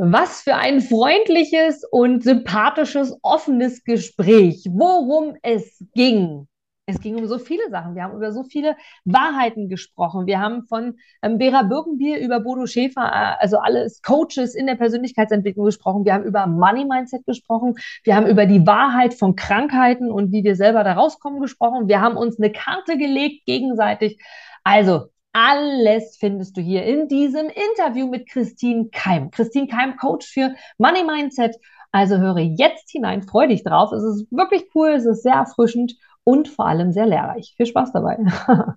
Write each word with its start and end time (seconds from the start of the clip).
Was 0.00 0.42
für 0.42 0.54
ein 0.54 0.80
freundliches 0.80 1.82
und 1.90 2.22
sympathisches, 2.22 3.18
offenes 3.22 3.82
Gespräch. 3.82 4.64
Worum 4.70 5.34
es 5.42 5.84
ging. 5.92 6.46
Es 6.86 7.00
ging 7.00 7.16
um 7.16 7.26
so 7.26 7.38
viele 7.38 7.68
Sachen. 7.68 7.96
Wir 7.96 8.04
haben 8.04 8.16
über 8.16 8.30
so 8.30 8.44
viele 8.44 8.76
Wahrheiten 9.04 9.68
gesprochen. 9.68 10.26
Wir 10.26 10.38
haben 10.38 10.62
von 10.62 10.98
ähm, 11.20 11.36
Bera 11.36 11.64
Birkenbier 11.64 12.20
über 12.20 12.38
Bodo 12.38 12.66
Schäfer, 12.66 13.02
äh, 13.02 13.42
also 13.42 13.58
alles 13.58 14.00
Coaches 14.00 14.54
in 14.54 14.68
der 14.68 14.76
Persönlichkeitsentwicklung 14.76 15.66
gesprochen. 15.66 16.04
Wir 16.04 16.14
haben 16.14 16.24
über 16.24 16.46
Money 16.46 16.84
Mindset 16.84 17.26
gesprochen. 17.26 17.74
Wir 18.04 18.14
haben 18.14 18.28
über 18.28 18.46
die 18.46 18.64
Wahrheit 18.68 19.14
von 19.14 19.34
Krankheiten 19.34 20.12
und 20.12 20.30
wie 20.30 20.44
wir 20.44 20.54
selber 20.54 20.84
da 20.84 20.92
rauskommen 20.92 21.40
gesprochen. 21.40 21.88
Wir 21.88 22.00
haben 22.00 22.16
uns 22.16 22.38
eine 22.38 22.52
Karte 22.52 22.96
gelegt 22.96 23.46
gegenseitig. 23.46 24.22
Also 24.62 25.08
alles 25.32 26.16
findest 26.18 26.56
du 26.56 26.60
hier 26.60 26.84
in 26.84 27.08
diesem 27.08 27.48
Interview 27.48 28.08
mit 28.08 28.28
Christine 28.28 28.88
Keim. 28.90 29.30
Christine 29.30 29.68
Keim, 29.68 29.96
Coach 29.96 30.26
für 30.26 30.54
Money 30.78 31.04
Mindset. 31.04 31.56
Also 31.92 32.18
höre 32.18 32.38
jetzt 32.38 32.90
hinein, 32.90 33.22
freue 33.22 33.48
dich 33.48 33.64
drauf. 33.64 33.92
Es 33.92 34.02
ist 34.02 34.30
wirklich 34.30 34.64
cool, 34.74 34.90
es 34.90 35.06
ist 35.06 35.22
sehr 35.22 35.34
erfrischend 35.34 35.94
und 36.24 36.48
vor 36.48 36.66
allem 36.66 36.92
sehr 36.92 37.06
lehrreich. 37.06 37.54
Viel 37.56 37.66
Spaß 37.66 37.92
dabei. 37.92 38.18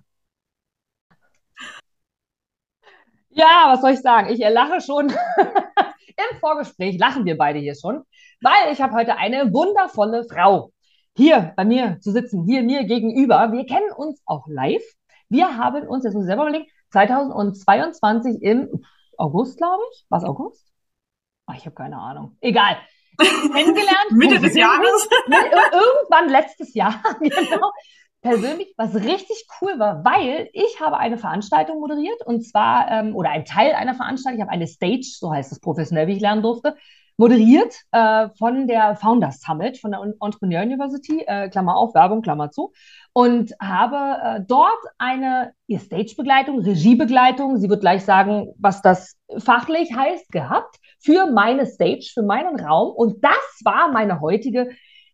ja, 3.30 3.64
was 3.72 3.80
soll 3.80 3.90
ich 3.92 4.00
sagen? 4.00 4.28
Ich 4.30 4.38
lache 4.38 4.80
schon. 4.80 5.08
Im 6.30 6.38
Vorgespräch 6.40 6.98
lachen 6.98 7.24
wir 7.24 7.36
beide 7.36 7.58
hier 7.58 7.74
schon, 7.74 8.02
weil 8.40 8.72
ich 8.72 8.80
habe 8.80 8.94
heute 8.94 9.16
eine 9.16 9.52
wundervolle 9.52 10.24
Frau 10.24 10.72
hier 11.16 11.52
bei 11.56 11.64
mir 11.64 11.98
zu 12.00 12.12
sitzen, 12.12 12.44
hier 12.44 12.62
mir 12.62 12.84
gegenüber. 12.84 13.52
Wir 13.52 13.66
kennen 13.66 13.90
uns 13.96 14.22
auch 14.26 14.46
live. 14.46 14.82
Wir 15.32 15.56
haben 15.56 15.88
uns, 15.88 16.04
jetzt 16.04 16.12
muss 16.12 16.24
ich 16.24 16.28
selber 16.28 16.42
überlegen, 16.42 16.66
2022 16.90 18.42
im 18.42 18.68
August, 19.16 19.56
glaube 19.56 19.82
ich. 19.90 20.04
Was 20.10 20.24
August? 20.24 20.70
Oh, 21.48 21.54
ich 21.56 21.64
habe 21.64 21.74
keine 21.74 21.96
Ahnung. 21.96 22.36
Egal. 22.42 22.76
Kennengelernt. 23.16 24.10
Mitte 24.10 24.40
des 24.40 24.54
Jahres. 24.54 25.08
Irgendwann 25.26 26.28
letztes 26.28 26.74
Jahr, 26.74 27.02
genau. 27.20 27.72
Persönlich, 28.20 28.74
was 28.76 28.94
richtig 28.94 29.46
cool 29.60 29.78
war, 29.78 30.04
weil 30.04 30.50
ich 30.52 30.80
habe 30.80 30.98
eine 30.98 31.16
Veranstaltung 31.16 31.80
moderiert 31.80 32.24
und 32.26 32.42
zwar, 32.42 32.90
ähm, 32.90 33.16
oder 33.16 33.30
ein 33.30 33.46
Teil 33.46 33.72
einer 33.72 33.94
Veranstaltung, 33.94 34.38
ich 34.38 34.42
habe 34.42 34.52
eine 34.52 34.66
Stage, 34.66 35.16
so 35.18 35.32
heißt 35.32 35.50
es 35.50 35.60
professionell, 35.60 36.08
wie 36.08 36.16
ich 36.16 36.20
lernen 36.20 36.42
durfte, 36.42 36.76
moderiert 37.16 37.74
äh, 37.92 38.28
von 38.38 38.66
der 38.66 38.96
Founders 38.96 39.40
Summit 39.40 39.78
von 39.78 39.92
der 39.92 40.00
Entrepreneur 40.00 40.62
University, 40.62 41.22
äh, 41.26 41.48
Klammer 41.48 41.76
auf, 41.76 41.94
Werbung, 41.94 42.20
Klammer 42.22 42.50
zu, 42.50 42.72
und 43.12 43.52
habe 43.60 44.18
äh, 44.22 44.40
dort 44.46 44.80
eine 44.98 45.52
Stage-Begleitung, 45.70 46.60
Regiebegleitung, 46.60 47.58
sie 47.58 47.68
wird 47.68 47.80
gleich 47.80 48.04
sagen, 48.04 48.54
was 48.58 48.80
das 48.82 49.16
fachlich 49.38 49.94
heißt, 49.94 50.32
gehabt 50.32 50.78
für 50.98 51.26
meine 51.26 51.66
Stage, 51.66 52.10
für 52.12 52.22
meinen 52.22 52.58
Raum. 52.58 52.92
Und 52.94 53.22
das 53.24 53.60
war 53.64 53.92
meine 53.92 54.20
heutige 54.20 54.70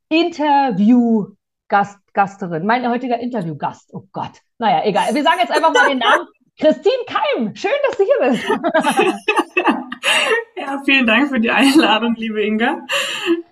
Interview-Gasterin, 0.08 2.64
mein 2.66 2.88
heutiger 2.88 3.18
Interview-Gast. 3.18 3.90
Oh 3.92 4.04
Gott. 4.12 4.40
Naja, 4.58 4.84
egal. 4.84 5.14
Wir 5.14 5.22
sagen 5.22 5.38
jetzt 5.40 5.52
einfach 5.52 5.72
mal 5.72 5.88
den 5.88 5.98
Namen. 5.98 6.26
Christine 6.60 7.04
Keim, 7.06 7.54
schön, 7.54 7.70
dass 7.86 7.96
du 7.96 8.02
hier 8.04 8.18
bist. 8.30 8.44
ja, 10.60 10.82
vielen 10.84 11.06
Dank 11.06 11.28
für 11.28 11.40
die 11.40 11.50
Einladung, 11.50 12.14
liebe 12.16 12.42
Inga. 12.42 12.86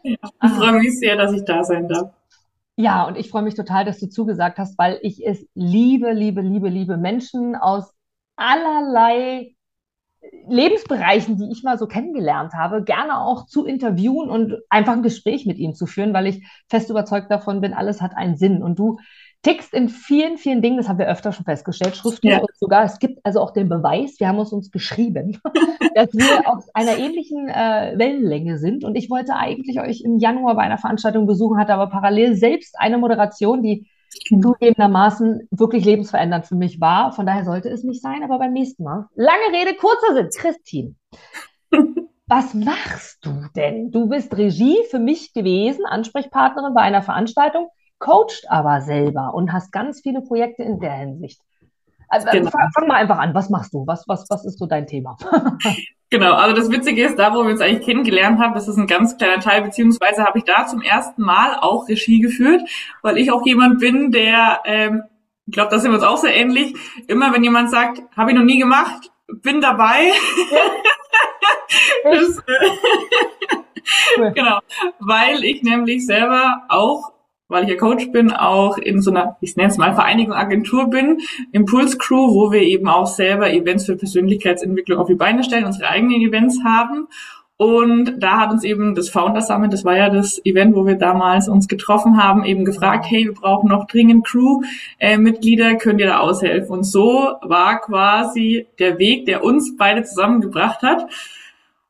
Ja, 0.02 0.16
ich 0.42 0.50
freue 0.50 0.72
mich 0.72 0.98
sehr, 0.98 1.16
dass 1.16 1.32
ich 1.32 1.44
da 1.44 1.64
sein 1.64 1.88
darf. 1.88 2.12
Ja, 2.76 3.06
und 3.06 3.16
ich 3.16 3.30
freue 3.30 3.42
mich 3.42 3.54
total, 3.54 3.84
dass 3.84 3.98
du 3.98 4.08
zugesagt 4.08 4.58
hast, 4.58 4.78
weil 4.78 4.98
ich 5.02 5.26
es 5.26 5.46
liebe, 5.54 6.12
liebe, 6.12 6.42
liebe, 6.42 6.68
liebe 6.68 6.96
Menschen 6.96 7.56
aus 7.56 7.92
allerlei 8.36 9.56
Lebensbereichen, 10.48 11.36
die 11.36 11.50
ich 11.50 11.62
mal 11.62 11.78
so 11.78 11.86
kennengelernt 11.86 12.52
habe, 12.52 12.84
gerne 12.84 13.20
auch 13.20 13.46
zu 13.46 13.64
interviewen 13.64 14.28
und 14.28 14.54
einfach 14.68 14.92
ein 14.92 15.02
Gespräch 15.02 15.46
mit 15.46 15.58
ihnen 15.58 15.74
zu 15.74 15.86
führen, 15.86 16.12
weil 16.12 16.26
ich 16.26 16.46
fest 16.68 16.90
überzeugt 16.90 17.30
davon 17.30 17.60
bin, 17.60 17.72
alles 17.72 18.00
hat 18.02 18.16
einen 18.16 18.36
Sinn. 18.36 18.62
Und 18.62 18.78
du 18.78 18.98
tickst 19.42 19.72
in 19.72 19.88
vielen, 19.88 20.38
vielen 20.38 20.62
Dingen, 20.62 20.76
das 20.76 20.88
haben 20.88 20.98
wir 20.98 21.08
öfter 21.08 21.32
schon 21.32 21.44
festgestellt, 21.44 21.96
schriftlich 21.96 22.32
ja. 22.32 22.40
und 22.40 22.50
sogar, 22.56 22.84
es 22.84 22.98
gibt 22.98 23.24
also 23.24 23.40
auch 23.40 23.52
den 23.52 23.68
Beweis, 23.68 24.18
wir 24.18 24.28
haben 24.28 24.38
es 24.40 24.52
uns 24.52 24.70
geschrieben, 24.70 25.40
dass 25.94 26.12
wir 26.12 26.48
auf 26.48 26.64
einer 26.74 26.98
ähnlichen 26.98 27.48
äh, 27.48 27.94
Wellenlänge 27.96 28.58
sind. 28.58 28.84
Und 28.84 28.96
ich 28.96 29.08
wollte 29.08 29.34
eigentlich 29.36 29.80
euch 29.80 30.02
im 30.02 30.18
Januar 30.18 30.56
bei 30.56 30.62
einer 30.62 30.78
Veranstaltung 30.78 31.26
besuchen, 31.26 31.58
hatte 31.58 31.74
aber 31.74 31.88
parallel 31.88 32.34
selbst 32.34 32.74
eine 32.78 32.98
Moderation, 32.98 33.62
die 33.62 33.88
zugegebenermaßen 34.28 35.48
wirklich 35.50 35.84
lebensverändernd 35.84 36.46
für 36.46 36.54
mich 36.54 36.80
war. 36.80 37.12
Von 37.12 37.26
daher 37.26 37.44
sollte 37.44 37.68
es 37.68 37.84
nicht 37.84 38.02
sein, 38.02 38.22
aber 38.22 38.38
beim 38.38 38.52
nächsten 38.52 38.84
Mal. 38.84 39.06
Lange 39.14 39.52
Rede, 39.52 39.76
kurzer 39.76 40.14
Sinn. 40.14 40.28
Christine, 40.36 40.94
was 42.26 42.54
machst 42.54 43.24
du 43.24 43.32
denn? 43.54 43.90
Du 43.90 44.08
bist 44.08 44.36
Regie 44.36 44.78
für 44.90 44.98
mich 44.98 45.32
gewesen, 45.32 45.84
Ansprechpartnerin 45.86 46.74
bei 46.74 46.82
einer 46.82 47.02
Veranstaltung, 47.02 47.68
coacht 47.98 48.44
aber 48.48 48.80
selber 48.82 49.34
und 49.34 49.52
hast 49.52 49.72
ganz 49.72 50.00
viele 50.02 50.20
Projekte 50.20 50.62
in 50.62 50.80
der 50.80 50.92
Hinsicht. 50.92 51.40
Also, 52.08 52.28
genau. 52.30 52.50
Fang 52.50 52.86
mal 52.86 52.94
einfach 52.94 53.18
an. 53.18 53.34
Was 53.34 53.50
machst 53.50 53.74
du? 53.74 53.86
Was, 53.86 54.06
was, 54.06 54.26
was 54.30 54.44
ist 54.44 54.58
so 54.58 54.66
dein 54.66 54.86
Thema? 54.86 55.16
Genau, 56.08 56.34
also 56.34 56.54
das 56.54 56.70
Witzige 56.70 57.04
ist, 57.04 57.18
da 57.18 57.34
wo 57.34 57.42
wir 57.42 57.50
uns 57.50 57.60
eigentlich 57.60 57.84
kennengelernt 57.84 58.38
haben, 58.38 58.54
das 58.54 58.68
ist 58.68 58.76
ein 58.76 58.86
ganz 58.86 59.16
kleiner 59.16 59.40
Teil, 59.40 59.62
beziehungsweise 59.62 60.24
habe 60.24 60.38
ich 60.38 60.44
da 60.44 60.64
zum 60.68 60.80
ersten 60.80 61.20
Mal 61.20 61.56
auch 61.60 61.88
Regie 61.88 62.20
geführt, 62.20 62.62
weil 63.02 63.18
ich 63.18 63.32
auch 63.32 63.44
jemand 63.44 63.80
bin, 63.80 64.12
der, 64.12 64.60
ähm, 64.66 65.02
ich 65.46 65.52
glaube, 65.52 65.70
da 65.70 65.80
sind 65.80 65.90
wir 65.90 65.96
uns 65.96 66.06
auch 66.06 66.18
sehr 66.18 66.32
ähnlich, 66.32 66.76
immer 67.08 67.32
wenn 67.32 67.42
jemand 67.42 67.70
sagt, 67.70 68.02
habe 68.16 68.30
ich 68.30 68.36
noch 68.36 68.44
nie 68.44 68.60
gemacht, 68.60 69.10
bin 69.26 69.60
dabei. 69.60 70.12
das, 72.04 72.38
äh, 72.38 74.30
genau, 74.32 74.60
weil 75.00 75.42
ich 75.42 75.64
nämlich 75.64 76.06
selber 76.06 76.66
auch 76.68 77.15
weil 77.48 77.64
ich 77.64 77.70
ja 77.70 77.76
Coach 77.76 78.10
bin, 78.10 78.32
auch 78.32 78.78
in 78.78 79.00
so 79.00 79.10
einer, 79.10 79.36
ich 79.40 79.56
nenne 79.56 79.70
es 79.70 79.76
mal 79.76 79.94
Vereinigung 79.94 80.34
Agentur 80.34 80.90
bin, 80.90 81.18
Impulse 81.52 81.98
Crew, 81.98 82.34
wo 82.34 82.50
wir 82.50 82.62
eben 82.62 82.88
auch 82.88 83.06
selber 83.06 83.52
Events 83.52 83.86
für 83.86 83.96
Persönlichkeitsentwicklung 83.96 84.98
auf 84.98 85.06
die 85.06 85.14
Beine 85.14 85.44
stellen, 85.44 85.64
unsere 85.64 85.88
eigenen 85.88 86.20
Events 86.22 86.60
haben. 86.64 87.06
Und 87.58 88.18
da 88.18 88.38
hat 88.38 88.50
uns 88.50 88.64
eben 88.64 88.94
das 88.94 89.08
Founder 89.08 89.40
Summit, 89.40 89.72
das 89.72 89.84
war 89.84 89.96
ja 89.96 90.10
das 90.10 90.44
Event, 90.44 90.76
wo 90.76 90.84
wir 90.86 90.96
damals 90.96 91.48
uns 91.48 91.68
getroffen 91.68 92.22
haben, 92.22 92.44
eben 92.44 92.66
gefragt, 92.66 93.06
hey, 93.08 93.24
wir 93.24 93.32
brauchen 93.32 93.70
noch 93.70 93.86
dringend 93.86 94.26
Crew-Mitglieder, 94.26 95.76
könnt 95.76 96.00
ihr 96.00 96.06
da 96.06 96.18
aushelfen? 96.18 96.70
Und 96.70 96.84
so 96.84 97.32
war 97.40 97.80
quasi 97.80 98.66
der 98.78 98.98
Weg, 98.98 99.24
der 99.24 99.42
uns 99.42 99.74
beide 99.78 100.02
zusammengebracht 100.02 100.82
hat. 100.82 101.06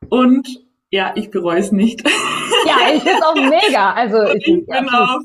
Und 0.08 0.62
ja, 0.90 1.12
ich 1.16 1.30
bereue 1.32 1.58
es 1.58 1.72
nicht. 1.72 2.08
Ja, 2.64 2.94
ich 2.94 3.04
es 3.04 3.22
auch 3.22 3.34
mega. 3.34 3.92
Also 3.92 4.22
ich, 4.34 4.46
ich 4.46 4.66
bin 4.66 4.88
auch 4.88 5.18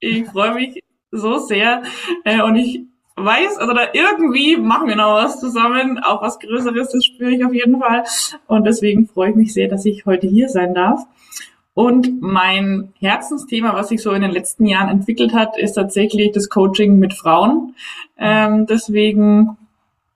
ich 0.00 0.26
freue 0.26 0.54
mich 0.54 0.82
so 1.10 1.38
sehr 1.38 1.82
äh, 2.24 2.42
und 2.42 2.56
ich 2.56 2.82
weiß, 3.16 3.58
also 3.58 3.72
da 3.72 3.88
irgendwie 3.92 4.56
machen 4.56 4.88
wir 4.88 4.96
noch 4.96 5.14
was 5.14 5.40
zusammen, 5.40 5.98
auch 5.98 6.22
was 6.22 6.38
Größeres, 6.38 6.90
das 6.90 7.04
spüre 7.04 7.30
ich 7.30 7.44
auf 7.44 7.54
jeden 7.54 7.80
Fall. 7.80 8.04
Und 8.46 8.64
deswegen 8.64 9.06
freue 9.06 9.30
ich 9.30 9.36
mich 9.36 9.54
sehr, 9.54 9.68
dass 9.68 9.86
ich 9.86 10.04
heute 10.04 10.26
hier 10.26 10.48
sein 10.48 10.74
darf. 10.74 11.00
Und 11.72 12.22
mein 12.22 12.92
Herzensthema, 13.00 13.74
was 13.74 13.88
sich 13.88 14.02
so 14.02 14.12
in 14.12 14.22
den 14.22 14.30
letzten 14.30 14.64
Jahren 14.66 14.88
entwickelt 14.88 15.34
hat, 15.34 15.58
ist 15.58 15.74
tatsächlich 15.74 16.32
das 16.32 16.48
Coaching 16.48 16.98
mit 16.98 17.12
Frauen. 17.12 17.74
Ähm, 18.18 18.66
deswegen 18.66 19.58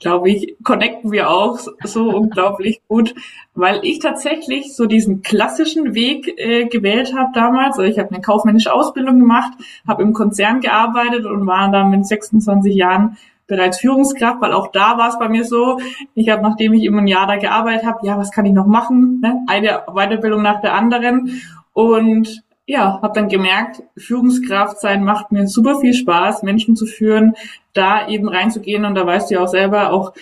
glaube 0.00 0.30
ich, 0.30 0.56
connecten 0.64 1.12
wir 1.12 1.30
auch 1.30 1.58
so 1.84 2.10
unglaublich 2.16 2.80
gut, 2.88 3.14
weil 3.54 3.80
ich 3.84 4.00
tatsächlich 4.00 4.74
so 4.74 4.86
diesen 4.86 5.22
klassischen 5.22 5.94
Weg 5.94 6.34
äh, 6.38 6.66
gewählt 6.66 7.14
habe 7.14 7.30
damals. 7.34 7.78
Also 7.78 7.90
ich 7.90 7.98
habe 7.98 8.10
eine 8.10 8.22
kaufmännische 8.22 8.72
Ausbildung 8.72 9.20
gemacht, 9.20 9.52
habe 9.86 10.02
im 10.02 10.12
Konzern 10.12 10.60
gearbeitet 10.60 11.26
und 11.26 11.46
war 11.46 11.70
dann 11.70 11.90
mit 11.90 12.06
26 12.06 12.74
Jahren 12.74 13.16
bereits 13.46 13.80
Führungskraft, 13.80 14.40
weil 14.40 14.52
auch 14.52 14.68
da 14.68 14.96
war 14.96 15.08
es 15.08 15.18
bei 15.18 15.28
mir 15.28 15.44
so, 15.44 15.80
ich 16.14 16.28
habe, 16.30 16.42
nachdem 16.42 16.72
ich 16.72 16.84
immer 16.84 17.02
ein 17.02 17.08
Jahr 17.08 17.26
da 17.26 17.36
gearbeitet 17.36 17.84
habe, 17.84 18.06
ja, 18.06 18.16
was 18.16 18.30
kann 18.30 18.46
ich 18.46 18.53
noch 18.53 18.66
machen? 18.66 19.20
Ne? 19.20 19.44
Eine 19.48 19.82
Weiterbildung 19.92 20.41
nach 20.41 20.60
der 20.60 20.74
anderen. 20.74 21.42
Und 21.72 22.42
ja, 22.70 23.00
habe 23.02 23.14
dann 23.14 23.28
gemerkt, 23.28 23.82
Führungskraft 23.96 24.78
sein 24.78 25.02
macht 25.02 25.32
mir 25.32 25.48
super 25.48 25.80
viel 25.80 25.92
Spaß, 25.92 26.44
Menschen 26.44 26.76
zu 26.76 26.86
führen, 26.86 27.34
da 27.72 28.06
eben 28.06 28.28
reinzugehen 28.28 28.84
und 28.84 28.94
da 28.94 29.04
weißt 29.04 29.28
du 29.28 29.34
ja 29.34 29.40
auch 29.40 29.48
selber, 29.48 29.92
auch 29.92 30.12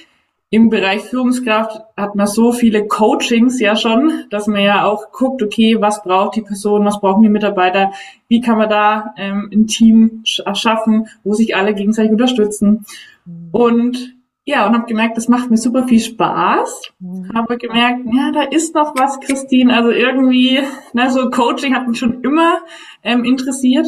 im 0.48 0.70
Bereich 0.70 1.02
Führungskraft 1.02 1.82
hat 1.94 2.14
man 2.14 2.26
so 2.26 2.52
viele 2.52 2.86
Coachings 2.86 3.60
ja 3.60 3.76
schon, 3.76 4.24
dass 4.30 4.46
man 4.46 4.62
ja 4.62 4.86
auch 4.86 5.12
guckt, 5.12 5.42
okay, 5.42 5.76
was 5.78 6.02
braucht 6.02 6.36
die 6.36 6.40
Person, 6.40 6.86
was 6.86 7.02
brauchen 7.02 7.22
die 7.22 7.28
Mitarbeiter, 7.28 7.92
wie 8.28 8.40
kann 8.40 8.56
man 8.56 8.70
da 8.70 9.12
ähm, 9.18 9.50
ein 9.52 9.66
Team 9.66 10.22
schaffen, 10.24 11.08
wo 11.22 11.34
sich 11.34 11.54
alle 11.54 11.74
gegenseitig 11.74 12.12
unterstützen. 12.12 12.86
Mhm. 13.26 13.48
Und 13.52 14.14
ja, 14.48 14.66
und 14.66 14.74
habe 14.74 14.86
gemerkt, 14.86 15.16
das 15.16 15.28
macht 15.28 15.50
mir 15.50 15.58
super 15.58 15.86
viel 15.86 16.00
Spaß. 16.00 16.92
Mhm. 17.00 17.30
Habe 17.34 17.58
gemerkt, 17.58 18.00
ja, 18.12 18.32
da 18.32 18.42
ist 18.42 18.74
noch 18.74 18.94
was, 18.96 19.20
Christine. 19.20 19.74
Also 19.74 19.90
irgendwie, 19.90 20.60
na, 20.94 21.10
so 21.10 21.28
Coaching 21.28 21.74
hat 21.74 21.86
mich 21.86 21.98
schon 21.98 22.22
immer 22.22 22.58
ähm, 23.02 23.24
interessiert. 23.24 23.86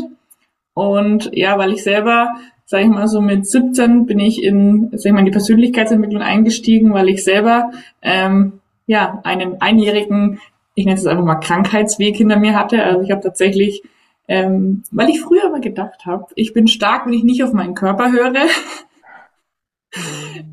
Und 0.74 1.30
ja, 1.32 1.56
weil 1.56 1.72
ich 1.72 1.82
selber, 1.82 2.28
sage 2.66 2.84
ich 2.84 2.90
mal 2.90 3.08
so 3.08 3.22
mit 3.22 3.46
17 3.46 4.04
bin 4.04 4.20
ich 4.20 4.42
in, 4.42 4.90
sag 4.92 5.06
ich 5.06 5.12
mal, 5.12 5.20
in 5.20 5.24
die 5.24 5.30
Persönlichkeitsentwicklung 5.30 6.22
eingestiegen, 6.22 6.92
weil 6.92 7.08
ich 7.08 7.24
selber 7.24 7.70
ähm, 8.02 8.60
ja 8.86 9.20
einen 9.24 9.62
einjährigen 9.62 10.40
ich 10.74 10.86
nenne 10.86 10.98
es 10.98 11.06
einfach 11.06 11.24
mal 11.24 11.36
Krankheitsweg 11.36 12.16
hinter 12.16 12.38
mir 12.38 12.54
hatte. 12.54 12.82
Also 12.84 13.02
ich 13.02 13.10
habe 13.10 13.22
tatsächlich, 13.22 13.82
ähm, 14.28 14.84
weil 14.90 15.08
ich 15.08 15.20
früher 15.20 15.46
immer 15.46 15.60
gedacht 15.60 16.06
habe, 16.06 16.26
ich 16.34 16.52
bin 16.52 16.68
stark, 16.68 17.06
wenn 17.06 17.12
ich 17.12 17.24
nicht 17.24 17.42
auf 17.42 17.52
meinen 17.52 17.74
Körper 17.74 18.12
höre, 18.12 18.32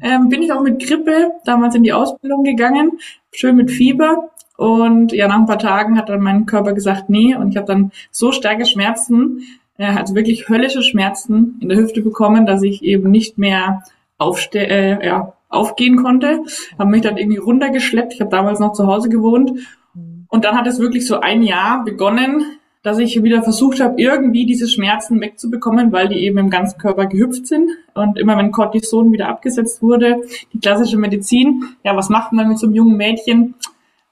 ähm, 0.01 0.30
bin 0.30 0.42
ich 0.42 0.51
auch 0.51 0.62
mit 0.62 0.86
Grippe 0.86 1.31
damals 1.45 1.75
in 1.75 1.84
die 1.84 1.94
Ausbildung 1.94 2.44
gegangen, 2.44 3.00
schön 3.31 3.56
mit 3.56 3.72
Fieber. 3.72 4.30
Und 4.57 5.12
ja, 5.12 5.28
nach 5.28 5.38
ein 5.38 5.45
paar 5.45 5.60
Tagen 5.60 5.98
hat 5.98 6.10
dann 6.10 6.22
mein 6.22 6.48
Körper 6.48 6.74
gesagt, 6.74 7.10
nee. 7.10 7.36
Und 7.36 7.51
ich 7.51 7.57
habe 7.57 7.68
dann 7.68 7.92
so 8.12 8.31
starke 8.31 8.66
Schmerzen, 8.66 9.44
äh, 9.78 9.86
also 9.86 10.16
wirklich 10.16 10.50
höllische 10.50 10.81
Schmerzen 10.81 11.60
in 11.62 11.69
der 11.69 11.78
Hüfte 11.78 12.01
bekommen, 12.01 12.45
dass 12.45 12.63
ich 12.63 12.84
eben 12.84 13.12
nicht 13.12 13.38
mehr 13.38 13.84
aufste 14.18 14.60
äh, 14.60 15.06
ja, 15.06 15.34
aufgehen 15.50 15.98
konnte. 15.98 16.44
Habe 16.80 16.90
mich 16.90 17.04
dann 17.04 17.18
irgendwie 17.18 17.38
runtergeschleppt. 17.38 18.13
Ich 18.13 18.22
habe 18.22 18.31
damals 18.31 18.60
noch 18.60 18.74
zu 18.74 18.88
Hause 18.88 19.10
gewohnt. 19.10 19.51
Und 20.30 20.44
dann 20.44 20.57
hat 20.57 20.68
es 20.68 20.80
wirklich 20.80 21.06
so 21.06 21.19
ein 21.19 21.44
Jahr 21.44 21.83
begonnen, 21.83 22.56
dass 22.88 23.00
ich 23.00 23.22
wieder 23.22 23.44
versucht 23.44 23.81
habe, 23.81 24.01
irgendwie 24.01 24.45
diese 24.45 24.69
Schmerzen 24.69 25.19
wegzubekommen, 25.19 25.92
weil 25.92 26.07
die 26.07 26.24
eben 26.24 26.38
im 26.38 26.50
ganzen 26.50 26.78
Körper 26.78 27.06
gehüpft 27.06 27.45
sind. 27.45 27.69
Und 27.94 28.18
immer 28.18 28.38
wenn 28.38 28.54
Cortison 28.54 29.12
wieder 29.12 29.28
abgesetzt 29.28 29.81
wurde, 29.81 30.22
die 30.54 30.60
klassische 30.62 30.98
Medizin, 30.98 31.66
ja, 31.84 31.98
was 31.98 32.07
macht 32.07 32.31
man 32.31 32.48
mit 32.48 32.60
so 32.60 32.66
einem 32.66 32.75
jungen 32.75 32.95
Mädchen? 32.95 33.56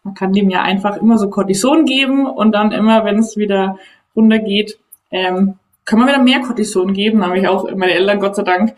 Man 0.03 0.13
kann 0.13 0.33
dem 0.33 0.49
ja 0.49 0.61
einfach 0.61 0.97
immer 0.97 1.17
so 1.17 1.29
Cortison 1.29 1.85
geben 1.85 2.27
und 2.27 2.51
dann 2.51 2.73
immer, 2.73 3.05
wenn 3.05 3.19
es 3.19 3.37
wieder 3.37 3.79
runtergeht, 4.13 4.77
ähm, 5.09 5.53
kann 5.85 5.99
man 5.99 6.09
wieder 6.09 6.21
mehr 6.21 6.41
Cortison 6.41 6.91
geben. 6.91 7.21
Da 7.21 7.27
habe 7.27 7.39
ich 7.39 7.47
auch 7.47 7.73
meine 7.77 7.93
Eltern, 7.93 8.19
Gott 8.19 8.35
sei 8.35 8.43
Dank, 8.43 8.75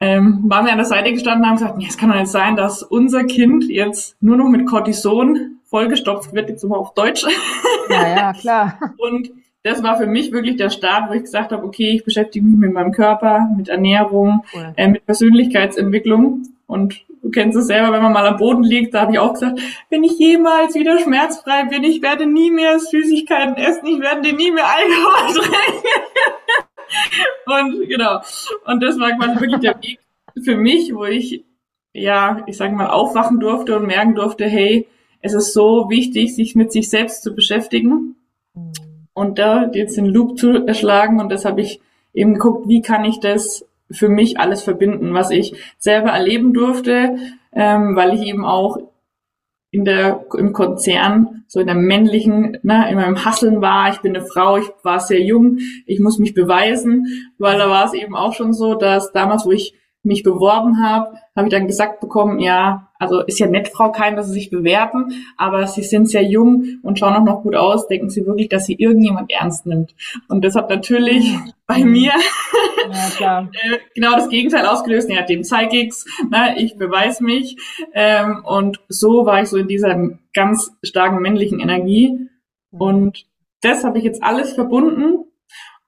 ähm, 0.00 0.44
waren 0.44 0.64
wir 0.64 0.72
an 0.72 0.78
der 0.78 0.86
Seite 0.86 1.12
gestanden 1.12 1.42
und 1.42 1.50
haben 1.50 1.58
gesagt, 1.58 1.84
es 1.86 1.98
kann 1.98 2.08
doch 2.08 2.18
nicht 2.18 2.30
sein, 2.30 2.56
dass 2.56 2.82
unser 2.82 3.24
Kind 3.24 3.64
jetzt 3.68 4.16
nur 4.22 4.38
noch 4.38 4.48
mit 4.48 4.66
Cortison 4.66 5.59
vollgestopft 5.70 6.34
wird, 6.34 6.48
jetzt 6.48 6.64
immer 6.64 6.76
auf 6.78 6.94
Deutsch. 6.94 7.24
Ja, 7.88 8.08
ja, 8.08 8.32
klar. 8.40 8.78
Und 8.98 9.30
das 9.62 9.82
war 9.82 9.96
für 9.96 10.06
mich 10.06 10.32
wirklich 10.32 10.56
der 10.56 10.70
Start, 10.70 11.10
wo 11.10 11.14
ich 11.14 11.22
gesagt 11.22 11.52
habe, 11.52 11.64
okay, 11.64 11.90
ich 11.90 12.04
beschäftige 12.04 12.44
mich 12.44 12.56
mit 12.56 12.72
meinem 12.72 12.92
Körper, 12.92 13.46
mit 13.56 13.68
Ernährung, 13.68 14.44
cool. 14.54 14.72
äh, 14.76 14.88
mit 14.88 15.06
Persönlichkeitsentwicklung. 15.06 16.42
Und 16.66 17.04
du 17.22 17.30
kennst 17.30 17.58
es 17.58 17.66
selber, 17.66 17.92
wenn 17.92 18.02
man 18.02 18.12
mal 18.12 18.26
am 18.26 18.38
Boden 18.38 18.62
liegt, 18.62 18.94
da 18.94 19.02
habe 19.02 19.12
ich 19.12 19.18
auch 19.18 19.34
gesagt, 19.34 19.60
wenn 19.90 20.02
ich 20.02 20.18
jemals 20.18 20.74
wieder 20.74 20.98
schmerzfrei 20.98 21.64
bin, 21.64 21.84
ich 21.84 22.00
werde 22.00 22.26
nie 22.26 22.50
mehr 22.50 22.78
Süßigkeiten 22.78 23.56
essen, 23.56 23.86
ich 23.86 24.00
werde 24.00 24.32
nie 24.32 24.50
mehr 24.50 24.66
Alkohol 24.66 25.42
trinken. 25.42 25.88
und 27.46 27.88
genau. 27.88 28.20
Und 28.64 28.82
das 28.82 28.98
war 28.98 29.12
quasi 29.12 29.40
wirklich 29.40 29.60
der 29.60 29.76
Weg 29.82 29.98
für 30.42 30.56
mich, 30.56 30.94
wo 30.94 31.04
ich, 31.04 31.44
ja, 31.92 32.42
ich 32.46 32.56
sage 32.56 32.74
mal, 32.74 32.88
aufwachen 32.88 33.40
durfte 33.40 33.76
und 33.76 33.86
merken 33.86 34.14
durfte, 34.14 34.46
hey, 34.46 34.86
es 35.20 35.34
ist 35.34 35.52
so 35.52 35.90
wichtig, 35.90 36.34
sich 36.34 36.54
mit 36.54 36.72
sich 36.72 36.88
selbst 36.88 37.22
zu 37.22 37.34
beschäftigen 37.34 38.16
und 39.12 39.38
da 39.38 39.70
jetzt 39.72 39.96
den 39.96 40.06
Loop 40.06 40.38
zu 40.38 40.66
erschlagen. 40.66 41.20
Und 41.20 41.30
das 41.30 41.44
habe 41.44 41.60
ich 41.60 41.80
eben 42.14 42.34
geguckt, 42.34 42.68
wie 42.68 42.82
kann 42.82 43.04
ich 43.04 43.20
das 43.20 43.66
für 43.90 44.08
mich 44.08 44.38
alles 44.38 44.62
verbinden, 44.62 45.14
was 45.14 45.30
ich 45.30 45.54
selber 45.78 46.10
erleben 46.10 46.54
durfte, 46.54 47.16
ähm, 47.52 47.96
weil 47.96 48.14
ich 48.14 48.22
eben 48.22 48.44
auch 48.44 48.78
in 49.72 49.84
der, 49.84 50.24
im 50.36 50.52
Konzern, 50.52 51.44
so 51.46 51.60
in 51.60 51.66
der 51.66 51.76
männlichen, 51.76 52.58
ne, 52.62 52.88
in 52.90 52.96
meinem 52.96 53.24
Hasseln 53.24 53.60
war. 53.60 53.90
Ich 53.90 54.00
bin 54.00 54.16
eine 54.16 54.24
Frau, 54.24 54.56
ich 54.56 54.66
war 54.82 55.00
sehr 55.00 55.20
jung, 55.20 55.58
ich 55.86 56.00
muss 56.00 56.18
mich 56.18 56.34
beweisen, 56.34 57.06
weil 57.38 57.58
da 57.58 57.68
war 57.68 57.84
es 57.86 57.94
eben 57.94 58.16
auch 58.16 58.34
schon 58.34 58.52
so, 58.52 58.74
dass 58.74 59.12
damals, 59.12 59.46
wo 59.46 59.52
ich 59.52 59.74
mich 60.02 60.22
beworben 60.22 60.82
habe, 60.82 61.14
habe 61.36 61.48
ich 61.48 61.52
dann 61.52 61.66
gesagt 61.66 62.00
bekommen, 62.00 62.40
ja, 62.40 62.88
also 62.98 63.20
ist 63.20 63.38
ja 63.38 63.46
nett, 63.46 63.68
Frau 63.68 63.92
Keim, 63.92 64.16
dass 64.16 64.26
Sie 64.28 64.32
sich 64.32 64.50
bewerben, 64.50 65.12
aber 65.36 65.66
Sie 65.66 65.82
sind 65.82 66.08
sehr 66.08 66.22
jung 66.22 66.78
und 66.82 66.98
schauen 66.98 67.14
auch 67.14 67.24
noch 67.24 67.42
gut 67.42 67.54
aus. 67.54 67.86
Denken 67.86 68.10
Sie 68.10 68.26
wirklich, 68.26 68.48
dass 68.48 68.66
Sie 68.66 68.74
irgendjemand 68.74 69.30
ernst 69.30 69.66
nimmt? 69.66 69.94
Und 70.28 70.44
das 70.44 70.54
hat 70.54 70.70
natürlich 70.70 71.34
bei 71.66 71.84
mir 71.84 72.12
ja, 73.18 73.40
äh, 73.52 73.78
genau 73.94 74.16
das 74.16 74.28
Gegenteil 74.28 74.66
ausgelöst. 74.66 75.10
Ja, 75.10 75.22
dem 75.22 75.44
zeige 75.44 75.76
ich's, 75.78 76.06
ne, 76.30 76.54
ich 76.58 76.76
beweise 76.76 77.22
mich. 77.24 77.56
Ähm, 77.92 78.42
und 78.44 78.80
so 78.88 79.26
war 79.26 79.42
ich 79.42 79.48
so 79.48 79.56
in 79.56 79.68
dieser 79.68 79.96
ganz 80.34 80.72
starken 80.82 81.20
männlichen 81.20 81.60
Energie. 81.60 82.28
Und 82.70 83.26
das 83.62 83.84
habe 83.84 83.98
ich 83.98 84.04
jetzt 84.04 84.22
alles 84.22 84.52
verbunden 84.52 85.24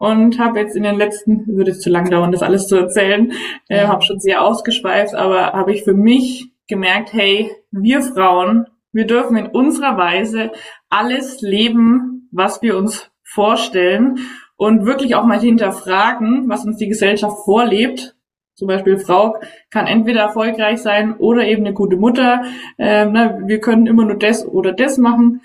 und 0.02 0.40
habe 0.40 0.58
jetzt 0.58 0.74
in 0.74 0.82
den 0.82 0.96
letzten, 0.96 1.46
würde 1.46 1.70
es 1.70 1.78
zu 1.78 1.88
lang 1.88 2.10
dauern, 2.10 2.32
das 2.32 2.42
alles 2.42 2.66
zu 2.66 2.74
erzählen, 2.74 3.32
äh, 3.68 3.86
habe 3.86 4.02
schon 4.02 4.18
sehr 4.18 4.42
ausgeschweift, 4.42 5.14
aber 5.14 5.52
habe 5.52 5.72
ich 5.72 5.84
für 5.84 5.94
mich 5.94 6.50
gemerkt, 6.66 7.12
hey, 7.12 7.52
wir 7.70 8.02
Frauen, 8.02 8.66
wir 8.90 9.06
dürfen 9.06 9.36
in 9.36 9.46
unserer 9.46 9.96
Weise 9.96 10.50
alles 10.88 11.40
leben, 11.40 12.28
was 12.32 12.62
wir 12.62 12.76
uns 12.76 13.12
vorstellen 13.22 14.18
und 14.56 14.86
wirklich 14.86 15.14
auch 15.14 15.24
mal 15.24 15.38
hinterfragen, 15.38 16.48
was 16.48 16.64
uns 16.64 16.78
die 16.78 16.88
Gesellschaft 16.88 17.36
vorlebt. 17.44 18.16
Zum 18.54 18.66
Beispiel 18.66 18.98
Frau 18.98 19.36
kann 19.70 19.86
entweder 19.86 20.22
erfolgreich 20.22 20.82
sein 20.82 21.14
oder 21.16 21.46
eben 21.46 21.64
eine 21.64 21.74
gute 21.74 21.96
Mutter. 21.96 22.42
Ähm, 22.76 23.10
na, 23.12 23.38
wir 23.46 23.60
können 23.60 23.86
immer 23.86 24.04
nur 24.04 24.18
das 24.18 24.44
oder 24.44 24.72
das 24.72 24.98
machen. 24.98 25.42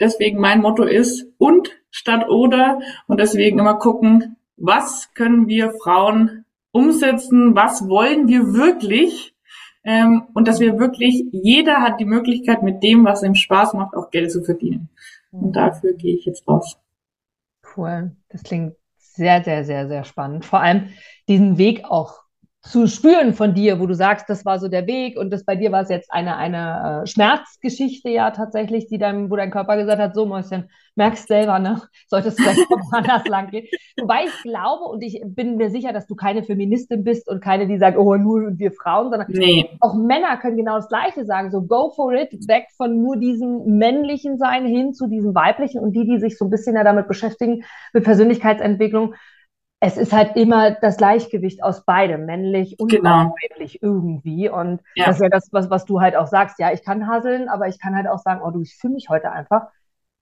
Deswegen 0.00 0.40
mein 0.40 0.60
Motto 0.60 0.82
ist 0.82 1.28
und 1.38 1.70
statt 1.92 2.28
oder 2.28 2.80
und 3.06 3.20
deswegen 3.20 3.60
immer 3.60 3.78
gucken, 3.78 4.36
was 4.56 5.10
können 5.14 5.46
wir 5.46 5.72
Frauen 5.82 6.44
umsetzen, 6.72 7.54
was 7.54 7.88
wollen 7.88 8.26
wir 8.26 8.54
wirklich 8.54 9.34
ähm, 9.84 10.24
und 10.34 10.48
dass 10.48 10.58
wir 10.58 10.78
wirklich, 10.78 11.24
jeder 11.30 11.82
hat 11.82 12.00
die 12.00 12.04
Möglichkeit 12.04 12.62
mit 12.62 12.82
dem, 12.82 13.04
was 13.04 13.22
ihm 13.22 13.34
Spaß 13.34 13.74
macht, 13.74 13.94
auch 13.94 14.10
Geld 14.10 14.32
zu 14.32 14.42
verdienen. 14.42 14.88
Und 15.30 15.48
mhm. 15.48 15.52
dafür 15.52 15.92
gehe 15.94 16.16
ich 16.16 16.24
jetzt 16.24 16.46
raus. 16.48 16.78
Cool, 17.76 18.12
das 18.28 18.42
klingt 18.42 18.74
sehr, 18.98 19.42
sehr, 19.44 19.64
sehr, 19.64 19.88
sehr 19.88 20.04
spannend. 20.04 20.44
Vor 20.44 20.60
allem 20.60 20.88
diesen 21.28 21.58
Weg 21.58 21.84
auch 21.84 22.21
zu 22.62 22.86
spüren 22.86 23.34
von 23.34 23.54
dir, 23.54 23.80
wo 23.80 23.86
du 23.86 23.94
sagst, 23.94 24.30
das 24.30 24.44
war 24.44 24.60
so 24.60 24.68
der 24.68 24.86
Weg 24.86 25.18
und 25.18 25.30
das 25.30 25.44
bei 25.44 25.56
dir 25.56 25.72
war 25.72 25.82
es 25.82 25.88
jetzt 25.88 26.12
eine, 26.12 26.36
eine 26.36 27.02
äh, 27.02 27.06
Schmerzgeschichte 27.08 28.08
ja 28.08 28.30
tatsächlich, 28.30 28.86
die 28.86 28.98
dein, 28.98 29.30
wo 29.30 29.36
dein 29.36 29.50
Körper 29.50 29.76
gesagt 29.76 30.00
hat, 30.00 30.14
so 30.14 30.26
Mäuschen, 30.26 30.70
merkst 30.94 31.26
selber, 31.26 31.58
ne, 31.58 31.82
solltest 32.06 32.38
du 32.38 32.44
vielleicht 32.44 32.60
anders 32.92 33.26
lang 33.26 33.50
gehen. 33.50 33.66
Wobei 34.00 34.26
ich 34.26 34.42
glaube 34.42 34.84
und 34.84 35.02
ich 35.02 35.20
bin 35.24 35.56
mir 35.56 35.70
sicher, 35.70 35.92
dass 35.92 36.06
du 36.06 36.14
keine 36.14 36.44
Feministin 36.44 37.02
bist 37.02 37.28
und 37.28 37.42
keine, 37.42 37.66
die 37.66 37.78
sagt, 37.78 37.98
oh, 37.98 38.14
nur 38.14 38.56
wir 38.56 38.70
Frauen, 38.70 39.10
sondern 39.10 39.26
nee. 39.30 39.68
auch 39.80 39.94
Männer 39.94 40.36
können 40.36 40.56
genau 40.56 40.76
das 40.76 40.88
Gleiche 40.88 41.24
sagen, 41.24 41.50
so 41.50 41.62
go 41.62 41.90
for 41.90 42.12
it, 42.12 42.30
weg 42.46 42.66
von 42.76 43.02
nur 43.02 43.16
diesem 43.16 43.78
männlichen 43.78 44.38
Sein 44.38 44.66
hin 44.66 44.94
zu 44.94 45.08
diesem 45.08 45.34
weiblichen 45.34 45.80
und 45.80 45.94
die, 45.96 46.06
die 46.06 46.18
sich 46.18 46.38
so 46.38 46.44
ein 46.44 46.50
bisschen 46.50 46.76
ja 46.76 46.84
damit 46.84 47.08
beschäftigen, 47.08 47.64
mit 47.92 48.04
Persönlichkeitsentwicklung, 48.04 49.14
es 49.84 49.96
ist 49.96 50.12
halt 50.12 50.36
immer 50.36 50.70
das 50.70 50.96
Gleichgewicht 50.96 51.64
aus 51.64 51.84
beidem, 51.84 52.24
männlich 52.24 52.78
und 52.78 52.88
genau. 52.88 53.34
weiblich 53.42 53.82
irgendwie. 53.82 54.48
Und 54.48 54.80
ja. 54.94 55.06
das 55.06 55.16
ist 55.16 55.22
ja 55.22 55.28
das, 55.28 55.48
was, 55.50 55.70
was 55.70 55.86
du 55.86 56.00
halt 56.00 56.14
auch 56.14 56.28
sagst. 56.28 56.60
Ja, 56.60 56.72
ich 56.72 56.84
kann 56.84 57.08
hasseln, 57.08 57.48
aber 57.48 57.66
ich 57.66 57.80
kann 57.80 57.96
halt 57.96 58.06
auch 58.06 58.20
sagen, 58.20 58.42
oh 58.44 58.52
du, 58.52 58.62
ich 58.62 58.76
fühle 58.76 58.94
mich 58.94 59.08
heute 59.08 59.32
einfach 59.32 59.62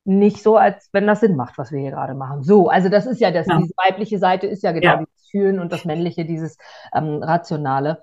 nicht 0.06 0.42
so, 0.42 0.56
als 0.56 0.88
wenn 0.92 1.06
das 1.06 1.20
Sinn 1.20 1.36
macht, 1.36 1.58
was 1.58 1.72
wir 1.72 1.78
hier 1.78 1.90
gerade 1.90 2.14
machen. 2.14 2.42
So, 2.42 2.70
also 2.70 2.88
das 2.88 3.04
ist 3.04 3.20
ja 3.20 3.30
das, 3.32 3.48
ja. 3.48 3.58
diese 3.58 3.74
weibliche 3.76 4.18
Seite 4.18 4.46
ist 4.46 4.62
ja 4.62 4.72
genau 4.72 4.86
ja. 4.86 4.96
dieses 5.04 5.28
Fühlen 5.30 5.58
und 5.58 5.70
das 5.72 5.84
männliche, 5.84 6.24
dieses 6.24 6.56
ähm, 6.94 7.22
Rationale. 7.22 8.00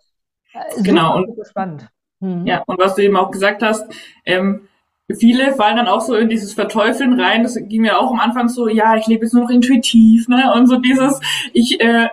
Äh, 0.54 0.84
genau. 0.84 1.18
Und, 1.18 1.48
spannend. 1.48 1.90
Mhm. 2.20 2.46
Ja, 2.46 2.64
und 2.68 2.80
was 2.80 2.94
du 2.94 3.02
eben 3.02 3.18
auch 3.18 3.32
gesagt 3.32 3.64
hast, 3.64 3.92
ähm, 4.26 4.68
viele 5.16 5.54
fallen 5.54 5.78
dann 5.78 5.88
auch 5.88 6.02
so 6.02 6.16
in 6.16 6.30
dieses 6.30 6.54
Verteufeln 6.54 7.20
rein. 7.20 7.44
Das 7.44 7.58
ging 7.60 7.82
mir 7.82 8.00
auch 8.00 8.12
am 8.12 8.20
Anfang 8.20 8.50
so, 8.50 8.68
ja, 8.68 8.96
ich 8.96 9.08
lebe 9.08 9.24
jetzt 9.24 9.34
nur 9.34 9.44
noch 9.44 9.50
intuitiv, 9.50 10.28
ne? 10.28 10.54
Und 10.54 10.68
so 10.68 10.78
dieses, 10.78 11.20
ich 11.54 11.80
äh, 11.80 12.10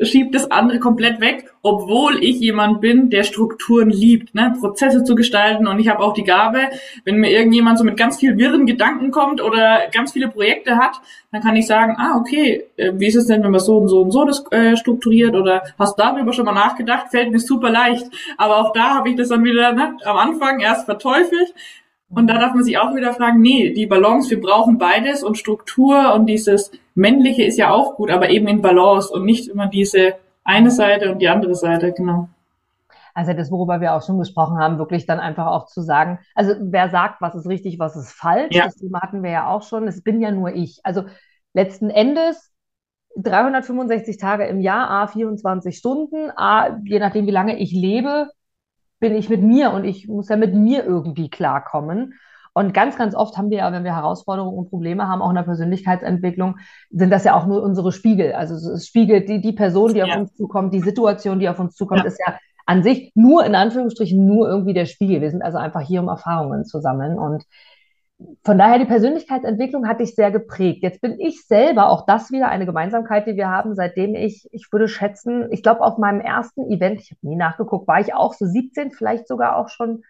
schiebe 0.00 0.30
das 0.30 0.50
andere 0.50 0.78
komplett 0.78 1.20
weg, 1.20 1.50
obwohl 1.62 2.22
ich 2.22 2.38
jemand 2.38 2.80
bin, 2.80 3.10
der 3.10 3.24
Strukturen 3.24 3.90
liebt, 3.90 4.34
ne? 4.34 4.54
Prozesse 4.60 5.02
zu 5.02 5.14
gestalten. 5.14 5.66
Und 5.66 5.78
ich 5.80 5.88
habe 5.88 6.00
auch 6.00 6.12
die 6.12 6.24
Gabe, 6.24 6.68
wenn 7.04 7.16
mir 7.16 7.30
irgendjemand 7.30 7.78
so 7.78 7.84
mit 7.84 7.96
ganz 7.96 8.18
viel 8.18 8.36
wirren 8.36 8.66
Gedanken 8.66 9.10
kommt 9.10 9.40
oder 9.40 9.88
ganz 9.90 10.12
viele 10.12 10.28
Projekte 10.28 10.76
hat, 10.76 11.00
dann 11.32 11.40
kann 11.40 11.56
ich 11.56 11.66
sagen, 11.66 11.96
ah, 11.98 12.18
okay, 12.18 12.66
äh, 12.76 12.92
wie 12.96 13.06
ist 13.06 13.16
es 13.16 13.28
denn, 13.28 13.42
wenn 13.42 13.50
man 13.50 13.60
so 13.60 13.78
und 13.78 13.88
so 13.88 14.02
und 14.02 14.10
so 14.10 14.26
das 14.26 14.44
äh, 14.50 14.76
strukturiert 14.76 15.34
oder 15.34 15.62
hast 15.78 15.98
darüber 15.98 16.34
schon 16.34 16.44
mal 16.44 16.52
nachgedacht, 16.52 17.06
fällt 17.10 17.30
mir 17.30 17.40
super 17.40 17.70
leicht. 17.70 18.06
Aber 18.36 18.58
auch 18.58 18.74
da 18.74 18.96
habe 18.96 19.08
ich 19.08 19.16
das 19.16 19.28
dann 19.28 19.42
wieder 19.42 19.72
ne, 19.72 19.96
am 20.04 20.18
Anfang 20.18 20.60
erst 20.60 20.84
verteufelt 20.84 21.54
und 22.10 22.26
da 22.26 22.38
darf 22.38 22.54
man 22.54 22.64
sich 22.64 22.76
auch 22.78 22.94
wieder 22.94 23.12
fragen, 23.12 23.40
nee, 23.40 23.72
die 23.72 23.86
Balance, 23.86 24.30
wir 24.30 24.40
brauchen 24.40 24.78
beides 24.78 25.22
und 25.22 25.38
Struktur 25.38 26.12
und 26.14 26.26
dieses 26.26 26.72
Männliche 26.94 27.44
ist 27.44 27.56
ja 27.56 27.70
auch 27.70 27.94
gut, 27.94 28.10
aber 28.10 28.30
eben 28.30 28.48
in 28.48 28.62
Balance 28.62 29.12
und 29.12 29.24
nicht 29.24 29.48
immer 29.48 29.68
diese 29.68 30.14
eine 30.42 30.70
Seite 30.70 31.12
und 31.12 31.20
die 31.20 31.28
andere 31.28 31.54
Seite, 31.54 31.92
genau. 31.92 32.28
Also 33.14 33.32
das, 33.32 33.50
worüber 33.50 33.80
wir 33.80 33.94
auch 33.94 34.04
schon 34.04 34.18
gesprochen 34.18 34.58
haben, 34.58 34.78
wirklich 34.78 35.06
dann 35.06 35.20
einfach 35.20 35.46
auch 35.46 35.66
zu 35.66 35.82
sagen, 35.82 36.18
also 36.34 36.54
wer 36.60 36.90
sagt, 36.90 37.20
was 37.20 37.34
ist 37.34 37.46
richtig, 37.46 37.78
was 37.78 37.96
ist 37.96 38.12
falsch, 38.12 38.56
ja. 38.56 38.64
das 38.64 38.76
Thema 38.76 39.00
hatten 39.02 39.22
wir 39.22 39.30
ja 39.30 39.48
auch 39.48 39.62
schon, 39.62 39.86
es 39.86 40.02
bin 40.02 40.20
ja 40.20 40.30
nur 40.30 40.52
ich. 40.54 40.80
Also 40.84 41.04
letzten 41.52 41.90
Endes 41.90 42.50
365 43.16 44.16
Tage 44.18 44.46
im 44.46 44.60
Jahr, 44.60 44.90
a 44.90 45.06
24 45.06 45.76
Stunden, 45.76 46.30
a 46.36 46.78
je 46.84 46.98
nachdem, 46.98 47.26
wie 47.26 47.32
lange 47.32 47.58
ich 47.58 47.72
lebe, 47.72 48.30
bin 49.00 49.14
ich 49.14 49.28
mit 49.28 49.42
mir 49.42 49.72
und 49.72 49.84
ich 49.84 50.06
muss 50.06 50.28
ja 50.28 50.36
mit 50.36 50.54
mir 50.54 50.84
irgendwie 50.84 51.30
klarkommen. 51.30 52.14
Und 52.52 52.74
ganz, 52.74 52.96
ganz 52.96 53.14
oft 53.14 53.36
haben 53.36 53.50
wir 53.50 53.58
ja, 53.58 53.72
wenn 53.72 53.84
wir 53.84 53.94
Herausforderungen 53.94 54.58
und 54.58 54.70
Probleme 54.70 55.08
haben, 55.08 55.22
auch 55.22 55.30
in 55.30 55.36
der 55.36 55.44
Persönlichkeitsentwicklung, 55.44 56.58
sind 56.90 57.10
das 57.10 57.24
ja 57.24 57.34
auch 57.34 57.46
nur 57.46 57.62
unsere 57.62 57.92
Spiegel. 57.92 58.32
Also 58.32 58.54
es 58.54 58.86
spiegelt 58.86 59.28
die, 59.28 59.40
die 59.40 59.52
Person, 59.52 59.94
die 59.94 60.02
auf 60.02 60.08
ja. 60.08 60.18
uns 60.18 60.34
zukommt, 60.34 60.74
die 60.74 60.80
Situation, 60.80 61.38
die 61.38 61.48
auf 61.48 61.60
uns 61.60 61.76
zukommt, 61.76 62.00
ja. 62.00 62.06
ist 62.06 62.18
ja 62.18 62.34
an 62.66 62.82
sich 62.82 63.12
nur 63.14 63.44
in 63.44 63.54
Anführungsstrichen 63.54 64.26
nur 64.26 64.48
irgendwie 64.48 64.74
der 64.74 64.86
Spiegel. 64.86 65.20
Wir 65.20 65.30
sind 65.30 65.42
also 65.42 65.58
einfach 65.58 65.80
hier, 65.80 66.00
um 66.00 66.08
Erfahrungen 66.08 66.64
zu 66.64 66.80
sammeln. 66.80 67.18
Und 67.18 67.44
von 68.44 68.58
daher 68.58 68.78
die 68.78 68.86
Persönlichkeitsentwicklung 68.86 69.86
hat 69.86 70.00
dich 70.00 70.14
sehr 70.14 70.30
geprägt. 70.30 70.82
Jetzt 70.82 71.00
bin 71.00 71.18
ich 71.18 71.46
selber, 71.46 71.88
auch 71.88 72.06
das 72.06 72.30
wieder 72.30 72.48
eine 72.48 72.66
Gemeinsamkeit, 72.66 73.26
die 73.26 73.36
wir 73.36 73.48
haben, 73.48 73.74
seitdem 73.74 74.14
ich, 74.14 74.48
ich 74.52 74.66
würde 74.72 74.88
schätzen, 74.88 75.48
ich 75.50 75.62
glaube 75.62 75.80
auf 75.80 75.98
meinem 75.98 76.20
ersten 76.20 76.70
Event, 76.70 77.00
ich 77.00 77.10
habe 77.10 77.26
nie 77.26 77.36
nachgeguckt, 77.36 77.88
war 77.88 78.00
ich 78.00 78.14
auch 78.14 78.34
so 78.34 78.46
17, 78.46 78.92
vielleicht 78.92 79.28
sogar 79.28 79.56
auch 79.56 79.68
schon, 79.68 80.02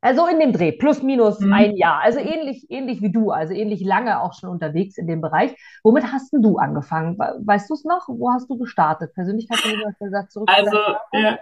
also 0.00 0.26
in 0.26 0.40
dem 0.40 0.52
Dreh, 0.52 0.72
plus 0.72 1.02
minus 1.02 1.40
mhm. 1.40 1.52
ein 1.52 1.76
Jahr. 1.76 2.00
Also 2.02 2.18
ähnlich, 2.18 2.66
ähnlich 2.68 3.00
wie 3.02 3.12
du, 3.12 3.30
also 3.30 3.52
ähnlich 3.52 3.84
lange 3.84 4.20
auch 4.20 4.34
schon 4.34 4.50
unterwegs 4.50 4.98
in 4.98 5.06
dem 5.06 5.20
Bereich. 5.20 5.54
Womit 5.84 6.12
hast 6.12 6.32
denn 6.32 6.42
du 6.42 6.58
angefangen? 6.58 7.16
Weißt 7.18 7.70
du 7.70 7.74
es 7.74 7.84
noch? 7.84 8.08
Wo 8.08 8.30
hast 8.32 8.50
du 8.50 8.58
gestartet? 8.58 9.14
Persönlichkeitsentwicklung, 9.14 9.94
gesagt, 10.00 10.32
zurück. 10.32 10.50
Also, 10.52 10.78
ja. 11.12 11.38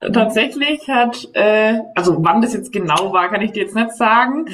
Tatsächlich 0.00 0.88
hat, 0.88 1.28
äh, 1.34 1.78
also 1.94 2.24
wann 2.24 2.40
das 2.40 2.54
jetzt 2.54 2.72
genau 2.72 3.12
war, 3.12 3.28
kann 3.28 3.42
ich 3.42 3.52
dir 3.52 3.64
jetzt 3.64 3.74
nicht 3.74 3.92
sagen. 3.92 4.46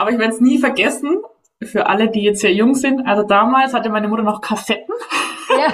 Mhm. 0.00 0.02
Aber 0.02 0.10
ich 0.12 0.18
werde 0.18 0.34
es 0.34 0.40
nie 0.40 0.58
vergessen, 0.58 1.18
für 1.62 1.86
alle, 1.86 2.08
die 2.08 2.22
jetzt 2.22 2.40
sehr 2.40 2.54
jung 2.54 2.74
sind. 2.74 3.06
Also 3.06 3.22
damals 3.22 3.74
hatte 3.74 3.90
meine 3.90 4.08
Mutter 4.08 4.22
noch 4.22 4.40
Kassetten. 4.40 4.94
Ja. 5.50 5.72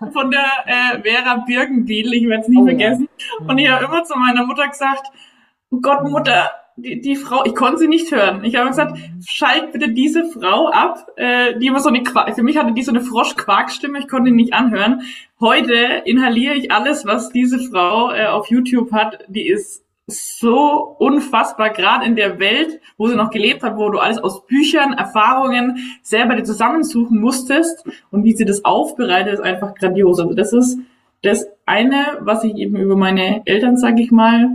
Von 0.12 0.30
der 0.30 0.46
äh, 0.66 1.02
Vera 1.02 1.44
Birkenbiedl, 1.46 2.14
ich 2.14 2.28
werde 2.28 2.42
es 2.42 2.48
nie 2.48 2.58
oh, 2.58 2.64
vergessen. 2.64 3.08
Ja. 3.40 3.46
Und 3.46 3.58
ich 3.58 3.68
habe 3.70 3.84
immer 3.84 4.04
zu 4.04 4.16
meiner 4.18 4.46
Mutter 4.46 4.66
gesagt, 4.68 5.08
oh 5.70 5.80
Gott, 5.82 6.04
Mutter, 6.04 6.50
die, 6.76 7.00
die 7.00 7.16
Frau, 7.16 7.44
ich 7.44 7.54
konnte 7.54 7.78
sie 7.78 7.88
nicht 7.88 8.10
hören. 8.12 8.44
Ich 8.44 8.56
habe 8.56 8.68
gesagt, 8.68 8.98
schalt 9.26 9.72
bitte 9.72 9.90
diese 9.90 10.24
Frau 10.24 10.68
ab, 10.68 11.06
äh, 11.16 11.58
die 11.58 11.66
immer 11.66 11.80
so 11.80 11.88
eine 11.88 12.02
Quark, 12.02 12.34
für 12.34 12.42
mich 12.42 12.56
hatte 12.56 12.72
die 12.72 12.82
so 12.82 12.92
eine 12.92 13.00
Frosch-Quark-Stimme, 13.00 13.98
ich 13.98 14.08
konnte 14.08 14.30
ihn 14.30 14.36
nicht 14.36 14.54
anhören. 14.54 15.02
Heute 15.40 16.02
inhaliere 16.04 16.54
ich 16.54 16.70
alles, 16.70 17.04
was 17.04 17.30
diese 17.30 17.58
Frau 17.58 18.10
äh, 18.10 18.26
auf 18.26 18.48
YouTube 18.48 18.92
hat. 18.92 19.24
Die 19.28 19.48
ist 19.48 19.85
so 20.06 20.96
unfassbar, 20.98 21.70
gerade 21.70 22.06
in 22.06 22.14
der 22.14 22.38
Welt, 22.38 22.80
wo 22.96 23.08
sie 23.08 23.16
noch 23.16 23.30
gelebt 23.30 23.62
hat, 23.62 23.76
wo 23.76 23.90
du 23.90 23.98
alles 23.98 24.18
aus 24.18 24.46
Büchern, 24.46 24.92
Erfahrungen 24.92 25.78
selber 26.02 26.36
dir 26.36 26.44
zusammensuchen 26.44 27.20
musstest 27.20 27.84
und 28.10 28.22
wie 28.22 28.32
sie 28.32 28.44
das 28.44 28.64
aufbereitet, 28.64 29.34
ist 29.34 29.40
einfach 29.40 29.74
grandios. 29.74 30.20
Also 30.20 30.34
das 30.34 30.52
ist 30.52 30.78
das 31.22 31.46
eine, 31.64 32.18
was 32.20 32.44
ich 32.44 32.54
eben 32.54 32.76
über 32.76 32.96
meine 32.96 33.42
Eltern, 33.46 33.76
sag 33.76 33.98
ich 33.98 34.12
mal, 34.12 34.50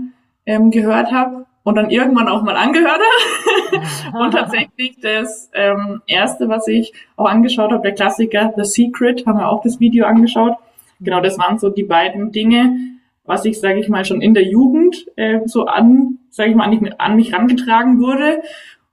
ähm, 0.45 0.71
gehört 0.71 1.11
habe 1.11 1.45
und 1.63 1.75
dann 1.75 1.89
irgendwann 1.89 2.29
auch 2.29 2.43
mal 2.43 2.55
angehört 2.55 2.99
habe. 2.99 4.17
und 4.17 4.31
tatsächlich 4.31 4.97
das 5.01 5.49
ähm, 5.53 6.01
erste, 6.07 6.47
was 6.47 6.67
ich 6.67 6.93
auch 7.17 7.25
angeschaut 7.25 7.71
habe, 7.71 7.83
der 7.83 7.93
Klassiker 7.93 8.53
The 8.55 8.63
Secret, 8.63 9.25
haben 9.27 9.39
wir 9.39 9.49
auch 9.49 9.63
das 9.63 9.81
Video 9.81 10.05
angeschaut. 10.05 10.55
Genau, 11.01 11.19
das 11.19 11.37
waren 11.37 11.59
so 11.59 11.69
die 11.69 11.83
beiden 11.83 12.31
Dinge, 12.31 12.77
was 13.25 13.45
ich, 13.45 13.59
sage 13.59 13.79
ich 13.79 13.89
mal, 13.89 14.05
schon 14.05 14.21
in 14.21 14.33
der 14.33 14.43
Jugend 14.43 15.05
äh, 15.15 15.39
so 15.45 15.65
an, 15.65 16.19
sage 16.29 16.49
ich 16.49 16.55
mal, 16.55 16.65
an, 16.65 16.79
mich, 16.79 16.99
an 16.99 17.15
mich 17.15 17.33
rangetragen 17.33 17.99
wurde. 17.99 18.41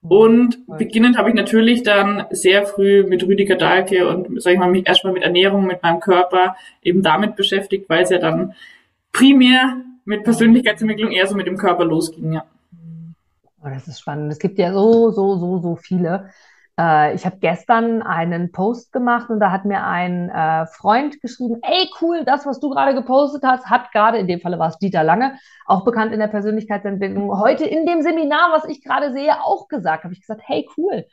Und 0.03 0.67
beginnend 0.79 1.19
habe 1.19 1.29
ich 1.29 1.35
natürlich 1.35 1.83
dann 1.83 2.25
sehr 2.31 2.65
früh 2.65 3.03
mit 3.03 3.27
Rüdiger 3.27 3.57
Dahlke 3.57 4.09
und, 4.09 4.41
sage 4.41 4.55
ich 4.55 4.61
mal, 4.61 4.71
mich 4.71 4.87
erstmal 4.87 5.13
mit 5.13 5.23
Ernährung, 5.23 5.67
mit 5.67 5.83
meinem 5.83 6.01
Körper 6.01 6.57
eben 6.83 7.03
damit 7.03 7.37
beschäftigt, 7.37 7.89
weil 7.89 8.05
es 8.05 8.11
ja 8.11 8.19
dann 8.19 8.55
primär 9.13 9.77
mit 10.05 10.25
Persönlichkeitsentwicklung 10.25 11.11
eher 11.11 11.27
so 11.27 11.35
mit 11.35 11.47
dem 11.47 11.59
Körper 11.59 11.85
losging, 11.85 12.33
ja. 12.33 12.45
Oh, 13.63 13.69
das 13.69 13.89
ist 13.89 14.01
spannend. 14.01 14.33
Es 14.33 14.39
gibt 14.39 14.59
ja 14.59 14.73
so, 14.73 15.11
so, 15.11 15.37
so, 15.37 15.59
so 15.59 15.77
viele. 15.77 16.31
Äh, 16.79 17.15
ich 17.15 17.27
habe 17.27 17.39
gestern 17.39 18.03
einen 18.03 18.53
Post 18.53 18.93
gemacht 18.93 19.31
und 19.31 19.41
da 19.41 19.51
hat 19.51 19.65
mir 19.65 19.85
ein 19.85 20.31
äh, 20.31 20.67
Freund 20.67 21.21
geschrieben, 21.21 21.57
ey 21.63 21.91
cool, 22.01 22.25
das, 22.25 22.47
was 22.47 22.61
du 22.61 22.71
gerade 22.71 22.95
gepostet 22.95 23.43
hast, 23.45 23.67
hat 23.67 23.91
gerade, 23.93 24.19
in 24.19 24.29
dem 24.29 24.41
Falle 24.41 24.59
war 24.59 24.69
es 24.69 24.79
Dieter 24.79 25.03
Lange, 25.03 25.39
auch 25.67 25.85
bekannt 25.85 26.13
in 26.13 26.21
der 26.21 26.29
Persönlichkeitsentwicklung, 26.29 27.37
heute 27.39 27.65
in 27.65 27.85
dem 27.85 28.03
Seminar, 28.03 28.53
was 28.53 28.65
ich 28.67 28.83
gerade 28.83 29.13
sehe, 29.13 29.43
auch 29.43 29.67
gesagt. 29.69 30.05
Habe 30.05 30.15
ich 30.15 30.21
gesagt, 30.21 30.43
hey 30.45 30.67
cool. 30.77 31.05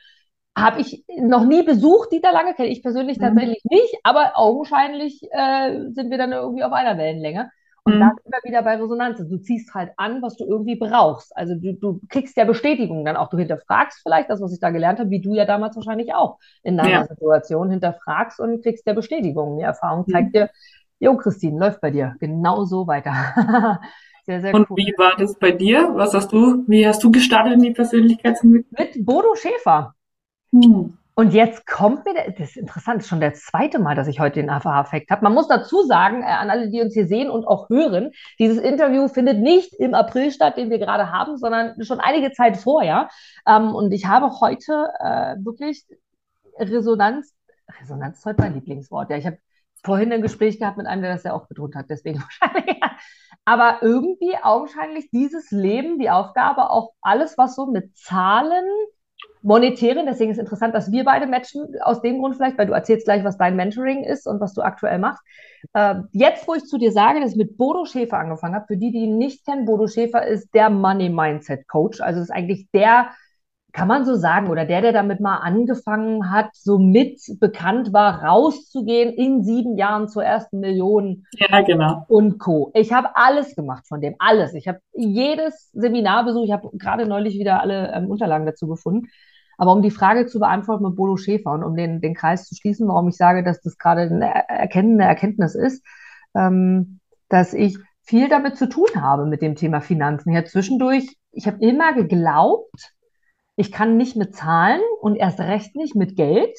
Habe 0.56 0.80
ich 0.80 1.04
noch 1.18 1.44
nie 1.44 1.62
besucht, 1.62 2.12
Dieter 2.12 2.32
Lange, 2.32 2.54
kenne 2.54 2.68
ich 2.68 2.82
persönlich 2.82 3.18
mhm. 3.18 3.22
tatsächlich 3.22 3.62
nicht, 3.64 3.94
aber 4.04 4.32
augenscheinlich 4.36 5.20
äh, 5.30 5.90
sind 5.90 6.10
wir 6.10 6.16
dann 6.16 6.32
irgendwie 6.32 6.64
auf 6.64 6.72
einer 6.72 6.96
Wellenlänge. 6.96 7.50
Und 7.86 7.94
mhm. 7.94 8.00
da 8.00 8.10
sind 8.20 8.32
wir 8.32 8.50
wieder 8.50 8.62
bei 8.62 8.74
Resonanz. 8.74 9.18
Du 9.18 9.38
ziehst 9.38 9.72
halt 9.72 9.92
an, 9.96 10.20
was 10.20 10.36
du 10.36 10.44
irgendwie 10.44 10.74
brauchst. 10.74 11.36
Also 11.36 11.54
du, 11.54 11.72
du 11.72 12.00
kriegst 12.08 12.36
ja 12.36 12.44
Bestätigung 12.44 13.04
dann 13.04 13.16
auch. 13.16 13.30
Du 13.30 13.38
hinterfragst 13.38 14.00
vielleicht 14.02 14.28
das, 14.28 14.40
was 14.40 14.52
ich 14.52 14.58
da 14.58 14.70
gelernt 14.70 14.98
habe, 14.98 15.10
wie 15.10 15.20
du 15.20 15.34
ja 15.34 15.44
damals 15.44 15.76
wahrscheinlich 15.76 16.12
auch 16.12 16.40
in 16.64 16.76
deiner 16.76 16.90
ja. 16.90 17.06
Situation 17.06 17.70
hinterfragst 17.70 18.40
und 18.40 18.60
kriegst 18.64 18.88
ja 18.88 18.92
Bestätigung. 18.92 19.56
Die 19.58 19.62
Erfahrung 19.62 20.04
mhm. 20.04 20.10
zeigt 20.10 20.28
mhm. 20.28 20.32
dir, 20.32 20.50
jo, 20.98 21.16
Christine, 21.16 21.60
läuft 21.60 21.80
bei 21.80 21.92
dir. 21.92 22.16
Genau 22.18 22.64
so 22.64 22.88
weiter. 22.88 23.12
sehr, 24.26 24.40
sehr 24.40 24.52
und 24.52 24.68
cool. 24.68 24.76
wie 24.78 24.92
war 24.98 25.14
das 25.16 25.38
bei 25.38 25.52
dir? 25.52 25.88
Was 25.94 26.12
hast 26.12 26.32
du, 26.32 26.64
wie 26.66 26.88
hast 26.88 27.04
du 27.04 27.12
gestartet 27.12 27.52
in 27.52 27.62
die 27.62 27.70
Persönlichkeitsentwicklung? 27.70 28.74
Mit 28.76 29.06
Bodo 29.06 29.36
Schäfer. 29.36 29.94
Hm. 30.50 30.98
Und 31.18 31.32
jetzt 31.32 31.66
kommt 31.66 32.04
mir, 32.04 32.12
das 32.12 32.50
ist 32.50 32.56
interessant, 32.58 32.98
das 32.98 33.04
ist 33.04 33.08
schon 33.08 33.20
der 33.20 33.32
zweite 33.32 33.78
Mal, 33.78 33.94
dass 33.94 34.06
ich 34.06 34.20
heute 34.20 34.38
den 34.38 34.50
AFA-Effekt 34.50 35.10
habe. 35.10 35.24
Man 35.24 35.32
muss 35.32 35.48
dazu 35.48 35.82
sagen, 35.82 36.20
äh, 36.22 36.26
an 36.26 36.50
alle, 36.50 36.68
die 36.68 36.82
uns 36.82 36.92
hier 36.92 37.06
sehen 37.06 37.30
und 37.30 37.46
auch 37.46 37.70
hören, 37.70 38.10
dieses 38.38 38.58
Interview 38.58 39.08
findet 39.08 39.38
nicht 39.38 39.72
im 39.72 39.94
April 39.94 40.30
statt, 40.30 40.58
den 40.58 40.68
wir 40.68 40.78
gerade 40.78 41.10
haben, 41.10 41.38
sondern 41.38 41.82
schon 41.82 42.00
einige 42.00 42.32
Zeit 42.32 42.58
vorher. 42.58 43.08
Ähm, 43.46 43.74
und 43.74 43.92
ich 43.92 44.04
habe 44.04 44.30
heute 44.40 44.90
äh, 45.00 45.36
wirklich 45.42 45.86
Resonanz, 46.58 47.34
Resonanz 47.80 48.18
ist 48.18 48.26
heute 48.26 48.42
mein 48.42 48.52
Lieblingswort. 48.52 49.08
Ja, 49.08 49.16
ich 49.16 49.24
habe 49.24 49.38
vorhin 49.82 50.12
ein 50.12 50.20
Gespräch 50.20 50.58
gehabt 50.58 50.76
mit 50.76 50.86
einem, 50.86 51.00
der 51.00 51.14
das 51.14 51.22
ja 51.22 51.32
auch 51.32 51.48
betont 51.48 51.76
hat, 51.76 51.86
deswegen 51.88 52.20
wahrscheinlich. 52.42 52.78
Aber 53.46 53.78
irgendwie 53.80 54.36
augenscheinlich 54.42 55.08
dieses 55.10 55.50
Leben, 55.50 55.98
die 55.98 56.10
Aufgabe, 56.10 56.68
auch 56.68 56.92
alles, 57.00 57.38
was 57.38 57.54
so 57.54 57.64
mit 57.64 57.96
Zahlen, 57.96 58.66
monetären. 59.46 60.06
Deswegen 60.06 60.32
ist 60.32 60.38
es 60.38 60.42
interessant, 60.42 60.74
dass 60.74 60.90
wir 60.90 61.04
beide 61.04 61.26
matchen, 61.26 61.66
aus 61.80 62.02
dem 62.02 62.18
Grund 62.18 62.34
vielleicht, 62.34 62.58
weil 62.58 62.66
du 62.66 62.72
erzählst 62.72 63.06
gleich, 63.06 63.22
was 63.24 63.38
dein 63.38 63.54
Mentoring 63.54 64.02
ist 64.02 64.26
und 64.26 64.40
was 64.40 64.54
du 64.54 64.62
aktuell 64.62 64.98
machst. 64.98 65.22
Äh, 65.72 65.94
jetzt, 66.12 66.48
wo 66.48 66.54
ich 66.54 66.64
zu 66.64 66.78
dir 66.78 66.90
sage, 66.90 67.20
dass 67.20 67.30
ich 67.30 67.36
mit 67.36 67.56
Bodo 67.56 67.84
Schäfer 67.84 68.18
angefangen 68.18 68.56
habe, 68.56 68.66
für 68.66 68.76
die, 68.76 68.90
die 68.90 69.04
ihn 69.04 69.18
nicht 69.18 69.46
kennen, 69.46 69.64
Bodo 69.64 69.86
Schäfer 69.86 70.26
ist 70.26 70.52
der 70.52 70.68
Money 70.68 71.10
Mindset 71.10 71.68
Coach. 71.68 72.00
Also 72.00 72.20
ist 72.20 72.32
eigentlich 72.32 72.68
der, 72.74 73.10
kann 73.72 73.86
man 73.86 74.04
so 74.04 74.16
sagen, 74.16 74.48
oder 74.48 74.64
der, 74.64 74.80
der 74.80 74.92
damit 74.92 75.20
mal 75.20 75.36
angefangen 75.36 76.32
hat, 76.32 76.48
so 76.52 76.78
mit 76.78 77.20
bekannt 77.38 77.92
war, 77.92 78.24
rauszugehen 78.24 79.14
in 79.14 79.44
sieben 79.44 79.78
Jahren 79.78 80.08
zur 80.08 80.24
ersten 80.24 80.58
Million. 80.58 81.24
Ja, 81.38 81.60
genau. 81.60 82.04
Und 82.08 82.38
Co. 82.38 82.72
Ich 82.74 82.92
habe 82.92 83.10
alles 83.14 83.54
gemacht 83.54 83.86
von 83.86 84.00
dem, 84.00 84.16
alles. 84.18 84.54
Ich 84.54 84.66
habe 84.66 84.80
jedes 84.92 85.70
Seminar 85.72 86.24
besucht. 86.24 86.46
Ich 86.46 86.52
habe 86.52 86.68
gerade 86.72 87.06
neulich 87.06 87.38
wieder 87.38 87.60
alle 87.60 87.92
ähm, 87.92 88.10
Unterlagen 88.10 88.44
dazu 88.44 88.66
gefunden. 88.66 89.06
Aber 89.56 89.72
um 89.72 89.82
die 89.82 89.90
Frage 89.90 90.26
zu 90.26 90.38
beantworten 90.38 90.84
mit 90.84 90.96
Bodo 90.96 91.16
Schäfer 91.16 91.52
und 91.52 91.64
um 91.64 91.76
den, 91.76 92.00
den 92.00 92.14
Kreis 92.14 92.46
zu 92.46 92.54
schließen, 92.54 92.88
warum 92.88 93.08
ich 93.08 93.16
sage, 93.16 93.42
dass 93.42 93.60
das 93.62 93.78
gerade 93.78 94.02
eine 94.02 94.48
erkennende 94.48 95.04
Erkenntnis 95.04 95.54
ist, 95.54 95.84
ähm, 96.34 97.00
dass 97.28 97.54
ich 97.54 97.78
viel 98.02 98.28
damit 98.28 98.56
zu 98.56 98.68
tun 98.68 98.88
habe 98.96 99.26
mit 99.26 99.42
dem 99.42 99.56
Thema 99.56 99.80
Finanzen. 99.80 100.32
Ja, 100.32 100.44
zwischendurch, 100.44 101.16
ich 101.32 101.46
habe 101.46 101.58
immer 101.60 101.94
geglaubt, 101.94 102.92
ich 103.56 103.72
kann 103.72 103.96
nicht 103.96 104.16
mit 104.16 104.36
Zahlen 104.36 104.82
und 105.00 105.16
erst 105.16 105.40
recht 105.40 105.74
nicht 105.74 105.96
mit 105.96 106.16
Geld, 106.16 106.54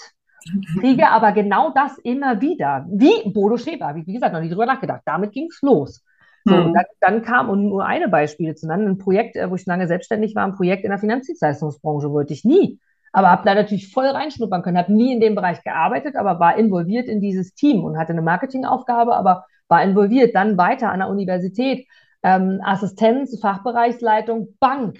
kriege 0.79 1.07
aber 1.09 1.31
genau 1.31 1.71
das 1.73 1.97
immer 1.99 2.41
wieder. 2.41 2.85
Wie 2.89 3.29
Bodo 3.31 3.57
Schäfer, 3.57 3.95
wie, 3.95 4.05
wie 4.07 4.13
gesagt, 4.13 4.33
noch 4.33 4.41
nie 4.41 4.49
drüber 4.49 4.65
nachgedacht. 4.65 5.03
Damit 5.05 5.31
ging 5.31 5.47
es 5.49 5.61
los. 5.61 6.03
So, 6.43 6.55
mhm. 6.55 6.73
dann, 6.73 6.85
dann, 7.01 7.21
kam, 7.23 7.49
und 7.49 7.67
nur 7.67 7.85
eine 7.85 8.07
Beispiele 8.07 8.55
zu 8.55 8.67
nennen, 8.67 8.87
ein 8.87 8.97
Projekt, 8.97 9.35
äh, 9.35 9.49
wo 9.49 9.55
ich 9.55 9.65
lange 9.65 9.87
selbstständig 9.87 10.33
war, 10.35 10.45
ein 10.45 10.55
Projekt 10.55 10.83
in 10.85 10.91
der 10.91 10.99
Finanzdienstleistungsbranche 10.99 12.09
wollte 12.11 12.33
ich 12.33 12.45
nie. 12.45 12.79
Aber 13.17 13.31
habe 13.31 13.41
da 13.45 13.55
natürlich 13.55 13.91
voll 13.91 14.05
reinschnuppern 14.05 14.61
können, 14.61 14.77
habe 14.77 14.93
nie 14.93 15.11
in 15.11 15.19
dem 15.19 15.33
Bereich 15.33 15.63
gearbeitet, 15.63 16.15
aber 16.15 16.39
war 16.39 16.55
involviert 16.55 17.07
in 17.07 17.19
dieses 17.19 17.55
Team 17.55 17.83
und 17.83 17.97
hatte 17.97 18.11
eine 18.11 18.21
Marketingaufgabe, 18.21 19.15
aber 19.15 19.47
war 19.67 19.81
involviert. 19.81 20.35
Dann 20.35 20.55
weiter 20.55 20.91
an 20.91 20.99
der 20.99 21.09
Universität, 21.09 21.87
ähm, 22.21 22.61
Assistenz, 22.63 23.39
Fachbereichsleitung, 23.41 24.55
Bank. 24.59 24.99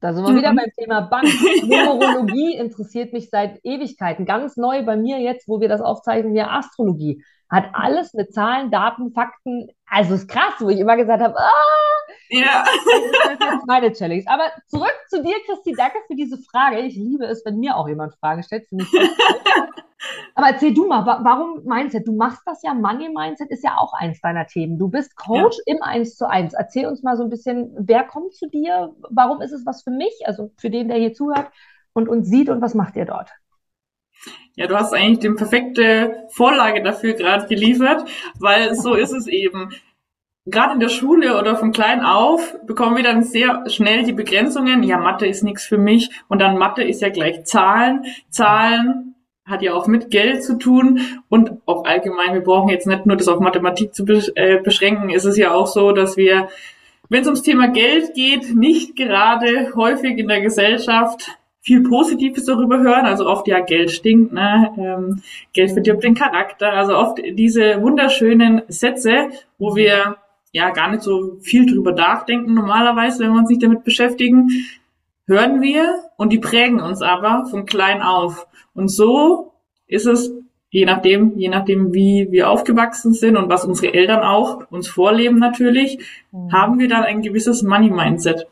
Da 0.00 0.12
sind 0.12 0.26
wir 0.26 0.32
mhm. 0.32 0.36
wieder 0.36 0.54
beim 0.54 0.70
Thema 0.78 1.00
Bank. 1.00 1.28
Numerologie 1.62 2.56
interessiert 2.56 3.14
mich 3.14 3.30
seit 3.30 3.58
Ewigkeiten. 3.64 4.26
Ganz 4.26 4.58
neu 4.58 4.84
bei 4.84 4.98
mir 4.98 5.18
jetzt, 5.20 5.48
wo 5.48 5.58
wir 5.58 5.70
das 5.70 5.80
aufzeichnen, 5.80 6.34
hier 6.34 6.50
Astrologie. 6.50 7.24
Hat 7.48 7.68
alles 7.74 8.12
mit 8.12 8.32
Zahlen, 8.32 8.70
Daten, 8.70 9.12
Fakten. 9.12 9.68
Also 9.88 10.14
ist 10.14 10.28
krass, 10.28 10.54
wo 10.58 10.68
ich 10.68 10.80
immer 10.80 10.96
gesagt 10.96 11.22
habe, 11.22 11.38
ah, 11.38 11.96
ja. 12.30 12.64
das 12.64 13.32
ist 13.34 13.40
jetzt 13.40 13.66
meine 13.66 13.92
Challenge. 13.92 14.24
Aber 14.26 14.50
zurück 14.66 14.96
zu 15.08 15.22
dir, 15.22 15.36
Christi. 15.46 15.72
Danke 15.76 15.98
für 16.08 16.16
diese 16.16 16.38
Frage. 16.38 16.80
Ich 16.80 16.96
liebe 16.96 17.24
es, 17.26 17.44
wenn 17.44 17.58
mir 17.58 17.76
auch 17.76 17.86
jemand 17.86 18.14
Fragen 18.16 18.42
stellt. 18.42 18.66
Aber 20.34 20.48
erzähl 20.48 20.74
du 20.74 20.86
mal, 20.86 21.06
warum 21.06 21.62
Mindset? 21.64 22.06
Du 22.06 22.12
machst 22.12 22.42
das 22.46 22.62
ja, 22.62 22.74
Money 22.74 23.08
Mindset 23.08 23.50
ist 23.50 23.64
ja 23.64 23.76
auch 23.78 23.92
eins 23.94 24.20
deiner 24.20 24.46
Themen. 24.46 24.78
Du 24.78 24.88
bist 24.88 25.16
Coach 25.16 25.56
ja. 25.66 25.74
im 25.74 25.82
Eins 25.82 26.16
zu 26.16 26.28
Eins. 26.28 26.52
Erzähl 26.52 26.86
uns 26.86 27.02
mal 27.02 27.16
so 27.16 27.22
ein 27.22 27.30
bisschen, 27.30 27.74
wer 27.78 28.04
kommt 28.04 28.34
zu 28.34 28.48
dir? 28.48 28.94
Warum 29.10 29.40
ist 29.40 29.52
es 29.52 29.64
was 29.64 29.82
für 29.82 29.90
mich, 29.90 30.12
also 30.24 30.50
für 30.58 30.70
den, 30.70 30.88
der 30.88 30.98
hier 30.98 31.14
zuhört 31.14 31.50
und 31.92 32.08
uns 32.08 32.28
sieht 32.28 32.48
und 32.50 32.60
was 32.60 32.74
macht 32.74 32.96
ihr 32.96 33.06
dort? 33.06 33.30
Ja, 34.54 34.66
du 34.66 34.74
hast 34.74 34.94
eigentlich 34.94 35.18
die 35.18 35.30
perfekte 35.30 36.26
Vorlage 36.30 36.82
dafür 36.82 37.12
gerade 37.12 37.46
geliefert, 37.46 38.08
weil 38.40 38.74
so 38.74 38.94
ist 38.94 39.12
es 39.12 39.26
eben. 39.26 39.74
Gerade 40.48 40.74
in 40.74 40.80
der 40.80 40.88
Schule 40.88 41.38
oder 41.38 41.56
von 41.56 41.72
klein 41.72 42.04
auf 42.04 42.56
bekommen 42.66 42.96
wir 42.96 43.02
dann 43.02 43.24
sehr 43.24 43.68
schnell 43.68 44.04
die 44.04 44.12
Begrenzungen. 44.12 44.84
Ja, 44.84 44.96
Mathe 44.96 45.26
ist 45.26 45.42
nichts 45.42 45.66
für 45.66 45.76
mich. 45.76 46.08
Und 46.28 46.40
dann 46.40 46.56
Mathe 46.56 46.84
ist 46.84 47.02
ja 47.02 47.08
gleich 47.08 47.44
Zahlen. 47.44 48.04
Zahlen 48.30 49.16
hat 49.46 49.62
ja 49.62 49.74
auch 49.74 49.86
mit 49.86 50.10
Geld 50.10 50.42
zu 50.42 50.58
tun 50.58 51.00
und 51.28 51.52
auch 51.66 51.84
allgemein, 51.84 52.34
wir 52.34 52.42
brauchen 52.42 52.68
jetzt 52.68 52.86
nicht 52.86 53.06
nur 53.06 53.16
das 53.16 53.28
auf 53.28 53.40
Mathematik 53.40 53.94
zu 53.94 54.04
äh, 54.34 54.58
beschränken, 54.58 55.10
ist 55.10 55.24
es 55.24 55.36
ja 55.36 55.52
auch 55.52 55.68
so, 55.68 55.92
dass 55.92 56.16
wir, 56.16 56.48
wenn 57.08 57.20
es 57.20 57.28
ums 57.28 57.42
Thema 57.42 57.68
Geld 57.68 58.14
geht, 58.14 58.54
nicht 58.56 58.96
gerade 58.96 59.72
häufig 59.76 60.18
in 60.18 60.26
der 60.26 60.40
Gesellschaft 60.40 61.38
viel 61.66 61.82
Positives 61.82 62.44
darüber 62.44 62.78
hören. 62.78 63.06
Also 63.06 63.26
oft 63.26 63.48
ja 63.48 63.58
Geld 63.58 63.90
stinkt, 63.90 64.32
ne? 64.32 64.70
Ähm, 64.78 65.22
Geld 65.52 65.72
verdirbt 65.72 66.04
den 66.04 66.14
Charakter. 66.14 66.72
Also 66.72 66.96
oft 66.96 67.18
diese 67.18 67.82
wunderschönen 67.82 68.62
Sätze, 68.68 69.30
wo 69.58 69.74
wir 69.74 70.16
ja 70.52 70.70
gar 70.70 70.90
nicht 70.92 71.02
so 71.02 71.38
viel 71.40 71.66
drüber 71.66 71.90
nachdenken 71.90 72.54
normalerweise, 72.54 73.24
wenn 73.24 73.32
wir 73.32 73.40
uns 73.40 73.50
nicht 73.50 73.64
damit 73.64 73.82
beschäftigen, 73.82 74.48
hören 75.26 75.60
wir 75.60 76.04
und 76.16 76.32
die 76.32 76.38
prägen 76.38 76.80
uns 76.80 77.02
aber 77.02 77.46
von 77.50 77.66
klein 77.66 78.00
auf. 78.00 78.46
Und 78.72 78.88
so 78.88 79.52
ist 79.88 80.06
es, 80.06 80.32
je 80.70 80.84
nachdem, 80.84 81.36
je 81.36 81.48
nachdem, 81.48 81.92
wie 81.92 82.28
wir 82.30 82.48
aufgewachsen 82.48 83.12
sind 83.12 83.36
und 83.36 83.48
was 83.48 83.64
unsere 83.64 83.92
Eltern 83.92 84.22
auch 84.22 84.70
uns 84.70 84.86
vorleben 84.86 85.40
natürlich, 85.40 85.98
mhm. 86.30 86.52
haben 86.52 86.78
wir 86.78 86.86
dann 86.86 87.02
ein 87.02 87.22
gewisses 87.22 87.64
Money-Mindset. 87.64 88.46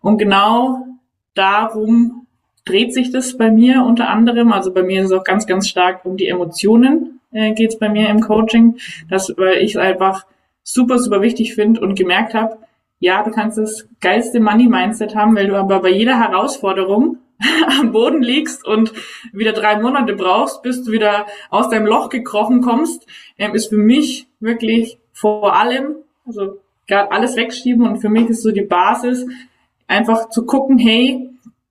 Und 0.00 0.18
genau 0.18 0.86
darum 1.34 2.28
dreht 2.70 2.94
sich 2.94 3.10
das 3.10 3.36
bei 3.36 3.50
mir 3.50 3.84
unter 3.84 4.08
anderem. 4.08 4.52
Also 4.52 4.72
bei 4.72 4.82
mir 4.82 5.00
ist 5.00 5.06
es 5.06 5.12
auch 5.12 5.24
ganz, 5.24 5.46
ganz 5.46 5.68
stark 5.68 6.04
um 6.04 6.16
die 6.16 6.28
Emotionen 6.28 7.20
äh, 7.32 7.52
geht 7.52 7.70
es 7.70 7.78
bei 7.78 7.88
mir 7.88 8.08
im 8.08 8.20
Coaching, 8.20 8.78
das, 9.08 9.32
weil 9.36 9.58
ich 9.58 9.72
es 9.72 9.76
einfach 9.76 10.26
super, 10.62 10.98
super 10.98 11.22
wichtig 11.22 11.54
finde 11.54 11.80
und 11.80 11.94
gemerkt 11.94 12.34
habe, 12.34 12.58
ja, 12.98 13.22
du 13.22 13.30
kannst 13.30 13.58
das 13.58 13.88
geilste 14.00 14.40
Money-Mindset 14.40 15.14
haben, 15.14 15.34
weil 15.34 15.46
du 15.46 15.56
aber 15.56 15.80
bei 15.80 15.90
jeder 15.90 16.18
Herausforderung 16.18 17.18
am 17.80 17.92
Boden 17.92 18.22
liegst 18.22 18.66
und 18.66 18.92
wieder 19.32 19.52
drei 19.52 19.80
Monate 19.80 20.14
brauchst, 20.14 20.62
bis 20.62 20.82
du 20.82 20.92
wieder 20.92 21.26
aus 21.48 21.70
deinem 21.70 21.86
Loch 21.86 22.10
gekrochen 22.10 22.60
kommst, 22.60 23.06
ähm, 23.38 23.54
ist 23.54 23.68
für 23.68 23.78
mich 23.78 24.26
wirklich 24.40 24.98
vor 25.12 25.56
allem, 25.56 25.96
also 26.26 26.58
alles 26.88 27.36
wegschieben 27.36 27.86
und 27.86 27.98
für 27.98 28.08
mich 28.08 28.28
ist 28.28 28.42
so 28.42 28.50
die 28.50 28.62
Basis, 28.62 29.24
einfach 29.86 30.28
zu 30.28 30.44
gucken, 30.44 30.76
hey, 30.76 31.29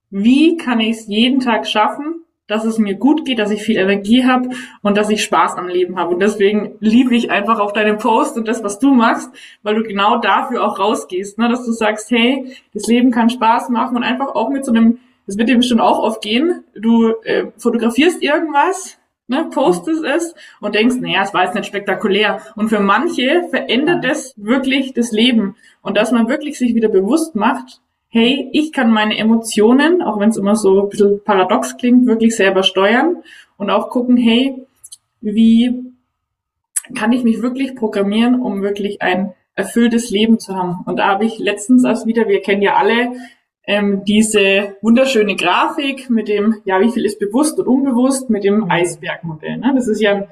wie 0.09 0.57
kann 0.57 0.79
ich 0.79 0.97
es 0.97 1.07
jeden 1.07 1.39
Tag 1.39 1.67
schaffen, 1.67 2.23
dass 2.49 2.65
es 2.65 2.79
mir 2.79 2.95
gut 2.95 3.25
geht, 3.25 3.39
dass 3.39 3.51
ich 3.51 3.61
viel 3.61 3.77
Energie 3.77 4.25
habe 4.25 4.49
und 4.81 4.97
dass 4.97 5.09
ich 5.09 5.23
Spaß 5.23 5.55
am 5.55 5.67
Leben 5.67 5.97
habe. 5.97 6.15
Und 6.15 6.19
deswegen 6.19 6.75
liebe 6.79 7.15
ich 7.15 7.31
einfach 7.31 7.59
auf 7.59 7.73
deinem 7.73 7.99
Post 7.99 8.37
und 8.37 8.47
das, 8.47 8.63
was 8.63 8.79
du 8.79 8.93
machst, 8.93 9.29
weil 9.61 9.75
du 9.75 9.83
genau 9.83 10.17
dafür 10.17 10.63
auch 10.63 10.79
rausgehst, 10.79 11.37
ne? 11.37 11.47
dass 11.47 11.65
du 11.65 11.71
sagst, 11.71 12.09
hey, 12.11 12.55
das 12.73 12.87
Leben 12.87 13.11
kann 13.11 13.29
Spaß 13.29 13.69
machen 13.69 13.95
und 13.95 14.03
einfach 14.03 14.33
auch 14.33 14.49
mit 14.49 14.65
so 14.65 14.71
einem, 14.71 14.97
das 15.27 15.37
wird 15.37 15.47
dir 15.47 15.57
bestimmt 15.57 15.81
auch 15.81 15.99
oft 15.99 16.21
gehen, 16.21 16.63
du 16.73 17.13
äh, 17.23 17.51
fotografierst 17.57 18.23
irgendwas, 18.23 18.97
ne, 19.27 19.47
postest 19.53 20.03
es 20.03 20.33
und 20.59 20.73
denkst, 20.73 20.95
naja, 20.99 21.21
es 21.21 21.35
war 21.35 21.45
jetzt 21.45 21.53
nicht 21.53 21.67
spektakulär. 21.67 22.41
Und 22.55 22.69
für 22.69 22.79
manche 22.79 23.43
verändert 23.51 24.03
das 24.03 24.33
wirklich 24.37 24.93
das 24.93 25.11
Leben. 25.11 25.55
Und 25.81 25.97
dass 25.97 26.11
man 26.11 26.27
wirklich 26.27 26.57
sich 26.57 26.73
wieder 26.73 26.89
bewusst 26.89 27.35
macht, 27.35 27.79
hey, 28.09 28.49
ich 28.51 28.73
kann 28.73 28.91
meine 28.91 29.17
Emotionen, 29.17 30.01
auch 30.01 30.19
wenn 30.19 30.29
es 30.29 30.37
immer 30.37 30.55
so 30.55 30.83
ein 30.83 30.89
bisschen 30.89 31.23
paradox 31.23 31.77
klingt, 31.77 32.07
wirklich 32.07 32.35
selber 32.35 32.63
steuern 32.63 33.17
und 33.57 33.69
auch 33.69 33.89
gucken, 33.89 34.17
hey, 34.17 34.65
wie 35.21 35.93
kann 36.95 37.11
ich 37.11 37.23
mich 37.23 37.41
wirklich 37.41 37.75
programmieren, 37.75 38.41
um 38.41 38.61
wirklich 38.61 39.01
ein 39.01 39.33
erfülltes 39.55 40.09
Leben 40.09 40.39
zu 40.39 40.55
haben. 40.55 40.79
Und 40.85 40.97
da 40.97 41.07
habe 41.07 41.25
ich 41.25 41.37
letztens 41.37 41.83
erst 41.83 42.07
wieder, 42.07 42.27
wir 42.27 42.41
kennen 42.41 42.61
ja 42.61 42.75
alle 42.75 43.13
ähm, 43.65 44.03
diese 44.05 44.77
wunderschöne 44.81 45.35
Grafik 45.35 46.09
mit 46.09 46.27
dem, 46.27 46.55
ja, 46.65 46.81
wie 46.81 46.89
viel 46.89 47.05
ist 47.05 47.19
bewusst 47.19 47.59
und 47.59 47.67
unbewusst, 47.67 48.29
mit 48.29 48.43
dem 48.43 48.71
Eisbergmodell. 48.71 49.57
Ne? 49.57 49.73
Das 49.75 49.87
ist 49.87 50.01
ja 50.01 50.15
ein 50.15 50.27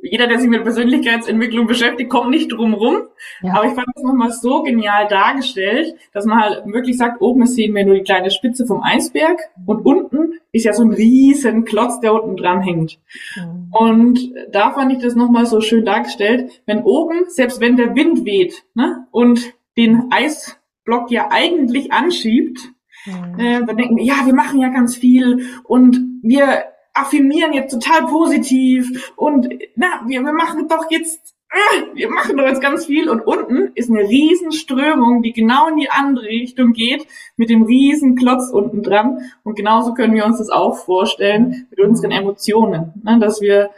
jeder, 0.00 0.28
der 0.28 0.38
sich 0.38 0.48
mit 0.48 0.62
Persönlichkeitsentwicklung 0.62 1.66
beschäftigt, 1.66 2.08
kommt 2.08 2.30
nicht 2.30 2.52
drum 2.52 2.74
rum. 2.74 3.02
Ja. 3.42 3.54
Aber 3.54 3.64
ich 3.66 3.72
fand 3.72 3.88
das 3.94 4.04
nochmal 4.04 4.30
so 4.30 4.62
genial 4.62 5.08
dargestellt, 5.08 5.94
dass 6.12 6.24
man 6.24 6.40
halt 6.40 6.62
wirklich 6.66 6.96
sagt, 6.96 7.20
oben 7.20 7.46
sehen 7.46 7.74
wir 7.74 7.84
nur 7.84 7.96
die 7.96 8.04
kleine 8.04 8.30
Spitze 8.30 8.64
vom 8.64 8.82
Eisberg 8.82 9.38
und 9.66 9.84
unten 9.84 10.34
ist 10.52 10.64
ja 10.64 10.72
so 10.72 10.84
ein 10.84 10.92
riesen 10.92 11.64
Klotz, 11.64 12.00
der 12.00 12.14
unten 12.14 12.36
dran 12.36 12.62
hängt. 12.62 12.98
Mhm. 13.36 13.72
Und 13.72 14.20
da 14.52 14.70
fand 14.70 14.92
ich 14.92 14.98
das 14.98 15.16
nochmal 15.16 15.46
so 15.46 15.60
schön 15.60 15.84
dargestellt, 15.84 16.62
wenn 16.66 16.82
oben, 16.84 17.24
selbst 17.28 17.60
wenn 17.60 17.76
der 17.76 17.94
Wind 17.96 18.24
weht 18.24 18.64
ne, 18.74 19.06
und 19.10 19.52
den 19.76 20.10
Eisblock 20.10 21.10
ja 21.10 21.28
eigentlich 21.30 21.92
anschiebt, 21.92 22.60
mhm. 23.04 23.38
äh, 23.38 23.66
dann 23.66 23.76
denken 23.76 23.96
wir, 23.96 24.04
ja, 24.04 24.24
wir 24.24 24.34
machen 24.34 24.60
ja 24.60 24.68
ganz 24.68 24.96
viel 24.96 25.44
und 25.64 26.00
wir 26.22 26.64
affirmieren 27.00 27.52
jetzt 27.52 27.72
total 27.72 28.06
positiv 28.06 29.12
und 29.16 29.48
na, 29.76 30.02
wir, 30.06 30.22
wir 30.22 30.32
machen 30.32 30.68
doch 30.68 30.90
jetzt, 30.90 31.34
äh, 31.50 31.94
wir 31.94 32.10
machen 32.10 32.36
doch 32.36 32.46
jetzt 32.46 32.60
ganz 32.60 32.86
viel 32.86 33.08
und 33.08 33.20
unten 33.20 33.72
ist 33.74 33.90
eine 33.90 34.08
Riesenströmung, 34.08 35.22
die 35.22 35.32
genau 35.32 35.68
in 35.68 35.76
die 35.76 35.90
andere 35.90 36.26
Richtung 36.26 36.72
geht, 36.72 37.06
mit 37.36 37.50
dem 37.50 37.62
riesen 37.62 38.16
Klotz 38.16 38.50
unten 38.50 38.82
dran. 38.82 39.18
Und 39.42 39.56
genauso 39.56 39.94
können 39.94 40.14
wir 40.14 40.26
uns 40.26 40.38
das 40.38 40.50
auch 40.50 40.76
vorstellen 40.76 41.66
mit 41.70 41.80
unseren 41.80 42.10
Emotionen, 42.10 42.92
ne, 43.02 43.18
dass 43.18 43.40
wir 43.40 43.70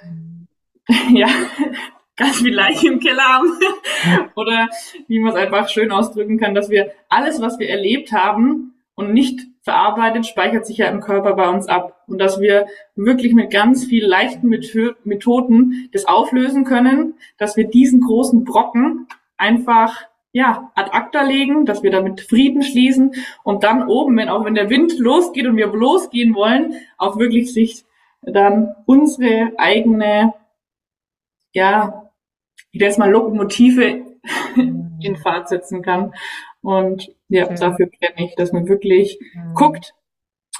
ja 1.13 1.29
ganz 2.17 2.37
viel 2.37 2.55
Leiche 2.55 2.89
im 2.89 3.01
Keller 3.01 3.23
haben 3.23 3.49
oder 4.37 4.69
wie 5.09 5.19
man 5.19 5.33
es 5.33 5.39
einfach 5.39 5.69
schön 5.69 5.91
ausdrücken 5.91 6.39
kann, 6.39 6.55
dass 6.55 6.71
wir 6.71 6.93
alles, 7.09 7.41
was 7.41 7.59
wir 7.59 7.69
erlebt 7.69 8.13
haben 8.13 8.75
und 8.95 9.13
nicht 9.15 9.41
verarbeitet, 9.63 10.27
speichert 10.27 10.67
sich 10.67 10.79
ja 10.79 10.89
im 10.89 11.01
Körper 11.01 11.35
bei 11.35 11.49
uns 11.49 11.69
ab. 11.69 12.03
Und 12.07 12.19
dass 12.19 12.41
wir 12.41 12.67
wirklich 12.97 13.35
mit 13.35 13.51
ganz 13.51 13.85
viel 13.85 14.05
leichten 14.07 14.49
Methoden 14.49 15.89
das 15.93 16.07
auflösen 16.07 16.65
können, 16.65 17.15
dass 17.39 17.57
wir 17.57 17.69
diesen 17.69 18.01
großen 18.01 18.45
Brocken 18.45 19.07
einfach 19.37 20.07
ja, 20.33 20.71
ad 20.75 20.91
acta 20.93 21.23
legen, 21.23 21.67
dass 21.67 21.83
wir 21.83 21.91
damit 21.91 22.21
Frieden 22.21 22.63
schließen 22.63 23.15
und 23.43 23.65
dann 23.65 23.89
oben, 23.89 24.17
wenn 24.17 24.29
auch 24.29 24.45
wenn 24.45 24.55
der 24.55 24.71
Wind 24.71 24.99
losgeht 24.99 25.47
und 25.47 25.57
wir 25.57 25.67
losgehen 25.67 26.35
wollen, 26.35 26.75
auch 26.99 27.19
wirklich 27.19 27.53
sich 27.53 27.85
dann 28.23 28.75
unsere 28.87 29.53
eigene, 29.57 30.35
ja, 31.53 32.11
ich 32.71 32.81
jetzt 32.81 32.99
mal 32.99 33.11
Lokomotive 33.11 34.03
in 34.57 35.17
Fahrt 35.17 35.49
setzen 35.49 35.83
kann. 35.83 36.13
Und 36.63 37.11
ja, 37.29 37.45
okay. 37.45 37.57
dafür 37.59 37.89
kenne 37.89 38.29
ich, 38.29 38.35
dass 38.37 38.53
man 38.53 38.69
wirklich 38.69 39.19
mhm. 39.35 39.55
guckt, 39.55 39.95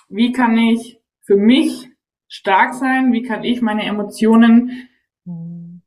wie 0.09 0.33
kann 0.33 0.57
ich 0.57 0.99
für 1.21 1.37
mich 1.37 1.89
stark 2.29 2.75
sein, 2.75 3.13
wie 3.13 3.23
kann 3.23 3.45
ich 3.45 3.61
meine 3.61 3.85
Emotionen 3.85 4.89
mhm. 5.25 5.83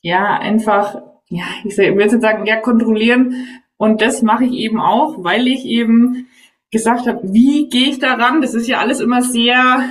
ja 0.00 0.38
einfach, 0.38 1.02
ja, 1.28 1.44
ich 1.64 1.76
will 1.76 2.00
jetzt 2.00 2.20
sagen, 2.20 2.46
ja, 2.46 2.56
kontrollieren. 2.56 3.46
Und 3.76 4.02
das 4.02 4.22
mache 4.22 4.44
ich 4.44 4.52
eben 4.52 4.80
auch, 4.80 5.24
weil 5.24 5.48
ich 5.48 5.64
eben 5.64 6.28
gesagt 6.70 7.06
habe, 7.06 7.20
wie 7.32 7.68
gehe 7.68 7.88
ich 7.88 7.98
daran? 7.98 8.42
Das 8.42 8.54
ist 8.54 8.68
ja 8.68 8.78
alles 8.78 9.00
immer 9.00 9.22
sehr 9.22 9.84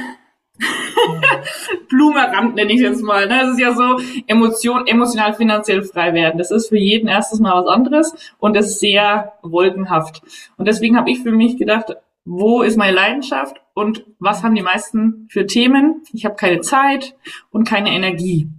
Blumerand 1.89 2.55
nenne 2.55 2.71
ich 2.71 2.81
jetzt 2.81 3.03
mal. 3.03 3.27
Ne? 3.27 3.39
Das 3.41 3.51
ist 3.51 3.59
ja 3.59 3.73
so 3.73 3.99
Emotion, 4.27 4.87
emotional 4.87 5.33
finanziell 5.33 5.83
frei 5.83 6.13
werden. 6.13 6.37
Das 6.37 6.51
ist 6.51 6.69
für 6.69 6.77
jeden 6.77 7.07
erstes 7.07 7.39
Mal 7.39 7.63
was 7.63 7.67
anderes 7.67 8.13
und 8.39 8.55
das 8.55 8.67
ist 8.67 8.79
sehr 8.79 9.33
wolkenhaft. 9.41 10.21
Und 10.57 10.67
deswegen 10.67 10.97
habe 10.97 11.09
ich 11.09 11.21
für 11.21 11.31
mich 11.31 11.57
gedacht, 11.57 11.95
wo 12.25 12.61
ist 12.61 12.77
meine 12.77 12.95
Leidenschaft 12.95 13.57
und 13.73 14.05
was 14.19 14.43
haben 14.43 14.55
die 14.55 14.61
meisten 14.61 15.27
für 15.31 15.47
Themen? 15.47 16.03
Ich 16.13 16.25
habe 16.25 16.35
keine 16.35 16.61
Zeit 16.61 17.15
und 17.49 17.67
keine 17.67 17.91
Energie. 17.91 18.49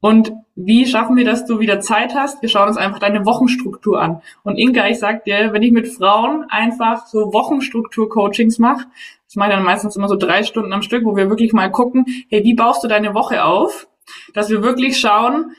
Und 0.00 0.32
wie 0.54 0.86
schaffen 0.86 1.16
wir, 1.16 1.24
dass 1.24 1.46
du 1.46 1.58
wieder 1.58 1.80
Zeit 1.80 2.14
hast? 2.14 2.42
Wir 2.42 2.48
schauen 2.48 2.68
uns 2.68 2.76
einfach 2.76 2.98
deine 2.98 3.24
Wochenstruktur 3.24 4.00
an. 4.00 4.22
Und 4.42 4.58
Inga, 4.58 4.88
ich 4.88 4.98
sag 4.98 5.24
dir, 5.24 5.52
wenn 5.52 5.62
ich 5.62 5.72
mit 5.72 5.88
Frauen 5.88 6.44
einfach 6.48 7.06
so 7.06 7.32
Wochenstruktur-Coachings 7.32 8.58
mache, 8.58 8.86
das 9.26 9.36
mache 9.36 9.50
ich 9.50 9.56
dann 9.56 9.64
meistens 9.64 9.96
immer 9.96 10.08
so 10.08 10.16
drei 10.16 10.42
Stunden 10.42 10.72
am 10.72 10.82
Stück, 10.82 11.04
wo 11.04 11.16
wir 11.16 11.28
wirklich 11.28 11.52
mal 11.52 11.70
gucken, 11.70 12.04
hey, 12.28 12.44
wie 12.44 12.54
baust 12.54 12.84
du 12.84 12.88
deine 12.88 13.14
Woche 13.14 13.44
auf? 13.44 13.88
Dass 14.34 14.50
wir 14.50 14.62
wirklich 14.62 14.98
schauen, 14.98 15.56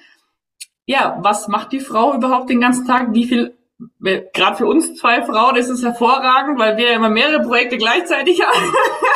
ja, 0.86 1.17
was 1.21 1.47
macht 1.47 1.73
die 1.73 1.82
Frau 1.82 2.15
überhaupt 2.15 2.50
den 2.50 2.62
ganzen 2.62 2.88
Tag? 2.88 3.13
Wie 3.13 3.26
viel 3.26 3.57
gerade 4.34 4.58
für 4.58 4.66
uns 4.66 4.96
zwei 4.96 5.22
Frauen 5.24 5.56
ist 5.56 5.70
es 5.70 5.84
hervorragend, 5.84 6.58
weil 6.58 6.78
wir 6.78 6.94
immer 6.94 7.10
mehrere 7.10 7.42
Projekte 7.42 7.78
gleichzeitig 7.78 8.42
haben. 8.42 8.74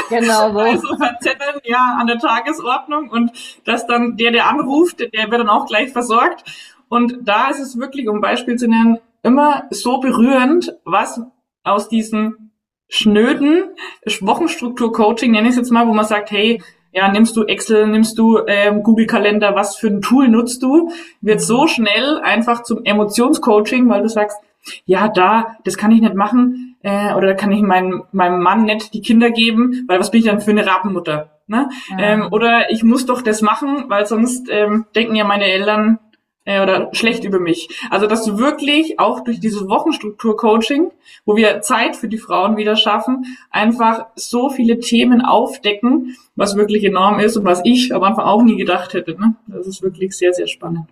Genau 0.09 0.51
so. 0.51 0.59
Also 0.71 0.95
verzetteln, 0.97 1.61
ja, 1.63 1.97
an 1.99 2.07
der 2.07 2.19
Tagesordnung 2.19 3.09
und 3.09 3.31
dass 3.65 3.87
dann 3.87 4.17
der, 4.17 4.31
der 4.31 4.47
anruft, 4.47 4.99
der 4.99 5.31
wird 5.31 5.41
dann 5.41 5.49
auch 5.49 5.65
gleich 5.65 5.91
versorgt. 5.91 6.43
Und 6.89 7.19
da 7.21 7.49
ist 7.49 7.59
es 7.59 7.79
wirklich, 7.79 8.07
um 8.07 8.21
Beispiel 8.21 8.57
zu 8.57 8.67
nennen, 8.67 8.99
immer 9.23 9.63
so 9.69 9.99
berührend, 9.99 10.77
was 10.83 11.21
aus 11.63 11.89
diesen 11.89 12.51
schnöden 12.89 13.63
Wochenstruktur-Coaching, 14.05 15.31
nenne 15.31 15.47
ich 15.47 15.51
es 15.51 15.57
jetzt 15.57 15.71
mal, 15.71 15.87
wo 15.87 15.93
man 15.93 16.05
sagt, 16.05 16.31
hey, 16.31 16.61
ja, 16.91 17.09
nimmst 17.09 17.37
du 17.37 17.43
Excel, 17.43 17.87
nimmst 17.87 18.17
du 18.17 18.39
ähm, 18.47 18.83
Google 18.83 19.07
Kalender, 19.07 19.55
was 19.55 19.77
für 19.77 19.87
ein 19.87 20.01
Tool 20.01 20.27
nutzt 20.27 20.61
du, 20.61 20.91
wird 21.21 21.39
so 21.39 21.67
schnell 21.67 22.19
einfach 22.19 22.63
zum 22.63 22.83
Emotionscoaching, 22.83 23.87
weil 23.87 24.01
du 24.01 24.09
sagst, 24.09 24.37
ja, 24.85 25.07
da, 25.07 25.57
das 25.63 25.77
kann 25.77 25.91
ich 25.91 26.01
nicht 26.01 26.15
machen, 26.15 26.75
äh, 26.83 27.13
oder 27.13 27.27
da 27.27 27.33
kann 27.33 27.51
ich 27.51 27.61
meinem, 27.61 28.03
meinem 28.11 28.41
Mann 28.41 28.63
nicht 28.63 28.93
die 28.93 29.01
Kinder 29.01 29.31
geben, 29.31 29.85
weil 29.87 29.99
was 29.99 30.11
bin 30.11 30.19
ich 30.19 30.27
dann 30.27 30.41
für 30.41 30.51
eine 30.51 30.65
Rabenmutter? 30.65 31.29
Ne? 31.47 31.69
Ja. 31.89 31.97
Ähm, 31.99 32.27
oder 32.31 32.71
ich 32.71 32.83
muss 32.83 33.05
doch 33.05 33.21
das 33.21 33.41
machen, 33.41 33.85
weil 33.87 34.05
sonst 34.05 34.47
ähm, 34.49 34.85
denken 34.95 35.15
ja 35.15 35.25
meine 35.25 35.45
Eltern, 35.45 35.99
äh, 36.45 36.61
oder 36.61 36.89
schlecht 36.93 37.23
über 37.23 37.39
mich. 37.39 37.69
Also 37.89 38.07
dass 38.07 38.23
du 38.23 38.37
wirklich 38.37 38.99
auch 38.99 39.23
durch 39.23 39.39
diese 39.39 39.67
Wochenstruktur-Coaching, 39.67 40.91
wo 41.25 41.35
wir 41.35 41.61
Zeit 41.61 41.95
für 41.95 42.07
die 42.07 42.17
Frauen 42.17 42.57
wieder 42.57 42.75
schaffen, 42.75 43.25
einfach 43.49 44.07
so 44.15 44.49
viele 44.49 44.79
Themen 44.79 45.21
aufdecken, 45.21 46.15
was 46.35 46.55
wirklich 46.55 46.83
enorm 46.83 47.19
ist 47.19 47.37
und 47.37 47.45
was 47.45 47.61
ich 47.63 47.93
am 47.93 48.03
Anfang 48.03 48.25
auch 48.25 48.43
nie 48.43 48.57
gedacht 48.57 48.93
hätte. 48.93 49.19
Ne? 49.19 49.35
Das 49.47 49.67
ist 49.67 49.81
wirklich 49.81 50.17
sehr, 50.17 50.33
sehr 50.33 50.47
spannend. 50.47 50.87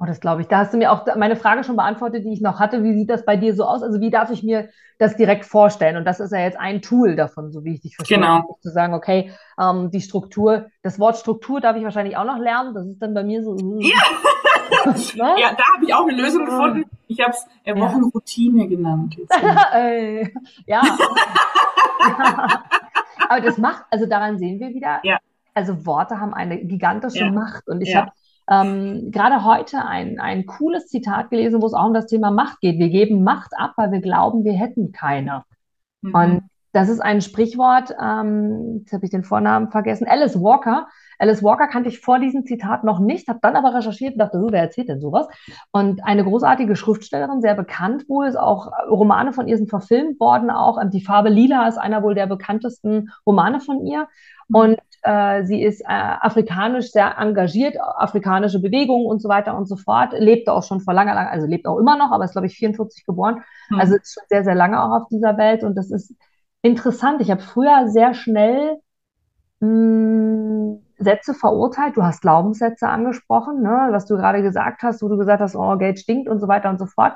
Oh, 0.00 0.04
das 0.06 0.20
glaube 0.20 0.42
ich. 0.42 0.48
Da 0.48 0.58
hast 0.58 0.72
du 0.72 0.78
mir 0.78 0.92
auch 0.92 1.04
meine 1.16 1.34
Frage 1.34 1.64
schon 1.64 1.74
beantwortet, 1.74 2.24
die 2.24 2.32
ich 2.32 2.40
noch 2.40 2.60
hatte. 2.60 2.84
Wie 2.84 2.94
sieht 2.94 3.10
das 3.10 3.24
bei 3.24 3.36
dir 3.36 3.52
so 3.54 3.64
aus? 3.64 3.82
Also 3.82 4.00
wie 4.00 4.10
darf 4.10 4.30
ich 4.30 4.44
mir 4.44 4.68
das 4.98 5.16
direkt 5.16 5.44
vorstellen? 5.44 5.96
Und 5.96 6.04
das 6.04 6.20
ist 6.20 6.30
ja 6.30 6.38
jetzt 6.38 6.58
ein 6.58 6.82
Tool 6.82 7.16
davon, 7.16 7.50
so 7.50 7.64
wie 7.64 7.74
ich 7.74 7.80
dich 7.80 7.96
verstehe. 7.96 8.18
Genau. 8.18 8.58
Zu 8.62 8.70
sagen, 8.70 8.94
okay, 8.94 9.32
ähm, 9.60 9.90
die 9.90 10.00
Struktur, 10.00 10.66
das 10.82 11.00
Wort 11.00 11.16
Struktur 11.16 11.60
darf 11.60 11.76
ich 11.76 11.82
wahrscheinlich 11.82 12.16
auch 12.16 12.24
noch 12.24 12.38
lernen. 12.38 12.74
Das 12.74 12.86
ist 12.86 13.02
dann 13.02 13.12
bei 13.12 13.24
mir 13.24 13.42
so. 13.42 13.56
Ja. 13.80 13.96
ja, 15.36 15.52
da 15.56 15.64
habe 15.74 15.84
ich 15.84 15.92
auch 15.92 16.06
eine 16.06 16.16
Lösung 16.16 16.44
gefunden. 16.44 16.84
Ich 17.08 17.20
habe 17.20 17.32
es 17.32 17.44
äh, 17.64 17.74
Wochenroutine 17.74 18.62
ja. 18.62 18.68
genannt. 18.68 19.16
ja. 20.66 20.82
Aber 23.28 23.40
das 23.40 23.58
macht, 23.58 23.82
also 23.90 24.06
daran 24.06 24.38
sehen 24.38 24.60
wir 24.60 24.68
wieder, 24.68 25.00
ja. 25.02 25.18
also 25.54 25.84
Worte 25.84 26.20
haben 26.20 26.34
eine 26.34 26.58
gigantische 26.64 27.24
ja. 27.24 27.32
Macht. 27.32 27.66
Und 27.66 27.80
ich 27.80 27.96
habe 27.96 28.12
ähm, 28.50 29.10
gerade 29.10 29.44
heute 29.44 29.84
ein, 29.84 30.18
ein 30.20 30.46
cooles 30.46 30.88
Zitat 30.88 31.30
gelesen, 31.30 31.60
wo 31.60 31.66
es 31.66 31.74
auch 31.74 31.86
um 31.86 31.94
das 31.94 32.06
Thema 32.06 32.30
Macht 32.30 32.60
geht. 32.60 32.78
Wir 32.78 32.88
geben 32.88 33.22
Macht 33.22 33.52
ab, 33.56 33.74
weil 33.76 33.92
wir 33.92 34.00
glauben, 34.00 34.44
wir 34.44 34.54
hätten 34.54 34.92
keine. 34.92 35.44
Mhm. 36.02 36.14
Und 36.14 36.42
das 36.72 36.88
ist 36.88 37.00
ein 37.00 37.22
Sprichwort, 37.22 37.94
ähm, 38.00 38.80
jetzt 38.80 38.92
habe 38.92 39.04
ich 39.04 39.10
den 39.10 39.24
Vornamen 39.24 39.70
vergessen, 39.70 40.06
Alice 40.06 40.38
Walker. 40.40 40.86
Alice 41.18 41.42
Walker 41.42 41.66
kannte 41.66 41.88
ich 41.88 42.00
vor 42.00 42.18
diesem 42.18 42.44
Zitat 42.44 42.84
noch 42.84 43.00
nicht, 43.00 43.26
habe 43.28 43.38
dann 43.42 43.56
aber 43.56 43.74
recherchiert 43.74 44.12
und 44.12 44.18
dachte, 44.18 44.38
so, 44.38 44.48
wer 44.52 44.62
erzählt 44.62 44.88
denn 44.88 45.00
sowas? 45.00 45.26
Und 45.72 46.04
eine 46.04 46.24
großartige 46.24 46.76
Schriftstellerin, 46.76 47.40
sehr 47.40 47.54
bekannt 47.54 48.08
wohl, 48.08 48.26
ist 48.26 48.38
auch 48.38 48.70
Romane 48.88 49.32
von 49.32 49.48
ihr 49.48 49.56
sind 49.56 49.70
verfilmt 49.70 50.20
worden, 50.20 50.50
auch 50.50 50.78
Die 50.90 51.02
Farbe 51.02 51.30
Lila 51.30 51.66
ist 51.68 51.78
einer 51.78 52.02
wohl 52.02 52.14
der 52.14 52.26
bekanntesten 52.26 53.10
Romane 53.26 53.60
von 53.60 53.84
ihr. 53.86 54.06
Und 54.52 54.78
äh, 55.02 55.44
sie 55.44 55.62
ist 55.62 55.80
äh, 55.82 55.86
afrikanisch 55.86 56.90
sehr 56.90 57.18
engagiert, 57.18 57.76
afrikanische 57.80 58.60
Bewegungen 58.60 59.06
und 59.06 59.20
so 59.20 59.28
weiter 59.28 59.56
und 59.56 59.66
so 59.66 59.76
fort, 59.76 60.12
lebte 60.18 60.52
auch 60.52 60.62
schon 60.62 60.80
vor 60.80 60.94
langer, 60.94 61.14
langer, 61.14 61.30
also 61.30 61.46
lebt 61.46 61.66
auch 61.66 61.78
immer 61.78 61.96
noch, 61.96 62.10
aber 62.10 62.24
ist, 62.24 62.32
glaube 62.32 62.46
ich, 62.46 62.56
44 62.56 63.04
geboren. 63.04 63.42
Mhm. 63.70 63.80
Also 63.80 63.96
ist 63.96 64.14
schon 64.14 64.24
sehr, 64.28 64.44
sehr 64.44 64.54
lange 64.54 64.82
auch 64.82 65.02
auf 65.02 65.08
dieser 65.08 65.36
Welt 65.38 65.62
und 65.64 65.76
das 65.76 65.90
ist 65.90 66.14
interessant. 66.62 67.20
Ich 67.20 67.30
habe 67.30 67.40
früher 67.40 67.88
sehr 67.88 68.14
schnell 68.14 68.78
mh, 69.60 69.68
hm, 69.68 70.82
Sätze 70.98 71.34
verurteilt. 71.34 71.96
Du 71.96 72.02
hast 72.02 72.22
Glaubenssätze 72.22 72.88
angesprochen, 72.88 73.62
ne, 73.62 73.88
was 73.90 74.06
du 74.06 74.16
gerade 74.16 74.42
gesagt 74.42 74.82
hast, 74.82 75.02
wo 75.02 75.08
du 75.08 75.16
gesagt 75.16 75.40
hast, 75.40 75.56
oh, 75.56 75.76
Geld 75.76 75.98
stinkt 76.00 76.28
und 76.28 76.40
so 76.40 76.48
weiter 76.48 76.70
und 76.70 76.78
so 76.78 76.86
fort. 76.86 77.14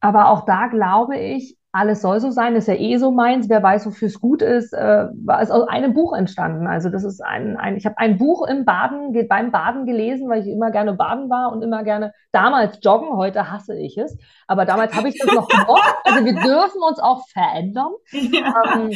Aber 0.00 0.28
auch 0.28 0.44
da 0.44 0.66
glaube 0.66 1.16
ich, 1.16 1.56
alles 1.76 2.00
soll 2.00 2.20
so 2.20 2.30
sein, 2.30 2.56
ist 2.56 2.68
ja 2.68 2.74
eh 2.74 2.96
so 2.96 3.10
meins, 3.10 3.48
wer 3.48 3.62
weiß, 3.62 3.86
wofür 3.86 4.08
es 4.08 4.20
gut 4.20 4.40
ist, 4.40 4.72
äh, 4.72 5.08
war 5.24 5.42
es 5.42 5.50
aus 5.50 5.68
einem 5.68 5.92
Buch 5.92 6.14
entstanden. 6.16 6.66
Also 6.66 6.88
das 6.88 7.04
ist 7.04 7.20
ein, 7.22 7.56
ein 7.56 7.76
ich 7.76 7.84
habe 7.84 7.98
ein 7.98 8.16
Buch 8.16 8.46
im 8.48 8.64
Baden, 8.64 9.12
beim 9.28 9.52
Baden 9.52 9.84
gelesen, 9.84 10.28
weil 10.28 10.40
ich 10.40 10.48
immer 10.48 10.70
gerne 10.70 10.94
baden 10.94 11.28
war 11.28 11.52
und 11.52 11.62
immer 11.62 11.84
gerne 11.84 12.12
damals 12.32 12.78
joggen, 12.82 13.16
heute 13.16 13.50
hasse 13.50 13.78
ich 13.78 13.98
es, 13.98 14.16
aber 14.46 14.64
damals 14.64 14.94
habe 14.94 15.08
ich 15.08 15.18
das 15.18 15.34
noch 15.34 15.48
gemacht. 15.48 15.94
Also 16.04 16.24
wir 16.24 16.34
dürfen 16.34 16.80
uns 16.88 16.98
auch 16.98 17.26
verändern. 17.28 17.92
Ja. 18.10 18.52
Ähm, 18.74 18.90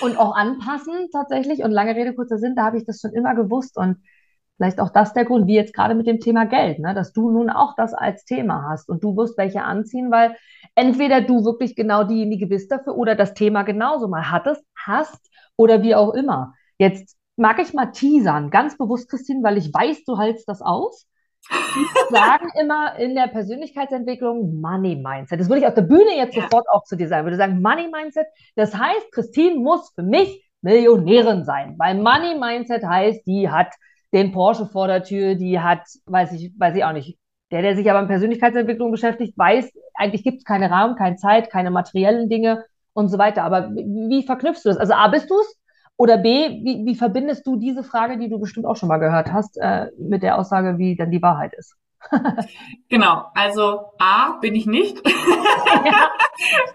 und 0.00 0.18
auch 0.18 0.34
anpassen 0.34 1.08
tatsächlich. 1.12 1.62
Und 1.62 1.70
lange 1.70 1.94
Rede, 1.94 2.14
kurzer 2.14 2.38
Sinn, 2.38 2.54
da 2.56 2.64
habe 2.64 2.78
ich 2.78 2.84
das 2.84 3.00
schon 3.00 3.12
immer 3.12 3.34
gewusst. 3.34 3.76
Und 3.76 3.98
vielleicht 4.62 4.78
auch 4.78 4.90
das 4.90 5.12
der 5.12 5.24
Grund, 5.24 5.48
wie 5.48 5.56
jetzt 5.56 5.74
gerade 5.74 5.96
mit 5.96 6.06
dem 6.06 6.20
Thema 6.20 6.46
Geld, 6.46 6.78
ne? 6.78 6.94
dass 6.94 7.12
du 7.12 7.30
nun 7.30 7.50
auch 7.50 7.74
das 7.74 7.94
als 7.94 8.24
Thema 8.24 8.64
hast 8.68 8.88
und 8.88 9.02
du 9.02 9.16
wirst 9.16 9.36
welche 9.36 9.62
anziehen, 9.62 10.12
weil 10.12 10.36
entweder 10.76 11.20
du 11.20 11.44
wirklich 11.44 11.74
genau 11.74 12.04
diejenige 12.04 12.46
bist 12.46 12.70
dafür 12.70 12.96
oder 12.96 13.16
das 13.16 13.34
Thema 13.34 13.64
genauso 13.64 14.06
mal 14.06 14.30
hattest, 14.30 14.64
hast 14.76 15.30
oder 15.56 15.82
wie 15.82 15.96
auch 15.96 16.14
immer. 16.14 16.54
Jetzt 16.78 17.16
mag 17.36 17.60
ich 17.60 17.74
mal 17.74 17.86
teasern, 17.86 18.50
ganz 18.50 18.78
bewusst, 18.78 19.10
Christine, 19.10 19.42
weil 19.42 19.58
ich 19.58 19.74
weiß, 19.74 20.04
du 20.04 20.16
hältst 20.16 20.48
das 20.48 20.62
aus. 20.62 21.08
Die 21.50 22.14
sagen 22.14 22.48
immer 22.60 22.96
in 23.00 23.16
der 23.16 23.26
Persönlichkeitsentwicklung 23.26 24.60
Money 24.60 24.94
Mindset. 24.94 25.40
Das 25.40 25.48
würde 25.48 25.62
ich 25.62 25.66
auf 25.66 25.74
der 25.74 25.82
Bühne 25.82 26.16
jetzt 26.16 26.36
ja. 26.36 26.42
sofort 26.44 26.66
auch 26.70 26.84
zu 26.84 26.94
dir 26.94 27.08
sagen. 27.08 27.22
Ich 27.22 27.32
würde 27.32 27.36
sagen, 27.36 27.60
Money 27.60 27.88
Mindset, 27.88 28.28
das 28.54 28.78
heißt, 28.78 29.10
Christine 29.10 29.56
muss 29.56 29.90
für 29.92 30.04
mich 30.04 30.48
Millionärin 30.60 31.44
sein, 31.44 31.74
weil 31.78 31.96
Money 31.96 32.38
Mindset 32.38 32.84
heißt, 32.84 33.26
die 33.26 33.50
hat 33.50 33.74
den 34.12 34.32
Porsche 34.32 34.66
vor 34.66 34.86
der 34.86 35.02
Tür, 35.04 35.34
die 35.34 35.60
hat, 35.60 35.82
weiß 36.06 36.32
ich, 36.32 36.52
weiß 36.58 36.76
ich 36.76 36.84
auch 36.84 36.92
nicht. 36.92 37.18
Der, 37.50 37.62
der 37.62 37.76
sich 37.76 37.90
aber 37.90 38.00
mit 38.00 38.08
Persönlichkeitsentwicklung 38.08 38.90
beschäftigt, 38.90 39.36
weiß, 39.36 39.70
eigentlich 39.94 40.22
gibt 40.22 40.38
es 40.38 40.44
keine 40.44 40.70
Raum, 40.70 40.96
keine 40.96 41.16
Zeit, 41.16 41.50
keine 41.50 41.70
materiellen 41.70 42.28
Dinge 42.28 42.64
und 42.94 43.08
so 43.08 43.18
weiter. 43.18 43.42
Aber 43.42 43.70
wie 43.70 44.22
verknüpfst 44.22 44.64
du 44.64 44.70
das? 44.70 44.78
Also 44.78 44.94
A, 44.94 45.08
bist 45.08 45.30
du 45.30 45.38
es? 45.38 45.58
Oder 45.96 46.18
B, 46.18 46.28
wie, 46.64 46.84
wie 46.86 46.94
verbindest 46.94 47.46
du 47.46 47.56
diese 47.56 47.84
Frage, 47.84 48.18
die 48.18 48.28
du 48.28 48.38
bestimmt 48.38 48.66
auch 48.66 48.76
schon 48.76 48.88
mal 48.88 48.98
gehört 48.98 49.32
hast, 49.32 49.58
äh, 49.58 49.88
mit 49.98 50.22
der 50.22 50.38
Aussage, 50.38 50.78
wie 50.78 50.96
dann 50.96 51.10
die 51.10 51.22
Wahrheit 51.22 51.52
ist? 51.54 51.76
genau, 52.88 53.26
also 53.34 53.92
A 53.98 54.38
bin 54.40 54.54
ich 54.54 54.66
nicht. 54.66 55.06
ja. 55.06 56.10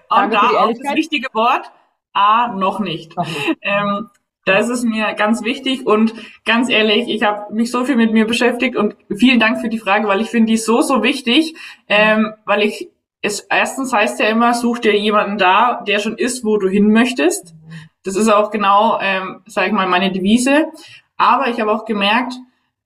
Und 0.10 0.34
da 0.34 0.41
auch 0.41 0.69
das 0.69 0.95
wichtige 0.95 1.28
Wort, 1.34 1.71
A 2.13 2.54
noch 2.56 2.80
nicht. 2.80 3.17
Noch 3.17 3.26
nicht. 3.26 3.58
Ähm, 3.62 4.10
da 4.47 4.57
ist 4.57 4.69
es 4.69 4.83
mir 4.83 5.13
ganz 5.13 5.43
wichtig 5.43 5.86
und 5.86 6.13
ganz 6.45 6.69
ehrlich, 6.69 7.10
ich 7.10 7.23
habe 7.23 7.53
mich 7.53 7.69
so 7.69 7.83
viel 7.83 7.97
mit 7.97 8.13
mir 8.13 8.25
beschäftigt 8.25 8.75
und 8.75 8.95
vielen 9.13 9.39
Dank 9.39 9.60
für 9.60 9.69
die 9.69 9.79
Frage, 9.79 10.07
weil 10.07 10.21
ich 10.21 10.29
finde 10.29 10.51
die 10.51 10.57
so, 10.57 10.81
so 10.81 11.03
wichtig, 11.03 11.55
ähm, 11.89 12.33
weil 12.45 12.63
ich 12.63 12.89
es 13.21 13.41
erstens 13.41 13.91
heißt 13.91 14.19
ja 14.19 14.27
immer, 14.27 14.53
such 14.53 14.79
dir 14.79 14.97
jemanden 14.97 15.38
da, 15.38 15.83
der 15.86 15.99
schon 15.99 16.17
ist, 16.17 16.45
wo 16.45 16.57
du 16.57 16.69
hin 16.69 16.91
möchtest. 16.91 17.55
Das 18.03 18.15
ist 18.15 18.29
auch 18.29 18.51
genau, 18.51 18.99
ähm, 19.01 19.41
sag 19.47 19.67
ich 19.67 19.73
mal, 19.73 19.88
meine 19.88 20.12
Devise. 20.12 20.67
Aber 21.17 21.49
ich 21.49 21.60
habe 21.60 21.71
auch 21.71 21.83
gemerkt, 21.83 22.36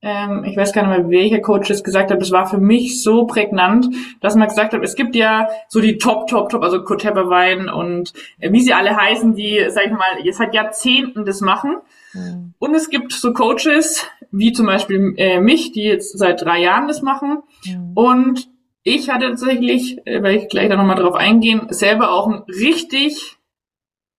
ähm, 0.02 0.42
ich 0.44 0.56
weiß 0.56 0.72
gar 0.72 0.86
nicht 0.86 0.98
mehr, 0.98 1.10
welcher 1.10 1.40
Coach 1.40 1.68
das 1.68 1.84
gesagt 1.84 2.10
hat, 2.10 2.20
das 2.20 2.32
war 2.32 2.46
für 2.46 2.58
mich 2.58 3.02
so 3.02 3.24
prägnant, 3.24 3.86
dass 4.20 4.34
man 4.34 4.48
gesagt 4.48 4.72
hat, 4.72 4.82
es 4.82 4.96
gibt 4.96 5.14
ja 5.14 5.48
so 5.68 5.80
die 5.80 5.96
Top, 5.96 6.26
Top, 6.26 6.48
Top, 6.48 6.62
also 6.64 6.78
Wein 6.82 7.68
und 7.68 8.12
äh, 8.40 8.52
wie 8.52 8.60
sie 8.60 8.74
alle 8.74 8.96
heißen, 8.96 9.36
die, 9.36 9.64
sag 9.68 9.86
ich 9.86 9.92
mal, 9.92 10.24
jetzt 10.24 10.38
seit 10.38 10.54
Jahrzehnten 10.54 11.24
das 11.24 11.40
machen. 11.40 11.76
Mhm. 12.14 12.54
Und 12.58 12.74
es 12.74 12.90
gibt 12.90 13.12
so 13.12 13.32
Coaches, 13.32 14.04
wie 14.32 14.52
zum 14.52 14.66
Beispiel 14.66 15.14
äh, 15.16 15.40
mich, 15.40 15.70
die 15.70 15.84
jetzt 15.84 16.18
seit 16.18 16.42
drei 16.42 16.60
Jahren 16.60 16.88
das 16.88 17.00
machen. 17.00 17.44
Mhm. 17.64 17.92
Und 17.94 18.48
ich 18.82 19.08
hatte 19.08 19.28
tatsächlich, 19.28 20.04
äh, 20.04 20.22
werde 20.22 20.36
ich 20.36 20.48
gleich 20.48 20.68
da 20.68 20.76
nochmal 20.76 20.96
drauf 20.96 21.14
eingehen, 21.14 21.68
selber 21.70 22.10
auch 22.10 22.26
ein 22.26 22.42
richtig 22.48 23.36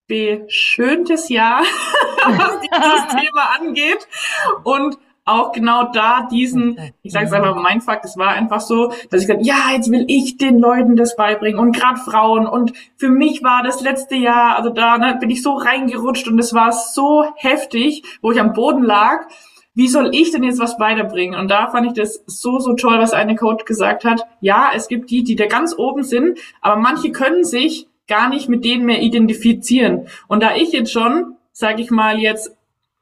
beschöntes 0.08 1.28
Jahr, 1.28 1.62
was 2.24 2.60
dieses 2.62 3.22
Thema 3.22 3.60
angeht. 3.60 4.08
Und 4.64 4.98
auch 5.26 5.54
genau 5.54 5.92
da 5.92 6.28
diesen, 6.30 6.78
ich 7.02 7.14
sage 7.14 7.28
es 7.28 7.34
einfach 7.34 7.56
mein 7.56 7.82
Fakt, 7.82 8.04
es 8.04 8.18
war 8.18 8.30
einfach 8.30 8.60
so, 8.60 8.90
dass 9.10 9.22
ich 9.22 9.28
gesagt, 9.28 9.46
ja, 9.46 9.72
jetzt 9.74 9.90
will 9.90 10.06
ich 10.08 10.38
den 10.38 10.60
Leuten 10.60 10.96
das 10.96 11.16
beibringen 11.16 11.60
und 11.60 11.76
gerade 11.76 12.00
Frauen 12.00 12.46
und 12.46 12.74
für 12.98 13.10
mich 13.10 13.42
war 13.44 13.64
das 13.64 13.82
letzte 13.82 14.16
Jahr, 14.16 14.58
also 14.58 14.70
da 14.70 14.98
ne, 14.98 15.18
bin 15.20 15.30
ich 15.30 15.42
so 15.42 15.54
reingerutscht 15.54 16.28
und 16.28 16.40
es 16.40 16.54
war 16.54 16.72
so 16.72 17.24
heftig, 17.36 18.04
wo 18.22 18.32
ich 18.32 18.40
am 18.40 18.54
Boden 18.54 18.84
lag. 18.84 19.28
Wie 19.76 19.88
soll 19.88 20.14
ich 20.14 20.30
denn 20.30 20.44
jetzt 20.44 20.60
was 20.60 20.80
weiterbringen? 20.80 21.40
Und 21.40 21.50
da 21.50 21.68
fand 21.72 21.88
ich 21.88 21.94
das 21.94 22.22
so, 22.28 22.60
so 22.60 22.76
toll, 22.76 23.00
was 23.00 23.14
eine 23.14 23.36
Coach 23.36 23.66
gesagt 23.66 24.06
hat. 24.06 24.22
Ja, 24.40 24.70
es 24.76 24.88
gibt 24.88 25.10
die, 25.10 25.24
die 25.24 25.36
da 25.36 25.48
ganz 25.48 25.74
oben 25.76 26.04
sind, 26.04 26.38
aber 26.62 26.76
manche 26.76 27.12
können 27.12 27.44
sich 27.44 27.88
gar 28.08 28.30
nicht 28.30 28.50
mit 28.50 28.66
denen 28.66 28.86
mehr 28.86 29.02
identifizieren. 29.02 30.08
Und 30.28 30.44
da 30.44 30.56
ich 30.56 30.74
jetzt 30.74 30.92
schon, 30.92 31.38
sage 31.54 31.82
ich 31.82 31.90
mal, 31.90 32.20
jetzt 32.20 32.56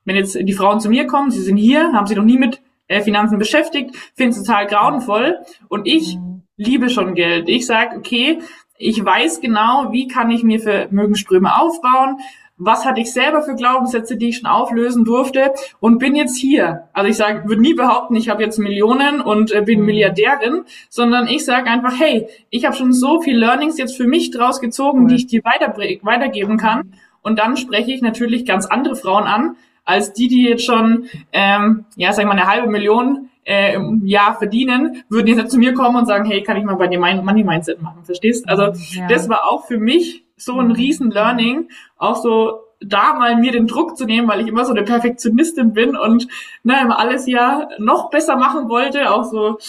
wenn 0.06 0.16
jetzt 0.16 0.38
die 0.40 0.54
Frauen 0.54 0.80
zu 0.80 0.90
mir 0.90 1.08
kommen, 1.08 1.32
sie 1.32 1.42
sind 1.42 1.58
hier, 1.58 1.94
haben 1.94 2.08
sich 2.08 2.18
noch 2.18 2.24
nie 2.24 2.38
mit 2.38 2.62
äh, 2.88 3.02
Finanzen 3.02 3.38
beschäftigt, 3.38 3.96
finden 4.16 4.32
es 4.32 4.44
total 4.44 4.68
grauenvoll 4.68 5.38
und 5.70 5.88
ich 5.88 6.18
mhm. 6.18 6.44
liebe 6.58 6.90
schon 6.90 7.16
Geld. 7.16 7.50
Ich 7.50 7.66
sage, 7.66 7.98
okay, 7.98 8.40
ich 8.78 9.04
weiß 9.04 9.42
genau, 9.42 9.92
wie 9.92 10.08
kann 10.08 10.32
ich 10.32 10.44
mir 10.44 10.60
Vermögensströme 10.60 11.56
aufbauen, 11.56 12.18
was 12.64 12.86
hatte 12.86 13.02
ich 13.02 13.12
selber 13.12 13.42
für 13.42 13.56
Glaubenssätze, 13.56 14.18
die 14.18 14.30
ich 14.30 14.38
schon 14.38 14.50
auflösen 14.50 15.04
durfte 15.04 15.52
und 15.80 15.98
bin 15.98 16.16
jetzt 16.16 16.38
hier. 16.38 16.90
Also 16.94 17.10
ich 17.10 17.18
sage, 17.18 17.48
würde 17.48 17.62
nie 17.62 17.74
behaupten, 17.74 18.16
ich 18.16 18.30
habe 18.30 18.44
jetzt 18.44 18.60
Millionen 18.60 19.20
und 19.20 19.52
äh, 19.52 19.62
bin 19.62 19.80
mhm. 19.80 19.88
Milliardärin, 19.88 20.66
sondern 20.88 21.28
ich 21.28 21.44
sage 21.44 21.70
einfach, 21.70 22.00
hey, 22.00 22.28
ich 22.52 22.66
habe 22.66 22.76
schon 22.76 22.94
so 22.94 23.20
viel 23.22 23.38
Learnings 23.38 23.78
jetzt 23.80 23.98
für 23.98 24.06
mich 24.06 24.30
draus 24.30 24.62
gezogen, 24.62 25.04
cool. 25.04 25.08
die 25.08 25.16
ich 25.16 25.28
dir 25.28 25.42
weiter, 25.44 25.76
weitergeben 26.04 26.58
kann. 26.58 26.94
Und 27.24 27.40
dann 27.40 27.58
spreche 27.58 27.92
ich 27.92 28.02
natürlich 28.02 28.46
ganz 28.46 28.68
andere 28.68 28.96
Frauen 28.96 29.24
an, 29.24 29.56
als 29.86 30.14
die, 30.14 30.28
die 30.28 30.48
jetzt 30.48 30.66
schon, 30.66 31.06
ähm, 31.34 31.86
ja, 31.96 32.14
sag 32.14 32.24
ich 32.24 32.28
mal, 32.28 32.38
eine 32.38 32.48
halbe 32.48 32.70
Million 32.70 33.30
äh, 33.44 33.76
im 33.76 34.06
Jahr 34.06 34.38
verdienen, 34.38 35.04
würden 35.10 35.28
jetzt 35.28 35.52
zu 35.52 35.58
mir 35.58 35.74
kommen 35.74 35.96
und 35.96 36.06
sagen, 36.06 36.26
hey, 36.26 36.44
kann 36.44 36.58
ich 36.58 36.64
mal 36.64 36.76
bei 36.76 36.88
dir 36.88 37.00
Money 37.00 37.44
Mindset 37.44 37.82
machen, 37.82 38.04
verstehst? 38.04 38.48
Also 38.48 38.74
ja. 38.96 39.08
das 39.08 39.30
war 39.30 39.48
auch 39.50 39.66
für 39.66 39.78
mich 39.78 40.24
so 40.38 40.60
ein 40.60 40.72
riesen 40.72 41.12
Learning, 41.12 41.70
auch 41.98 42.16
so 42.16 42.62
da 42.84 43.14
mal 43.14 43.36
mir 43.36 43.52
den 43.52 43.68
Druck 43.68 43.96
zu 43.96 44.06
nehmen, 44.06 44.28
weil 44.28 44.42
ich 44.42 44.48
immer 44.48 44.66
so 44.66 44.72
eine 44.72 44.84
Perfektionistin 44.84 45.74
bin 45.74 45.96
und 45.96 46.28
ne, 46.64 46.82
immer 46.82 47.00
alles 47.00 47.28
ja 47.28 47.70
noch 47.78 48.10
besser 48.10 48.36
machen 48.38 48.70
wollte, 48.70 49.12
auch 49.12 49.24
so 49.24 49.60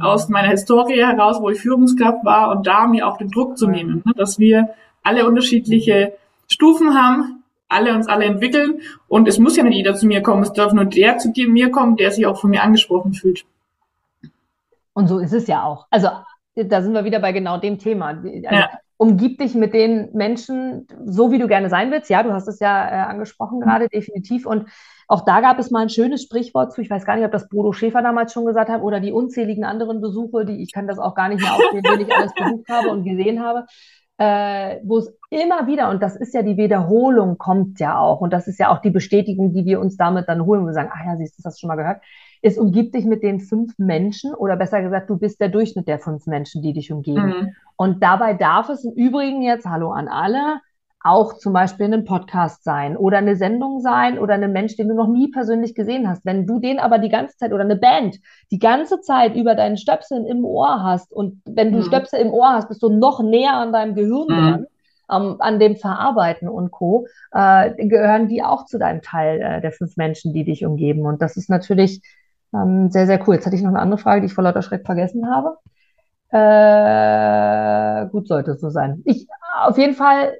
aus 0.00 0.28
meiner 0.28 0.48
Historie 0.48 1.04
heraus, 1.04 1.40
wo 1.40 1.50
ich 1.50 1.60
Führungskraft 1.60 2.24
war 2.24 2.52
und 2.52 2.66
da 2.66 2.86
mir 2.86 3.08
auch 3.08 3.18
den 3.18 3.30
Druck 3.30 3.58
zu 3.58 3.66
nehmen, 3.66 4.02
ne, 4.04 4.12
dass 4.16 4.38
wir 4.38 4.70
alle 5.02 5.26
unterschiedliche 5.26 6.12
Stufen 6.46 6.94
haben, 6.94 7.41
alle 7.72 7.94
uns 7.94 8.08
alle 8.08 8.24
entwickeln 8.24 8.80
und 9.08 9.28
es 9.28 9.38
muss 9.38 9.56
ja 9.56 9.64
nicht 9.64 9.76
jeder 9.76 9.94
zu 9.94 10.06
mir 10.06 10.22
kommen, 10.22 10.42
es 10.42 10.52
darf 10.52 10.72
nur 10.72 10.84
der 10.84 11.18
zu 11.18 11.32
dir, 11.32 11.48
mir 11.48 11.70
kommen, 11.70 11.96
der 11.96 12.10
sich 12.10 12.26
auch 12.26 12.40
von 12.40 12.50
mir 12.50 12.62
angesprochen 12.62 13.12
fühlt. 13.14 13.44
Und 14.92 15.08
so 15.08 15.18
ist 15.18 15.32
es 15.32 15.46
ja 15.46 15.64
auch. 15.64 15.86
Also 15.90 16.08
da 16.54 16.82
sind 16.82 16.92
wir 16.92 17.04
wieder 17.04 17.20
bei 17.20 17.32
genau 17.32 17.58
dem 17.58 17.78
Thema. 17.78 18.08
Also, 18.08 18.28
ja 18.28 18.68
umgib 19.02 19.38
dich 19.38 19.56
mit 19.56 19.74
den 19.74 20.10
Menschen, 20.12 20.86
so 21.04 21.32
wie 21.32 21.40
du 21.40 21.48
gerne 21.48 21.68
sein 21.68 21.90
willst. 21.90 22.08
Ja, 22.08 22.22
du 22.22 22.32
hast 22.32 22.46
es 22.46 22.60
ja 22.60 22.88
äh, 22.88 23.10
angesprochen 23.10 23.58
mhm. 23.58 23.62
gerade, 23.62 23.88
definitiv. 23.88 24.46
Und 24.46 24.68
auch 25.08 25.24
da 25.24 25.40
gab 25.40 25.58
es 25.58 25.72
mal 25.72 25.80
ein 25.80 25.88
schönes 25.88 26.22
Sprichwort 26.22 26.72
zu. 26.72 26.80
Ich 26.82 26.88
weiß 26.88 27.04
gar 27.04 27.16
nicht, 27.16 27.24
ob 27.24 27.32
das 27.32 27.48
Bodo 27.48 27.72
Schäfer 27.72 28.00
damals 28.00 28.32
schon 28.32 28.46
gesagt 28.46 28.70
hat 28.70 28.80
oder 28.80 29.00
die 29.00 29.10
unzähligen 29.10 29.64
anderen 29.64 30.00
Besuche, 30.00 30.44
die 30.44 30.62
ich 30.62 30.70
kann 30.70 30.86
das 30.86 31.00
auch 31.00 31.16
gar 31.16 31.28
nicht 31.28 31.40
mehr 31.40 31.52
aufnehmen, 31.52 31.82
wenn 31.90 32.06
ich 32.06 32.14
alles 32.14 32.32
besucht 32.32 32.68
habe 32.68 32.90
und 32.90 33.02
gesehen 33.02 33.42
habe, 33.42 33.66
äh, 34.18 34.78
wo 34.84 34.98
es 34.98 35.12
immer 35.30 35.66
wieder, 35.66 35.90
und 35.90 36.02
das 36.02 36.16
ist 36.16 36.34
ja 36.34 36.42
die 36.42 36.56
Wiederholung, 36.56 37.38
kommt 37.38 37.80
ja 37.80 37.98
auch. 37.98 38.20
Und 38.20 38.32
das 38.32 38.48
ist 38.48 38.58
ja 38.58 38.70
auch 38.70 38.80
die 38.80 38.90
Bestätigung, 38.90 39.52
die 39.52 39.64
wir 39.64 39.80
uns 39.80 39.96
damit 39.96 40.28
dann 40.28 40.44
holen, 40.44 40.62
wo 40.62 40.66
wir 40.66 40.72
sagen, 40.72 40.90
ach 40.92 41.04
ja, 41.04 41.16
siehst 41.16 41.38
du, 41.38 41.42
das 41.42 41.58
schon 41.58 41.68
mal 41.68 41.76
gehört 41.76 42.02
es 42.42 42.58
umgibt 42.58 42.94
dich 42.94 43.04
mit 43.04 43.22
den 43.22 43.40
fünf 43.40 43.78
Menschen 43.78 44.34
oder 44.34 44.56
besser 44.56 44.82
gesagt, 44.82 45.08
du 45.08 45.16
bist 45.16 45.40
der 45.40 45.48
Durchschnitt 45.48 45.86
der 45.86 46.00
fünf 46.00 46.26
Menschen, 46.26 46.60
die 46.60 46.72
dich 46.72 46.92
umgeben. 46.92 47.26
Mhm. 47.26 47.54
Und 47.76 48.02
dabei 48.02 48.34
darf 48.34 48.68
es 48.68 48.84
im 48.84 48.92
Übrigen 48.92 49.42
jetzt, 49.42 49.64
hallo 49.64 49.92
an 49.92 50.08
alle, 50.08 50.60
auch 51.04 51.34
zum 51.34 51.52
Beispiel 51.52 51.92
ein 51.92 52.04
Podcast 52.04 52.62
sein 52.64 52.96
oder 52.96 53.18
eine 53.18 53.36
Sendung 53.36 53.80
sein 53.80 54.18
oder 54.18 54.34
ein 54.34 54.52
Mensch, 54.52 54.76
den 54.76 54.88
du 54.88 54.94
noch 54.94 55.08
nie 55.08 55.30
persönlich 55.30 55.74
gesehen 55.74 56.08
hast. 56.08 56.24
Wenn 56.24 56.46
du 56.46 56.60
den 56.60 56.78
aber 56.78 56.98
die 56.98 57.08
ganze 57.08 57.36
Zeit 57.36 57.52
oder 57.52 57.64
eine 57.64 57.76
Band 57.76 58.18
die 58.50 58.58
ganze 58.58 59.00
Zeit 59.00 59.34
über 59.34 59.54
deinen 59.54 59.76
Stöpsel 59.76 60.24
im 60.26 60.44
Ohr 60.44 60.82
hast 60.82 61.12
und 61.12 61.42
wenn 61.44 61.72
du 61.72 61.78
mhm. 61.78 61.84
Stöpsel 61.84 62.20
im 62.20 62.32
Ohr 62.32 62.50
hast, 62.50 62.68
bist 62.68 62.82
du 62.82 62.88
noch 62.88 63.22
näher 63.22 63.54
an 63.54 63.72
deinem 63.72 63.94
Gehirn 63.94 64.26
mhm. 64.28 64.34
dran, 64.34 64.66
ähm, 65.10 65.36
an 65.40 65.58
dem 65.58 65.76
Verarbeiten 65.76 66.48
und 66.48 66.70
Co., 66.70 67.06
äh, 67.32 67.86
gehören 67.86 68.28
die 68.28 68.42
auch 68.42 68.66
zu 68.66 68.78
deinem 68.78 69.02
Teil 69.02 69.40
äh, 69.40 69.60
der 69.60 69.72
fünf 69.72 69.96
Menschen, 69.96 70.32
die 70.32 70.44
dich 70.44 70.64
umgeben. 70.64 71.04
Und 71.06 71.20
das 71.20 71.36
ist 71.36 71.50
natürlich 71.50 72.00
ähm, 72.54 72.90
sehr, 72.90 73.06
sehr 73.06 73.26
cool. 73.26 73.34
Jetzt 73.34 73.46
hatte 73.46 73.56
ich 73.56 73.62
noch 73.62 73.70
eine 73.70 73.80
andere 73.80 73.98
Frage, 73.98 74.20
die 74.20 74.26
ich 74.26 74.34
vor 74.34 74.44
lauter 74.44 74.62
Schreck 74.62 74.86
vergessen 74.86 75.26
habe. 75.28 75.56
Äh, 76.34 78.08
gut, 78.10 78.28
sollte 78.28 78.52
es 78.52 78.60
so 78.60 78.70
sein. 78.70 79.02
Ich, 79.04 79.26
auf 79.64 79.76
jeden 79.76 79.94
Fall 79.94 80.34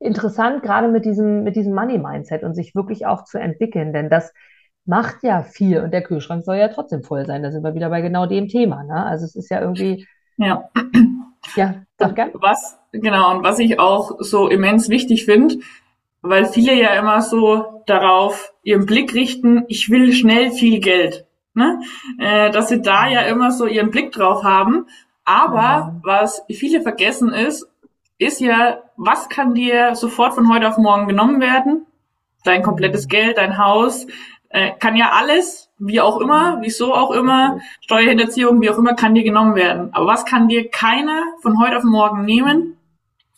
interessant, 0.00 0.62
gerade 0.62 0.88
mit 0.88 1.04
diesem, 1.04 1.44
mit 1.44 1.56
diesem 1.56 1.74
Money-Mindset 1.74 2.42
und 2.42 2.54
sich 2.54 2.74
wirklich 2.74 3.06
auch 3.06 3.24
zu 3.24 3.38
entwickeln, 3.38 3.92
denn 3.92 4.10
das 4.10 4.32
macht 4.84 5.22
ja 5.22 5.42
viel 5.42 5.80
und 5.80 5.92
der 5.92 6.02
Kühlschrank 6.02 6.44
soll 6.44 6.56
ja 6.56 6.68
trotzdem 6.68 7.02
voll 7.02 7.26
sein. 7.26 7.42
Da 7.42 7.50
sind 7.50 7.62
wir 7.62 7.74
wieder 7.74 7.90
bei 7.90 8.00
genau 8.00 8.26
dem 8.26 8.48
Thema. 8.48 8.84
Ne? 8.84 9.04
Also 9.04 9.26
es 9.26 9.36
ist 9.36 9.50
ja 9.50 9.60
irgendwie. 9.60 10.06
Ja. 10.36 10.70
Ja, 11.56 11.74
sag 11.98 12.14
gern. 12.14 12.30
Was, 12.34 12.78
genau, 12.92 13.36
und 13.36 13.42
was 13.42 13.58
ich 13.58 13.78
auch 13.78 14.16
so 14.18 14.48
immens 14.48 14.88
wichtig 14.88 15.24
finde, 15.24 15.56
weil 16.20 16.46
viele 16.46 16.74
ja 16.74 16.90
immer 16.94 17.22
so 17.22 17.82
darauf 17.86 18.52
ihren 18.62 18.86
Blick 18.86 19.14
richten, 19.14 19.64
ich 19.68 19.88
will 19.88 20.12
schnell 20.12 20.50
viel 20.50 20.80
Geld 20.80 21.26
ne? 21.58 21.80
äh, 22.18 22.50
dass 22.50 22.68
sie 22.68 22.80
da 22.80 23.08
ja 23.08 23.22
immer 23.22 23.50
so 23.50 23.66
ihren 23.66 23.90
Blick 23.90 24.12
drauf 24.12 24.42
haben. 24.44 24.86
Aber 25.24 25.60
ja. 25.60 26.00
was 26.02 26.42
viele 26.48 26.80
vergessen 26.80 27.32
ist, 27.32 27.68
ist 28.18 28.40
ja, 28.40 28.82
was 28.96 29.28
kann 29.28 29.54
dir 29.54 29.94
sofort 29.94 30.34
von 30.34 30.52
heute 30.52 30.68
auf 30.68 30.76
morgen 30.76 31.06
genommen 31.06 31.40
werden? 31.40 31.86
Dein 32.44 32.62
komplettes. 32.62 33.08
Geld, 33.08 33.38
dein 33.38 33.58
Haus, 33.58 34.06
äh, 34.50 34.72
kann 34.78 34.96
ja 34.96 35.10
alles, 35.12 35.70
wie 35.78 36.00
auch 36.00 36.20
immer, 36.20 36.58
wieso 36.60 36.94
auch 36.94 37.10
immer, 37.12 37.60
Steuerhinterziehung, 37.80 38.60
wie 38.60 38.70
auch 38.70 38.78
immer, 38.78 38.94
kann 38.94 39.14
dir 39.14 39.24
genommen 39.24 39.54
werden. 39.54 39.90
Aber 39.92 40.06
was 40.06 40.24
kann 40.24 40.48
dir 40.48 40.68
keiner 40.68 41.22
von 41.42 41.60
heute 41.62 41.76
auf 41.76 41.84
morgen 41.84 42.24
nehmen? 42.24 42.78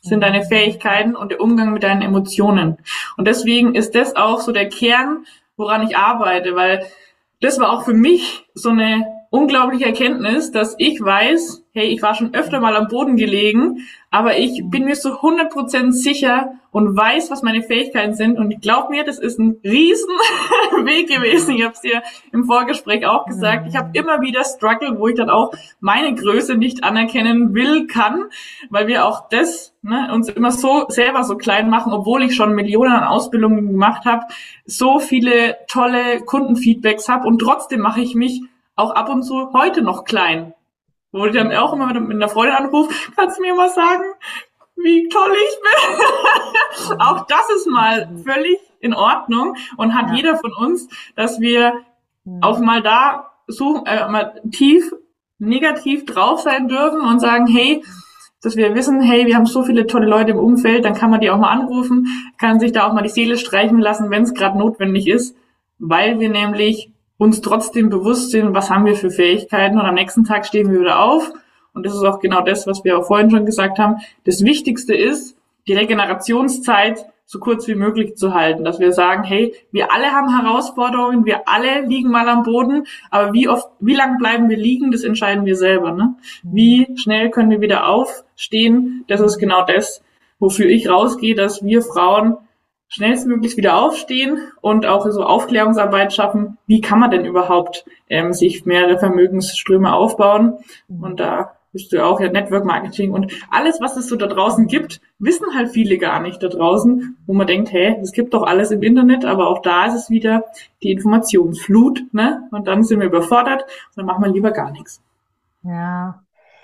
sind 0.02 0.22
deine 0.22 0.40
mhm. 0.40 0.48
Fähigkeiten 0.48 1.16
und 1.16 1.30
der 1.30 1.40
Umgang 1.40 1.72
mit 1.72 1.82
deinen 1.82 2.02
Emotionen. 2.02 2.78
Und 3.16 3.28
deswegen 3.28 3.74
ist 3.74 3.94
das 3.94 4.16
auch 4.16 4.40
so 4.40 4.52
der 4.52 4.68
Kern, 4.68 5.26
woran 5.56 5.82
ich 5.82 5.96
arbeite, 5.96 6.56
weil 6.56 6.86
das 7.40 7.58
war 7.58 7.72
auch 7.72 7.84
für 7.84 7.94
mich 7.94 8.46
so 8.54 8.70
eine 8.70 9.06
unglaubliche 9.30 9.86
Erkenntnis, 9.86 10.50
dass 10.50 10.74
ich 10.78 11.00
weiß, 11.00 11.64
hey, 11.72 11.86
ich 11.86 12.02
war 12.02 12.16
schon 12.16 12.34
öfter 12.34 12.58
mal 12.58 12.74
am 12.76 12.88
Boden 12.88 13.16
gelegen, 13.16 13.86
aber 14.10 14.36
ich 14.36 14.64
bin 14.66 14.84
mir 14.84 14.96
so 14.96 15.10
100% 15.10 15.92
sicher 15.92 16.54
und 16.72 16.96
weiß, 16.96 17.30
was 17.30 17.42
meine 17.42 17.62
Fähigkeiten 17.62 18.14
sind. 18.14 18.38
Und 18.38 18.50
ich 18.50 18.60
glaube 18.60 18.90
mir, 18.90 19.04
das 19.04 19.20
ist 19.20 19.38
ein 19.38 19.58
riesen 19.62 20.08
Weg 20.84 21.08
gewesen. 21.08 21.54
Ich 21.54 21.62
habe 21.62 21.74
es 21.74 21.80
dir 21.80 22.02
im 22.32 22.44
Vorgespräch 22.44 23.06
auch 23.06 23.24
gesagt. 23.26 23.68
Ich 23.68 23.76
habe 23.76 23.90
immer 23.92 24.20
wieder 24.20 24.42
Struggle, 24.42 24.98
wo 24.98 25.06
ich 25.06 25.14
dann 25.14 25.30
auch 25.30 25.52
meine 25.78 26.12
Größe 26.12 26.56
nicht 26.56 26.82
anerkennen 26.82 27.54
will, 27.54 27.86
kann, 27.86 28.24
weil 28.68 28.88
wir 28.88 29.06
auch 29.06 29.28
das 29.28 29.72
ne, 29.82 30.10
uns 30.12 30.28
immer 30.28 30.50
so 30.50 30.86
selber 30.88 31.22
so 31.22 31.36
klein 31.36 31.70
machen, 31.70 31.92
obwohl 31.92 32.24
ich 32.24 32.34
schon 32.34 32.56
Millionen 32.56 32.92
an 32.92 33.04
Ausbildungen 33.04 33.68
gemacht 33.68 34.06
habe, 34.06 34.26
so 34.66 34.98
viele 34.98 35.56
tolle 35.68 36.20
Kundenfeedbacks 36.26 37.08
habe 37.08 37.28
und 37.28 37.38
trotzdem 37.38 37.80
mache 37.80 38.00
ich 38.00 38.16
mich 38.16 38.42
auch 38.80 38.90
ab 38.92 39.08
und 39.08 39.22
zu 39.22 39.52
heute 39.52 39.82
noch 39.82 40.04
klein. 40.04 40.54
Wo 41.12 41.26
ich 41.26 41.34
dann 41.34 41.52
auch 41.52 41.72
immer 41.72 41.92
mit 41.92 42.16
einer 42.16 42.28
Freundin 42.28 42.56
anrufe, 42.56 42.94
kannst 43.16 43.38
du 43.38 43.42
mir 43.42 43.54
mal 43.54 43.68
sagen, 43.68 44.04
wie 44.76 45.08
toll 45.08 45.32
ich 45.32 46.86
bin? 46.88 47.00
auch 47.00 47.26
das 47.26 47.50
ist 47.56 47.66
mal 47.66 48.08
völlig 48.24 48.58
in 48.80 48.94
Ordnung 48.94 49.56
und 49.76 49.94
hat 49.94 50.08
ja. 50.10 50.14
jeder 50.14 50.36
von 50.36 50.52
uns, 50.54 50.88
dass 51.16 51.40
wir 51.40 51.74
mhm. 52.24 52.42
auch 52.42 52.58
mal 52.60 52.82
da 52.82 53.32
so 53.46 53.84
äh, 53.84 54.08
mal 54.08 54.40
tief 54.50 54.92
negativ 55.38 56.04
drauf 56.06 56.40
sein 56.40 56.68
dürfen 56.68 57.00
und 57.00 57.20
sagen, 57.20 57.46
hey, 57.46 57.82
dass 58.42 58.56
wir 58.56 58.74
wissen, 58.74 59.02
hey, 59.02 59.26
wir 59.26 59.36
haben 59.36 59.46
so 59.46 59.64
viele 59.64 59.86
tolle 59.86 60.06
Leute 60.06 60.30
im 60.30 60.38
Umfeld, 60.38 60.84
dann 60.84 60.94
kann 60.94 61.10
man 61.10 61.20
die 61.20 61.30
auch 61.30 61.38
mal 61.38 61.50
anrufen, 61.50 62.06
kann 62.38 62.60
sich 62.60 62.72
da 62.72 62.86
auch 62.86 62.92
mal 62.92 63.02
die 63.02 63.10
Seele 63.10 63.36
streichen 63.36 63.80
lassen, 63.80 64.10
wenn 64.10 64.22
es 64.22 64.34
gerade 64.34 64.58
notwendig 64.58 65.08
ist, 65.08 65.36
weil 65.78 66.20
wir 66.20 66.30
nämlich 66.30 66.90
uns 67.20 67.42
trotzdem 67.42 67.90
bewusst 67.90 68.30
sind, 68.30 68.54
was 68.54 68.70
haben 68.70 68.86
wir 68.86 68.96
für 68.96 69.10
Fähigkeiten 69.10 69.78
und 69.78 69.84
am 69.84 69.94
nächsten 69.94 70.24
Tag 70.24 70.46
stehen 70.46 70.72
wir 70.72 70.80
wieder 70.80 71.04
auf. 71.04 71.30
Und 71.74 71.84
das 71.84 71.92
ist 71.92 72.02
auch 72.02 72.18
genau 72.18 72.40
das, 72.40 72.66
was 72.66 72.82
wir 72.82 72.98
auch 72.98 73.06
vorhin 73.06 73.30
schon 73.30 73.44
gesagt 73.44 73.78
haben. 73.78 73.96
Das 74.24 74.42
Wichtigste 74.42 74.94
ist, 74.94 75.36
die 75.68 75.74
Regenerationszeit 75.74 77.04
so 77.26 77.38
kurz 77.38 77.68
wie 77.68 77.74
möglich 77.74 78.16
zu 78.16 78.32
halten, 78.32 78.64
dass 78.64 78.80
wir 78.80 78.92
sagen, 78.92 79.22
hey, 79.22 79.54
wir 79.70 79.92
alle 79.92 80.12
haben 80.12 80.34
Herausforderungen, 80.34 81.26
wir 81.26 81.46
alle 81.46 81.82
liegen 81.86 82.10
mal 82.10 82.28
am 82.28 82.42
Boden, 82.42 82.86
aber 83.10 83.34
wie 83.34 83.48
oft, 83.48 83.68
wie 83.80 83.94
lang 83.94 84.16
bleiben 84.16 84.48
wir 84.48 84.56
liegen, 84.56 84.90
das 84.90 85.04
entscheiden 85.04 85.44
wir 85.44 85.56
selber. 85.56 85.92
Ne? 85.92 86.14
Wie 86.42 86.88
schnell 86.96 87.30
können 87.30 87.50
wir 87.50 87.60
wieder 87.60 87.86
aufstehen? 87.86 89.04
Das 89.08 89.20
ist 89.20 89.38
genau 89.38 89.64
das, 89.66 90.02
wofür 90.38 90.66
ich 90.66 90.88
rausgehe, 90.88 91.34
dass 91.34 91.62
wir 91.62 91.82
Frauen 91.82 92.38
schnellstmöglich 92.90 93.56
wieder 93.56 93.78
aufstehen 93.78 94.40
und 94.60 94.84
auch 94.84 95.08
so 95.08 95.22
Aufklärungsarbeit 95.22 96.12
schaffen. 96.12 96.58
Wie 96.66 96.80
kann 96.80 96.98
man 96.98 97.10
denn 97.10 97.24
überhaupt 97.24 97.86
ähm, 98.08 98.32
sich 98.32 98.66
mehrere 98.66 98.98
Vermögensströme 98.98 99.92
aufbauen? 99.94 100.58
Und 100.88 101.20
da 101.20 101.52
bist 101.72 101.92
du 101.92 102.04
auch 102.04 102.20
ja 102.20 102.28
Network 102.28 102.64
Marketing 102.64 103.12
und 103.12 103.32
alles, 103.48 103.80
was 103.80 103.96
es 103.96 104.08
so 104.08 104.16
da 104.16 104.26
draußen 104.26 104.66
gibt, 104.66 105.00
wissen 105.20 105.46
halt 105.54 105.70
viele 105.70 105.98
gar 105.98 106.20
nicht 106.20 106.42
da 106.42 106.48
draußen, 106.48 107.16
wo 107.26 107.32
man 107.32 107.46
denkt, 107.46 107.70
hey, 107.70 107.96
es 108.02 108.12
gibt 108.12 108.34
doch 108.34 108.42
alles 108.42 108.72
im 108.72 108.82
Internet, 108.82 109.24
aber 109.24 109.48
auch 109.48 109.62
da 109.62 109.86
ist 109.86 109.94
es 109.94 110.10
wieder 110.10 110.44
die 110.82 110.90
Informationsflut, 110.90 112.12
ne? 112.12 112.42
Und 112.50 112.66
dann 112.66 112.82
sind 112.82 112.98
wir 112.98 113.06
überfordert 113.06 113.62
und 113.62 113.98
dann 113.98 114.06
machen 114.06 114.24
wir 114.24 114.32
lieber 114.32 114.50
gar 114.50 114.72
nichts. 114.72 115.00
Ja, 115.62 116.22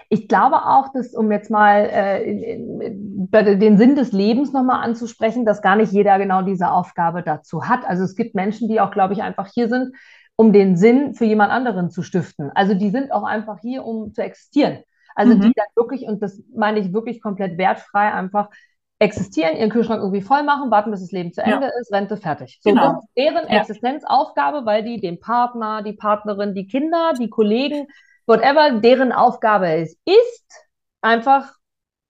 ich 0.09 0.29
glaube 0.29 0.57
auch, 0.57 0.93
dass, 0.93 1.15
um 1.15 1.33
jetzt 1.33 1.51
mal 1.51 1.89
äh, 1.91 2.59
den 3.57 3.77
Sinn 3.79 3.97
des 3.97 4.13
Lebens 4.13 4.53
nochmal 4.53 4.85
anzusprechen, 4.85 5.45
dass 5.45 5.63
gar 5.63 5.77
nicht 5.77 5.93
jeder 5.93 6.19
genau 6.19 6.43
diese 6.43 6.71
Aufgabe 6.71 7.23
dazu 7.23 7.65
hat. 7.65 7.85
Also 7.85 8.05
es 8.05 8.15
gibt 8.15 8.35
Menschen, 8.35 8.69
die 8.69 8.81
auch, 8.81 8.91
glaube 8.91 9.15
ich, 9.15 9.23
einfach 9.23 9.49
hier 9.53 9.69
sind, 9.69 9.95
um 10.37 10.53
den 10.53 10.77
Sinn 10.77 11.15
für 11.15 11.25
jemand 11.25 11.51
anderen 11.51 11.91
zu 11.91 12.03
stiften. 12.03 12.51
Also 12.55 12.75
die 12.75 12.91
sind 12.91 13.11
auch 13.11 13.25
einfach 13.25 13.59
hier, 13.61 13.85
um 13.85 14.13
zu 14.13 14.23
existieren. 14.23 14.79
Also 15.15 15.35
mhm. 15.35 15.41
die 15.41 15.53
dann 15.57 15.67
wirklich, 15.75 16.07
und 16.07 16.23
das 16.23 16.41
meine 16.55 16.79
ich 16.79 16.93
wirklich 16.93 17.21
komplett 17.21 17.59
wertfrei, 17.59 18.13
einfach 18.13 18.51
existieren, 18.99 19.57
ihren 19.57 19.71
Kühlschrank 19.71 20.01
irgendwie 20.01 20.23
voll 20.23 20.43
machen, 20.43 20.71
warten, 20.71 20.91
bis 20.91 21.01
das 21.01 21.13
Leben 21.13 21.33
zu 21.33 21.43
Ende 21.43 21.67
ja. 21.67 21.81
ist, 21.81 21.93
Rente 21.93 22.17
fertig. 22.17 22.61
So, 22.63 22.71
genau. 22.71 22.93
das 22.93 23.05
ist 23.05 23.11
deren 23.17 23.49
ja. 23.51 23.61
Existenzaufgabe, 23.61 24.65
weil 24.65 24.85
die 24.85 25.01
den 25.01 25.21
Partner, 25.21 25.83
die 25.83 25.93
Partnerin, 25.95 26.55
die 26.55 26.67
Kinder, 26.67 27.13
die 27.19 27.29
Kollegen, 27.29 27.87
whatever 28.27 28.81
deren 28.81 29.13
Aufgabe 29.13 29.73
ist, 29.75 29.99
ist 30.05 30.67
einfach 31.01 31.53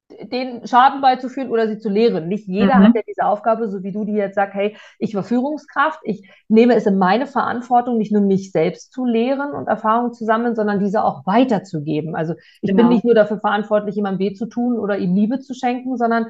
den 0.09 0.67
Schaden 0.67 1.01
beizuführen 1.01 1.51
oder 1.51 1.67
sie 1.67 1.79
zu 1.79 1.89
lehren. 1.89 2.29
Nicht 2.29 2.47
jeder 2.47 2.77
mhm. 2.77 2.85
hat 2.85 2.95
ja 2.95 3.03
diese 3.07 3.25
Aufgabe, 3.25 3.69
so 3.69 3.83
wie 3.83 3.93
du, 3.93 4.05
die 4.05 4.13
jetzt 4.13 4.37
sagst, 4.37 4.55
hey, 4.55 4.77
ich 4.99 5.15
war 5.15 5.25
Führungskraft, 5.25 6.01
ich 6.05 6.31
nehme 6.49 6.75
es 6.75 6.87
in 6.87 6.97
meine 6.97 7.27
Verantwortung, 7.27 7.99
nicht 7.99 8.13
nur 8.13 8.23
mich 8.23 8.53
selbst 8.53 8.93
zu 8.93 9.05
lehren 9.05 9.53
und 9.53 9.67
Erfahrungen 9.67 10.13
zu 10.13 10.25
sammeln, 10.25 10.55
sondern 10.55 10.81
diese 10.81 11.05
auch 11.05 11.27
weiterzugeben. 11.27 12.15
Also 12.15 12.35
ich 12.63 12.71
genau. 12.71 12.83
bin 12.83 12.89
nicht 12.89 13.05
nur 13.05 13.15
dafür 13.15 13.41
verantwortlich, 13.41 13.97
jemandem 13.97 14.21
weh 14.21 14.35
zu 14.35 14.47
tun 14.47 14.79
oder 14.79 14.99
ihm 14.99 15.15
Liebe 15.15 15.41
zu 15.41 15.55
schenken, 15.55 15.97
sondern 15.97 16.27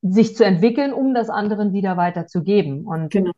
sich 0.00 0.36
zu 0.36 0.44
entwickeln, 0.44 0.92
um 0.92 1.12
das 1.12 1.28
anderen 1.28 1.72
wieder 1.72 1.96
weiterzugeben. 1.96 2.86
Und 2.86 3.10
genau. 3.10 3.32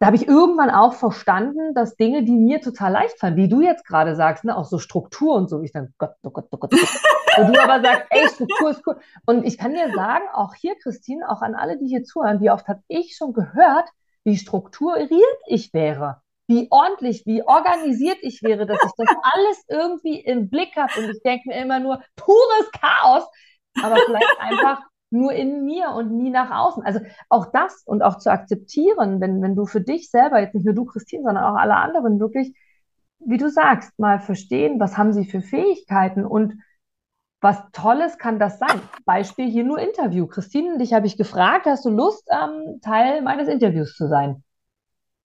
Da 0.00 0.06
habe 0.06 0.16
ich 0.16 0.26
irgendwann 0.26 0.70
auch 0.70 0.94
verstanden, 0.94 1.74
dass 1.74 1.94
Dinge, 1.94 2.24
die 2.24 2.34
mir 2.34 2.60
total 2.60 2.92
leicht 2.92 3.18
fallen, 3.18 3.36
wie 3.36 3.48
du 3.48 3.60
jetzt 3.60 3.86
gerade 3.86 4.16
sagst, 4.16 4.44
ne, 4.44 4.56
auch 4.56 4.64
so 4.64 4.78
Struktur 4.78 5.34
und 5.34 5.48
so, 5.50 5.62
ich 5.62 5.72
dann, 5.72 5.92
Gott, 5.98 6.14
oh 6.22 6.30
Gott, 6.30 6.48
oh 6.50 6.56
Gott, 6.56 6.72
oh 6.74 6.78
Gott. 6.78 7.46
und 7.46 7.54
du 7.54 7.62
aber 7.62 7.82
sagst, 7.82 8.06
ey, 8.08 8.26
Struktur 8.28 8.70
ist 8.70 8.82
cool. 8.86 8.96
Und 9.26 9.44
ich 9.44 9.58
kann 9.58 9.74
dir 9.74 9.92
sagen, 9.94 10.24
auch 10.32 10.54
hier, 10.54 10.74
Christine, 10.82 11.28
auch 11.28 11.42
an 11.42 11.54
alle, 11.54 11.78
die 11.78 11.86
hier 11.86 12.02
zuhören, 12.02 12.40
wie 12.40 12.50
oft 12.50 12.66
habe 12.66 12.82
ich 12.88 13.14
schon 13.14 13.34
gehört, 13.34 13.88
wie 14.24 14.38
strukturiert 14.38 15.38
ich 15.46 15.72
wäre 15.74 16.22
wie 16.50 16.66
ordentlich, 16.70 17.24
wie 17.26 17.44
organisiert 17.44 18.18
ich 18.22 18.42
wäre, 18.42 18.66
dass 18.66 18.80
ich 18.84 18.90
das 18.96 19.16
alles 19.22 19.64
irgendwie 19.68 20.18
im 20.18 20.50
Blick 20.50 20.74
habe. 20.74 20.92
Und 20.98 21.10
ich 21.10 21.22
denke 21.22 21.48
mir 21.48 21.62
immer 21.62 21.78
nur, 21.78 22.02
pures 22.16 22.70
Chaos. 22.72 23.22
Aber 23.80 23.96
vielleicht 24.04 24.40
einfach 24.40 24.82
nur 25.10 25.32
in 25.32 25.64
mir 25.64 25.90
und 25.90 26.12
nie 26.12 26.30
nach 26.30 26.50
außen. 26.50 26.84
Also 26.84 27.00
auch 27.28 27.46
das 27.52 27.82
und 27.84 28.02
auch 28.02 28.18
zu 28.18 28.30
akzeptieren, 28.30 29.20
wenn, 29.20 29.42
wenn 29.42 29.56
du 29.56 29.66
für 29.66 29.80
dich 29.80 30.10
selber, 30.10 30.40
jetzt 30.40 30.54
nicht 30.54 30.64
nur 30.64 30.74
du, 30.74 30.84
Christine, 30.84 31.24
sondern 31.24 31.44
auch 31.44 31.56
alle 31.56 31.76
anderen 31.76 32.20
wirklich, 32.20 32.54
wie 33.18 33.36
du 33.36 33.50
sagst, 33.50 33.98
mal 33.98 34.20
verstehen, 34.20 34.80
was 34.80 34.96
haben 34.96 35.12
sie 35.12 35.24
für 35.24 35.42
Fähigkeiten 35.42 36.24
und 36.24 36.54
was 37.40 37.58
Tolles 37.72 38.18
kann 38.18 38.38
das 38.38 38.58
sein. 38.58 38.80
Beispiel 39.04 39.48
hier 39.48 39.64
nur 39.64 39.78
Interview. 39.78 40.26
Christine, 40.26 40.78
dich 40.78 40.92
habe 40.92 41.06
ich 41.06 41.16
gefragt, 41.16 41.66
hast 41.66 41.84
du 41.84 41.90
Lust, 41.90 42.28
ähm, 42.30 42.80
Teil 42.82 43.22
meines 43.22 43.48
Interviews 43.48 43.96
zu 43.96 44.08
sein? 44.08 44.44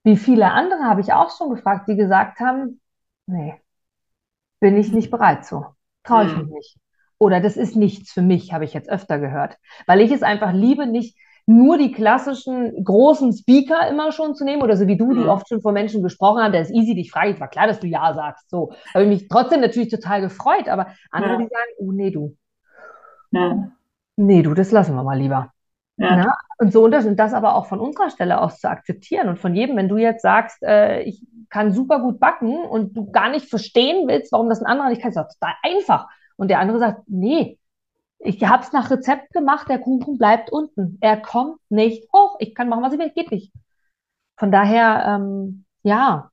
Wie 0.04 0.18
viele 0.18 0.52
andere 0.52 0.84
habe 0.84 1.02
ich 1.02 1.14
auch 1.14 1.36
schon 1.36 1.50
gefragt, 1.50 1.88
die 1.90 1.96
gesagt 1.96 2.40
haben, 2.40 2.80
nee, 3.26 3.60
bin 4.60 4.78
ich 4.78 4.92
nicht 4.92 5.12
bereit 5.12 5.46
zu. 5.46 5.66
Traue 6.04 6.26
ich 6.26 6.32
hm. 6.32 6.44
mich 6.44 6.50
nicht. 6.54 6.78
Oder 7.18 7.40
das 7.40 7.58
ist 7.58 7.76
nichts 7.76 8.12
für 8.12 8.22
mich, 8.22 8.54
habe 8.54 8.66
ich 8.66 8.74
jetzt 8.74 8.90
öfter 8.90 9.20
gehört. 9.20 9.58
Weil 9.88 10.02
ich 10.02 10.12
es 10.12 10.24
einfach 10.24 10.52
liebe, 10.54 10.86
nicht 10.86 11.18
nur 11.48 11.78
die 11.78 11.92
klassischen 11.92 12.84
großen 12.84 13.32
Speaker 13.34 13.88
immer 13.88 14.12
schon 14.12 14.34
zu 14.36 14.44
nehmen 14.44 14.64
oder 14.64 14.76
so 14.78 14.88
wie 14.88 14.98
du, 14.98 15.14
die 15.14 15.22
mhm. 15.22 15.30
oft 15.30 15.48
schon 15.48 15.62
vor 15.62 15.72
Menschen 15.72 16.02
gesprochen 16.02 16.42
haben, 16.42 16.52
der 16.52 16.62
ist 16.62 16.72
easy, 16.72 16.96
dich 16.96 17.12
frage 17.12 17.32
ich, 17.32 17.40
war 17.40 17.48
klar, 17.48 17.68
dass 17.68 17.80
du 17.80 17.88
Ja 17.88 18.14
sagst. 18.14 18.50
So, 18.50 18.74
habe 18.94 19.04
ich 19.04 19.10
mich 19.10 19.28
trotzdem 19.28 19.62
natürlich 19.62 19.90
total 19.90 20.22
gefreut, 20.22 20.68
aber 20.68 20.88
andere, 21.12 21.34
ja. 21.34 21.38
die 21.38 21.44
sagen, 21.44 21.72
oh 21.78 21.92
nee, 21.92 22.10
du. 22.10 22.36
Ja. 23.32 23.70
Nee, 24.18 24.42
du, 24.42 24.54
das 24.54 24.72
lassen 24.72 24.96
wir 24.96 25.04
mal 25.04 25.20
lieber. 25.20 25.52
Ja. 25.98 26.18
ja. 26.18 26.38
Und 26.58 26.74
so 26.74 26.84
und 26.86 26.92
das, 26.92 27.06
und 27.06 27.18
das 27.18 27.34
aber 27.34 27.56
auch 27.56 27.68
von 27.68 27.80
unserer 27.80 28.10
Stelle 28.10 28.42
aus 28.42 28.60
zu 28.60 28.70
akzeptieren 28.70 29.30
und 29.30 29.38
von 29.38 29.56
jedem, 29.56 29.78
wenn 29.78 29.90
du 29.90 29.98
jetzt 29.98 30.22
sagst, 30.22 30.64
äh, 30.64 31.02
ich 31.02 31.22
kann 31.50 31.74
super 31.74 32.00
gut 32.00 32.20
backen 32.20 32.58
und 32.58 32.98
du 32.98 33.12
gar 33.12 33.30
nicht 33.30 33.50
verstehen 33.50 34.08
willst, 34.08 34.32
warum 34.32 34.50
das 34.50 34.62
ein 34.62 34.66
anderer 34.66 34.90
nicht 34.90 35.02
kann, 35.02 35.10
ist 35.10 35.16
das 35.16 35.38
total 35.38 35.54
einfach. 35.64 36.08
Und 36.38 36.50
der 36.50 36.60
andere 36.60 36.80
sagt, 36.80 37.04
nee, 37.08 37.58
ich 38.20 38.44
habe 38.44 38.64
es 38.64 38.72
nach 38.74 38.90
Rezept 38.90 39.34
gemacht, 39.34 39.70
der 39.70 39.80
Kuchen 39.80 40.18
bleibt 40.18 40.52
unten. 40.52 40.98
Er 41.02 41.18
kommt 41.18 41.60
nicht 41.70 42.12
hoch. 42.14 42.38
Ich 42.40 42.56
kann 42.56 42.70
machen, 42.70 42.84
was 42.84 42.94
ich 42.94 43.00
will, 43.00 43.12
geht 43.12 43.32
nicht. 43.32 43.54
Von 44.38 44.52
daher, 44.52 45.06
ähm, 45.08 45.66
ja, 45.84 46.32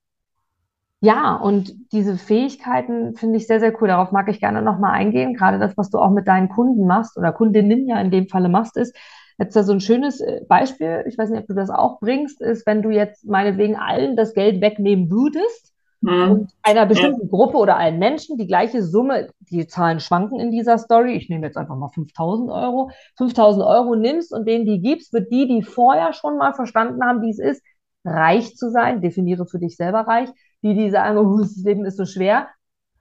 ja, 1.05 1.35
und 1.35 1.75
diese 1.93 2.17
Fähigkeiten 2.17 3.17
finde 3.17 3.37
ich 3.37 3.49
sehr, 3.49 3.59
sehr 3.59 3.75
cool. 3.83 3.89
Darauf 3.89 4.13
mag 4.13 4.29
ich 4.29 4.39
gerne 4.39 4.63
nochmal 4.63 4.93
eingehen. 4.93 5.35
Gerade 5.35 5.59
das, 5.59 5.77
was 5.77 5.91
du 5.91 5.99
auch 5.99 6.11
mit 6.11 6.29
deinen 6.29 6.49
Kunden 6.49 6.87
machst 6.87 7.19
oder 7.19 7.33
Kundinnen 7.33 7.89
ja 7.89 8.01
in 8.01 8.13
dem 8.13 8.29
Falle 8.29 8.49
machst, 8.49 8.77
ist, 8.77 8.97
jetzt 9.37 9.57
da 9.57 9.65
so 9.65 9.73
ein 9.73 9.81
schönes 9.81 10.21
äh, 10.21 10.43
Beispiel, 10.49 11.05
ich 11.09 11.19
weiß 11.19 11.31
nicht, 11.31 11.41
ob 11.41 11.49
du 11.49 11.55
das 11.55 11.71
auch 11.71 11.99
bringst, 11.99 12.41
ist, 12.41 12.67
wenn 12.67 12.83
du 12.83 12.91
jetzt 12.91 13.27
meinetwegen 13.27 13.77
allen 13.77 14.17
das 14.17 14.33
Geld 14.33 14.61
wegnehmen 14.61 15.11
würdest. 15.11 15.72
Und 16.03 16.51
einer 16.63 16.87
bestimmten 16.87 17.29
Gruppe 17.29 17.57
oder 17.59 17.77
allen 17.77 17.99
Menschen 17.99 18.37
die 18.37 18.49
gleiche 18.49 18.83
Summe, 18.83 19.29
die 19.39 19.67
Zahlen 19.69 20.01
schwanken 20.01 20.41
in 20.41 20.51
dieser 20.51 20.79
Story. 20.79 21.15
Ich 21.15 21.29
nehme 21.29 21.47
jetzt 21.47 21.57
einfach 21.57 21.77
mal 21.77 21.89
5000 21.89 22.51
Euro. 22.51 22.91
5000 23.19 23.65
Euro 23.65 23.95
nimmst 23.95 24.33
und 24.33 24.47
denen 24.47 24.67
die 24.67 24.81
gibst, 24.81 25.13
wird 25.13 25.31
die, 25.31 25.47
die 25.47 25.63
vorher 25.63 26.13
schon 26.13 26.39
mal 26.39 26.55
verstanden 26.55 27.05
haben, 27.05 27.23
wie 27.23 27.31
es 27.31 27.39
ist, 27.39 27.63
reich 28.05 28.57
zu 28.57 28.71
sein. 28.71 29.01
Definiere 29.01 29.47
für 29.47 29.61
dich 29.61 29.77
selber 29.77 30.01
reich. 30.01 30.29
Die, 30.63 30.75
die 30.75 30.91
sagen, 30.91 31.19
oh, 31.19 31.39
das 31.39 31.57
Leben 31.65 31.85
ist 31.85 31.97
so 31.97 32.05
schwer. 32.05 32.49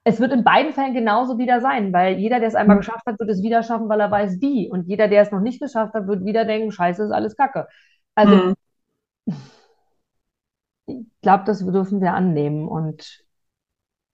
Es 0.04 0.20
wird 0.20 0.32
in 0.32 0.44
beiden 0.44 0.74
Fällen 0.74 0.94
genauso 0.94 1.40
wieder 1.40 1.60
sein, 1.60 1.94
weil 1.94 2.18
jeder, 2.18 2.40
der 2.40 2.50
es 2.50 2.56
einmal 2.56 2.76
mhm. 2.76 2.82
geschafft 2.82 3.06
hat, 3.08 3.20
wird 3.20 3.30
es 3.30 3.44
wieder 3.44 3.64
schaffen, 3.64 3.90
weil 3.90 4.00
er 4.00 4.12
weiß, 4.12 4.42
wie. 4.42 4.70
Und 4.70 4.88
jeder, 4.88 5.08
der 5.08 5.24
es 5.24 5.32
noch 5.32 5.42
nicht 5.42 5.62
geschafft 5.62 5.94
hat, 5.96 6.08
wird 6.08 6.26
wieder 6.26 6.46
denken, 6.46 6.72
scheiße, 6.72 7.04
ist 7.04 7.12
alles 7.12 7.36
Kacke. 7.36 7.68
Also, 8.16 8.36
mhm 8.36 8.54
ich 10.86 11.06
glaube, 11.22 11.44
das 11.46 11.60
dürfen 11.65 12.02
wir 12.02 12.13
annehmen. 12.13 12.67
Und 12.67 13.24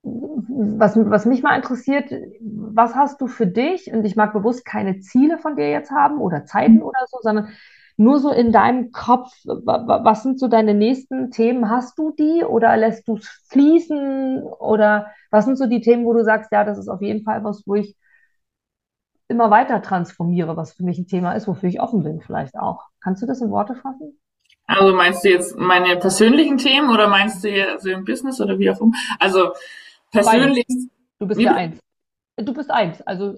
was, 0.03 0.95
was 0.97 1.25
mich 1.25 1.43
mal 1.43 1.55
interessiert, 1.55 2.11
was 2.41 2.95
hast 2.95 3.19
du 3.21 3.27
für 3.27 3.47
dich? 3.47 3.91
Und 3.91 4.05
ich 4.05 4.15
mag 4.15 4.33
bewusst 4.33 4.65
keine 4.65 4.99
Ziele 4.99 5.37
von 5.37 5.55
dir 5.55 5.69
jetzt 5.69 5.91
haben 5.91 6.19
oder 6.19 6.45
Zeiten 6.45 6.81
oder 6.81 6.99
so, 7.07 7.19
sondern 7.21 7.49
nur 7.97 8.19
so 8.19 8.31
in 8.31 8.51
deinem 8.51 8.91
Kopf, 8.91 9.31
was 9.45 10.21
sind 10.23 10.39
so 10.39 10.47
deine 10.47 10.75
nächsten 10.75 11.31
Themen? 11.31 11.69
Hast 11.69 11.97
du 11.97 12.11
die 12.11 12.43
oder 12.43 12.77
lässt 12.77 13.07
du 13.07 13.15
es 13.15 13.27
fließen? 13.49 14.43
Oder 14.43 15.07
was 15.31 15.45
sind 15.45 15.57
so 15.57 15.65
die 15.67 15.81
Themen, 15.81 16.05
wo 16.05 16.13
du 16.13 16.23
sagst, 16.23 16.51
ja, 16.51 16.63
das 16.63 16.77
ist 16.77 16.89
auf 16.89 17.01
jeden 17.01 17.23
Fall 17.23 17.43
was, 17.43 17.63
wo 17.65 17.75
ich 17.75 17.97
immer 19.29 19.49
weiter 19.49 19.81
transformiere, 19.81 20.57
was 20.57 20.73
für 20.73 20.83
mich 20.83 20.97
ein 20.99 21.07
Thema 21.07 21.33
ist, 21.33 21.47
wofür 21.47 21.69
ich 21.69 21.79
offen 21.81 22.03
bin, 22.03 22.21
vielleicht 22.21 22.55
auch. 22.55 22.83
Kannst 23.01 23.21
du 23.21 23.25
das 23.25 23.41
in 23.41 23.49
Worte 23.51 23.75
fassen? 23.75 24.19
Also 24.67 24.93
meinst 24.93 25.23
du 25.23 25.29
jetzt 25.29 25.57
meine 25.57 25.95
persönlichen 25.95 26.57
Themen 26.57 26.89
oder 26.89 27.07
meinst 27.07 27.43
du 27.43 27.49
hier 27.49 27.79
so 27.79 27.89
im 27.89 28.03
Business 28.03 28.41
oder 28.41 28.59
wie 28.59 28.69
auch 28.69 28.79
immer? 28.81 28.91
Also 29.17 29.53
persönlich. 30.11 30.67
Du 31.19 31.25
bist 31.25 31.39
ja 31.39 31.55
eins. 31.55 31.79
Du 32.35 32.53
bist 32.53 32.69
eins, 32.69 33.01
also. 33.01 33.29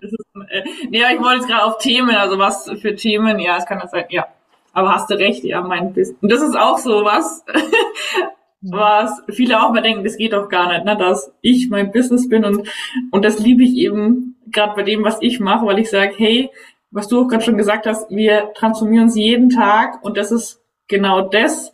ist, 0.00 0.14
äh, 0.48 0.64
nee, 0.88 1.02
ich 1.12 1.20
wollte 1.20 1.36
jetzt 1.36 1.46
gerade 1.46 1.64
auf 1.64 1.78
Themen, 1.78 2.16
also 2.16 2.38
was 2.38 2.68
für 2.80 2.96
Themen, 2.96 3.38
ja, 3.38 3.56
es 3.56 3.66
kann 3.66 3.78
das 3.78 3.92
sein, 3.92 4.06
ja. 4.08 4.26
Aber 4.72 4.92
hast 4.92 5.08
du 5.08 5.14
recht, 5.14 5.44
ja, 5.44 5.60
mein 5.60 5.92
Business. 5.92 6.18
Und 6.20 6.32
das 6.32 6.42
ist 6.42 6.56
auch 6.56 6.78
so 6.78 7.04
was, 7.04 7.44
was 8.62 9.22
viele 9.28 9.62
auch 9.62 9.72
mal 9.72 9.82
denken, 9.82 10.02
das 10.02 10.16
geht 10.16 10.32
doch 10.32 10.48
gar 10.48 10.72
nicht, 10.72 10.84
ne, 10.84 10.96
dass 10.96 11.32
ich 11.40 11.70
mein 11.70 11.92
Business 11.92 12.28
bin 12.28 12.44
und, 12.44 12.68
und 13.12 13.24
das 13.24 13.38
liebe 13.38 13.62
ich 13.62 13.76
eben 13.76 14.36
gerade 14.48 14.74
bei 14.74 14.82
dem, 14.82 15.04
was 15.04 15.18
ich 15.20 15.38
mache, 15.38 15.66
weil 15.66 15.78
ich 15.78 15.90
sage, 15.90 16.14
hey, 16.16 16.50
was 16.90 17.08
du 17.08 17.20
auch 17.20 17.28
gerade 17.28 17.44
schon 17.44 17.58
gesagt 17.58 17.86
hast, 17.86 18.10
wir 18.10 18.52
transformieren 18.54 19.04
uns 19.04 19.16
jeden 19.16 19.50
Tag 19.50 20.02
und 20.04 20.16
das 20.16 20.32
ist 20.32 20.62
genau 20.88 21.22
das, 21.22 21.72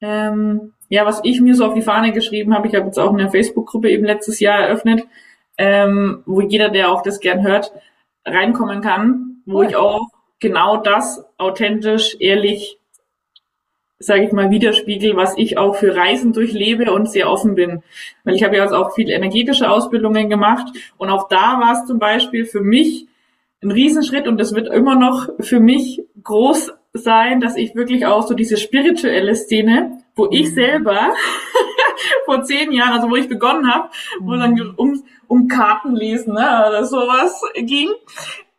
ähm, 0.00 0.72
ja, 0.88 1.04
was 1.04 1.20
ich 1.24 1.40
mir 1.40 1.54
so 1.54 1.66
auf 1.66 1.74
die 1.74 1.82
Fahne 1.82 2.12
geschrieben 2.12 2.54
habe. 2.54 2.68
Ich 2.68 2.74
habe 2.74 2.86
jetzt 2.86 2.98
auch 2.98 3.12
eine 3.12 3.30
Facebook-Gruppe 3.30 3.90
eben 3.90 4.04
letztes 4.04 4.40
Jahr 4.40 4.60
eröffnet, 4.60 5.06
ähm, 5.58 6.22
wo 6.26 6.40
jeder, 6.40 6.68
der 6.68 6.90
auch 6.90 7.02
das 7.02 7.20
gern 7.20 7.42
hört, 7.42 7.72
reinkommen 8.24 8.80
kann, 8.80 9.42
wo 9.46 9.58
cool. 9.58 9.66
ich 9.66 9.76
auch 9.76 10.08
genau 10.38 10.76
das 10.76 11.24
authentisch, 11.38 12.16
ehrlich, 12.20 12.78
sage 13.98 14.24
ich 14.24 14.32
mal, 14.32 14.50
widerspiegel, 14.50 15.16
was 15.16 15.36
ich 15.38 15.56
auch 15.58 15.76
für 15.76 15.96
Reisen 15.96 16.32
durchlebe 16.32 16.92
und 16.92 17.10
sehr 17.10 17.30
offen 17.30 17.54
bin. 17.54 17.82
Weil 18.24 18.34
ich 18.34 18.44
habe 18.44 18.56
ja 18.56 18.62
also 18.62 18.76
auch 18.76 18.94
viel 18.94 19.10
energetische 19.10 19.70
Ausbildungen 19.70 20.28
gemacht 20.28 20.66
und 20.98 21.08
auch 21.08 21.28
da 21.28 21.60
war 21.60 21.72
es 21.72 21.86
zum 21.86 21.98
Beispiel 21.98 22.44
für 22.44 22.60
mich 22.60 23.06
ein 23.62 23.70
Riesenschritt 23.70 24.28
und 24.28 24.38
das 24.38 24.54
wird 24.54 24.68
immer 24.68 24.96
noch 24.96 25.28
für 25.40 25.60
mich 25.60 26.02
groß 26.22 26.72
sein, 26.92 27.40
dass 27.40 27.56
ich 27.56 27.74
wirklich 27.74 28.06
auch 28.06 28.26
so 28.26 28.34
diese 28.34 28.56
spirituelle 28.56 29.34
Szene, 29.34 29.98
wo 30.14 30.28
ich 30.30 30.50
mhm. 30.50 30.54
selber 30.54 31.14
vor 32.24 32.42
zehn 32.42 32.72
Jahren, 32.72 32.92
also 32.92 33.10
wo 33.10 33.16
ich 33.16 33.28
begonnen 33.28 33.72
habe, 33.72 33.90
wo 34.20 34.34
es 34.34 34.40
dann 34.40 34.54
mhm. 34.54 34.74
um, 34.76 35.02
um 35.28 35.48
Karten 35.48 35.94
lesen 35.94 36.34
ne, 36.34 36.64
oder 36.68 36.84
sowas 36.84 37.40
ging. 37.54 37.88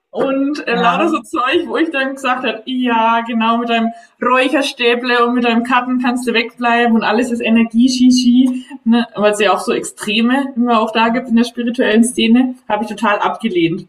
Und 0.10 0.66
äh, 0.66 0.74
ja. 0.74 0.82
lauter 0.82 1.10
so 1.10 1.20
Zeug, 1.20 1.68
wo 1.68 1.78
ich 1.78 1.92
dann 1.92 2.16
gesagt 2.16 2.44
habe, 2.44 2.64
ja, 2.66 3.22
genau, 3.22 3.58
mit 3.58 3.70
deinem 3.70 3.92
Räucherstäble 4.20 5.24
und 5.24 5.36
mit 5.36 5.44
deinem 5.44 5.64
Karten 5.64 6.00
kannst 6.02 6.28
du 6.28 6.34
wegbleiben 6.34 6.96
und 6.96 7.04
alles 7.04 7.30
ist 7.30 7.42
Energie, 7.42 7.88
Shishi, 7.88 8.66
ne, 8.84 9.06
weil 9.16 9.34
es 9.34 9.40
ja 9.40 9.54
auch 9.54 9.60
so 9.60 9.74
Extreme 9.74 10.54
immer 10.56 10.80
auch 10.80 10.92
da 10.92 11.10
gibt 11.10 11.28
in 11.28 11.36
der 11.36 11.44
spirituellen 11.44 12.04
Szene, 12.04 12.56
habe 12.68 12.86
ich 12.86 12.90
total 12.90 13.20
abgelehnt. 13.20 13.88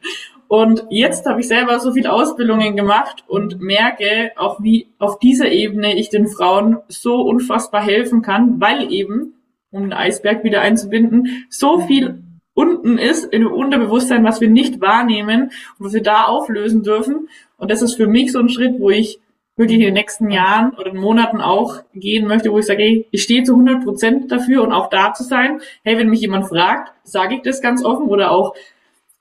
Und 0.49 0.87
jetzt 0.89 1.27
habe 1.27 1.41
ich 1.41 1.49
selber 1.49 1.79
so 1.79 1.93
viel 1.93 2.07
Ausbildungen 2.07 2.75
gemacht 2.75 3.23
und 3.27 3.61
merke 3.61 4.33
auch, 4.37 4.63
wie 4.63 4.89
auf 4.99 5.19
dieser 5.19 5.51
Ebene 5.51 5.95
ich 5.99 6.09
den 6.09 6.27
Frauen 6.27 6.79
so 6.89 7.21
unfassbar 7.21 7.83
helfen 7.83 8.23
kann, 8.23 8.59
weil 8.59 8.91
eben, 8.91 9.35
um 9.71 9.83
den 9.83 9.93
Eisberg 9.93 10.45
wieder 10.45 10.63
einzubinden, 10.63 11.47
so 11.51 11.81
viel 11.81 12.23
unten 12.55 12.97
ist, 12.97 13.25
in 13.25 13.43
dem 13.43 13.53
Unterbewusstsein, 13.53 14.25
was 14.25 14.41
wir 14.41 14.49
nicht 14.49 14.81
wahrnehmen 14.81 15.53
und 15.79 15.87
was 15.87 15.93
wir 15.93 16.03
da 16.03 16.25
auflösen 16.25 16.83
dürfen. 16.83 17.29
Und 17.59 17.71
das 17.71 17.83
ist 17.83 17.95
für 17.95 18.07
mich 18.07 18.33
so 18.33 18.39
ein 18.39 18.49
Schritt, 18.49 18.81
wo 18.81 18.89
ich 18.89 19.21
wirklich 19.57 19.81
in 19.81 19.85
den 19.85 19.95
nächsten 19.95 20.31
Jahren 20.31 20.73
oder 20.79 20.95
Monaten 20.95 21.43
auch 21.43 21.83
gehen 21.93 22.27
möchte, 22.27 22.51
wo 22.51 22.59
ich 22.59 22.67
sage, 22.67 23.05
ich 23.11 23.23
stehe 23.23 23.43
zu 23.43 23.53
100 23.53 23.85
Prozent 23.85 24.33
dafür 24.33 24.63
und 24.63 24.73
auch 24.73 24.89
da 24.89 25.13
zu 25.13 25.25
sein. 25.25 25.61
Hey, 25.83 25.99
wenn 25.99 26.09
mich 26.09 26.21
jemand 26.21 26.49
fragt, 26.49 26.93
sage 27.03 27.35
ich 27.35 27.43
das 27.43 27.61
ganz 27.61 27.85
offen 27.85 28.07
oder 28.07 28.31
auch 28.31 28.55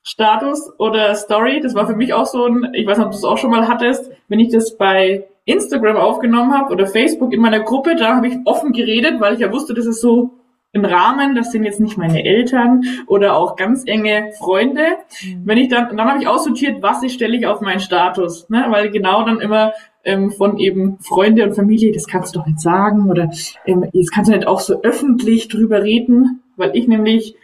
Status 0.07 0.71
oder 0.79 1.13
Story. 1.15 1.59
Das 1.61 1.75
war 1.75 1.85
für 1.85 1.95
mich 1.95 2.13
auch 2.13 2.25
so 2.25 2.45
ein, 2.45 2.69
ich 2.73 2.87
weiß 2.87 2.97
nicht, 2.97 3.07
ob 3.07 3.11
du 3.11 3.17
es 3.17 3.25
auch 3.25 3.37
schon 3.37 3.51
mal 3.51 3.67
hattest, 3.67 4.09
wenn 4.29 4.39
ich 4.39 4.49
das 4.53 4.77
bei 4.77 5.27
Instagram 5.43 5.97
aufgenommen 5.97 6.53
habe 6.53 6.71
oder 6.71 6.87
Facebook 6.87 7.33
in 7.33 7.41
meiner 7.41 7.59
Gruppe, 7.59 7.95
da 7.97 8.15
habe 8.15 8.29
ich 8.29 8.37
offen 8.45 8.71
geredet, 8.71 9.19
weil 9.19 9.33
ich 9.33 9.41
ja 9.41 9.51
wusste, 9.51 9.73
das 9.73 9.85
ist 9.85 9.99
so 9.99 10.31
im 10.71 10.85
Rahmen, 10.85 11.35
das 11.35 11.51
sind 11.51 11.65
jetzt 11.65 11.81
nicht 11.81 11.97
meine 11.97 12.23
Eltern 12.23 12.83
oder 13.07 13.35
auch 13.35 13.57
ganz 13.57 13.83
enge 13.85 14.31
Freunde. 14.37 14.83
Mhm. 15.23 15.41
Wenn 15.43 15.57
ich 15.57 15.67
dann, 15.67 15.95
dann 15.97 16.09
habe 16.09 16.21
ich 16.21 16.27
aussortiert, 16.27 16.81
was 16.81 17.03
ich 17.03 17.11
stelle 17.11 17.35
ich 17.35 17.45
auf 17.45 17.59
meinen 17.59 17.81
Status, 17.81 18.49
ne? 18.49 18.65
weil 18.69 18.89
genau 18.91 19.25
dann 19.25 19.41
immer 19.41 19.73
ähm, 20.05 20.31
von 20.31 20.57
eben 20.57 20.99
Freunde 21.01 21.43
und 21.43 21.53
Familie, 21.53 21.91
das 21.91 22.07
kannst 22.07 22.33
du 22.33 22.39
doch 22.39 22.45
nicht 22.45 22.61
sagen 22.61 23.09
oder 23.09 23.29
ähm, 23.65 23.85
jetzt 23.91 24.13
kannst 24.13 24.31
du 24.31 24.35
nicht 24.35 24.47
auch 24.47 24.61
so 24.61 24.81
öffentlich 24.83 25.49
drüber 25.49 25.83
reden, 25.83 26.43
weil 26.55 26.77
ich 26.77 26.87
nämlich 26.87 27.35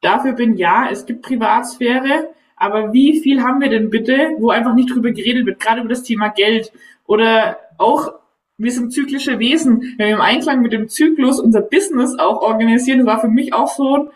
dafür 0.00 0.32
bin, 0.32 0.56
ja, 0.56 0.88
es 0.90 1.06
gibt 1.06 1.22
Privatsphäre, 1.22 2.30
aber 2.56 2.92
wie 2.92 3.20
viel 3.20 3.42
haben 3.42 3.60
wir 3.60 3.68
denn 3.68 3.90
bitte, 3.90 4.30
wo 4.38 4.50
einfach 4.50 4.74
nicht 4.74 4.94
drüber 4.94 5.12
geredet 5.12 5.46
wird, 5.46 5.60
gerade 5.60 5.80
über 5.80 5.88
das 5.88 6.02
Thema 6.02 6.28
Geld 6.28 6.72
oder 7.06 7.58
auch 7.78 8.12
wir 8.58 8.72
sind 8.72 8.92
zyklische 8.92 9.38
Wesen. 9.38 9.94
Wenn 9.96 10.08
wir 10.08 10.14
im 10.16 10.20
Einklang 10.20 10.60
mit 10.60 10.72
dem 10.72 10.88
Zyklus 10.88 11.40
unser 11.40 11.62
Business 11.62 12.18
auch 12.18 12.42
organisieren, 12.42 13.06
war 13.06 13.18
für 13.18 13.28
mich 13.28 13.54
auch 13.54 13.68
so 13.68 13.96
ein 13.96 14.10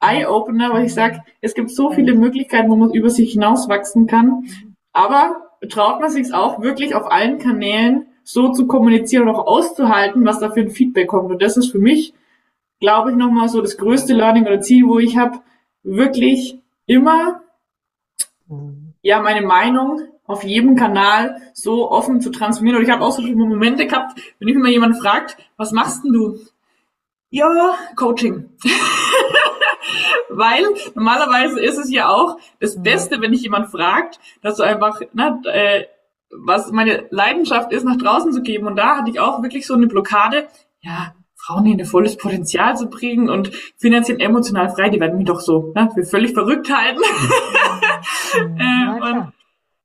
Eye-Opener, 0.00 0.74
weil 0.74 0.84
ich 0.84 0.92
sage, 0.92 1.22
es 1.40 1.54
gibt 1.54 1.70
so 1.70 1.90
viele 1.90 2.14
Möglichkeiten, 2.14 2.68
wo 2.68 2.76
man 2.76 2.92
über 2.92 3.08
sich 3.08 3.32
hinauswachsen 3.32 4.06
kann. 4.06 4.44
Aber 4.92 5.48
traut 5.70 6.00
man 6.00 6.10
sich 6.10 6.34
auch 6.34 6.60
wirklich 6.60 6.94
auf 6.94 7.10
allen 7.10 7.38
Kanälen 7.38 8.06
so 8.24 8.52
zu 8.52 8.66
kommunizieren 8.66 9.26
und 9.26 9.34
auch 9.34 9.46
auszuhalten, 9.46 10.26
was 10.26 10.38
da 10.38 10.50
für 10.50 10.60
ein 10.60 10.70
Feedback 10.70 11.08
kommt. 11.08 11.30
Und 11.30 11.40
das 11.40 11.56
ist 11.56 11.72
für 11.72 11.78
mich, 11.78 12.12
glaube 12.80 13.10
ich, 13.10 13.16
nochmal 13.16 13.48
so 13.48 13.60
das 13.60 13.76
größte 13.76 14.14
Learning 14.14 14.46
oder 14.46 14.60
Ziel, 14.60 14.86
wo 14.86 14.98
ich 14.98 15.16
habe, 15.16 15.40
wirklich 15.82 16.58
immer 16.86 17.42
ja 19.02 19.20
meine 19.20 19.46
Meinung 19.46 20.02
auf 20.26 20.44
jedem 20.44 20.76
Kanal 20.76 21.40
so 21.54 21.90
offen 21.90 22.20
zu 22.20 22.30
transformieren. 22.30 22.78
Und 22.78 22.84
ich 22.84 22.90
habe 22.90 23.04
auch 23.04 23.12
so 23.12 23.22
viele 23.22 23.36
Momente 23.36 23.86
gehabt, 23.86 24.20
wenn 24.38 24.46
mich 24.46 24.54
immer 24.54 24.68
jemand 24.68 24.98
fragt, 25.00 25.38
was 25.56 25.72
machst 25.72 26.04
denn 26.04 26.12
du? 26.12 26.38
Ja, 27.30 27.74
Coaching. 27.96 28.50
Weil 30.28 30.64
normalerweise 30.94 31.60
ist 31.60 31.78
es 31.78 31.90
ja 31.90 32.08
auch 32.08 32.38
das 32.60 32.82
Beste, 32.82 33.20
wenn 33.20 33.32
dich 33.32 33.42
jemand 33.42 33.70
fragt, 33.70 34.18
dass 34.42 34.56
du 34.56 34.62
einfach, 34.62 35.00
ne, 35.12 35.40
äh, 35.44 35.84
was 36.30 36.70
meine 36.72 37.06
Leidenschaft 37.10 37.72
ist, 37.72 37.84
nach 37.84 37.96
draußen 37.96 38.32
zu 38.32 38.42
geben. 38.42 38.66
Und 38.66 38.76
da 38.76 38.98
hatte 38.98 39.10
ich 39.10 39.20
auch 39.20 39.42
wirklich 39.42 39.66
so 39.66 39.74
eine 39.74 39.86
Blockade, 39.86 40.48
ja, 40.80 41.14
Frauen 41.38 41.66
in 41.66 41.80
ein 41.80 41.86
volles 41.86 42.16
Potenzial 42.16 42.76
zu 42.76 42.90
bringen 42.90 43.30
und 43.30 43.50
finanziell 43.78 44.20
emotional 44.20 44.68
frei, 44.70 44.90
die 44.90 45.00
werden 45.00 45.16
mich 45.16 45.26
doch 45.26 45.40
so 45.40 45.72
ne, 45.74 45.90
für 45.94 46.04
völlig 46.04 46.34
verrückt 46.34 46.70
halten. 46.70 47.00
äh, 48.58 49.00
und 49.00 49.32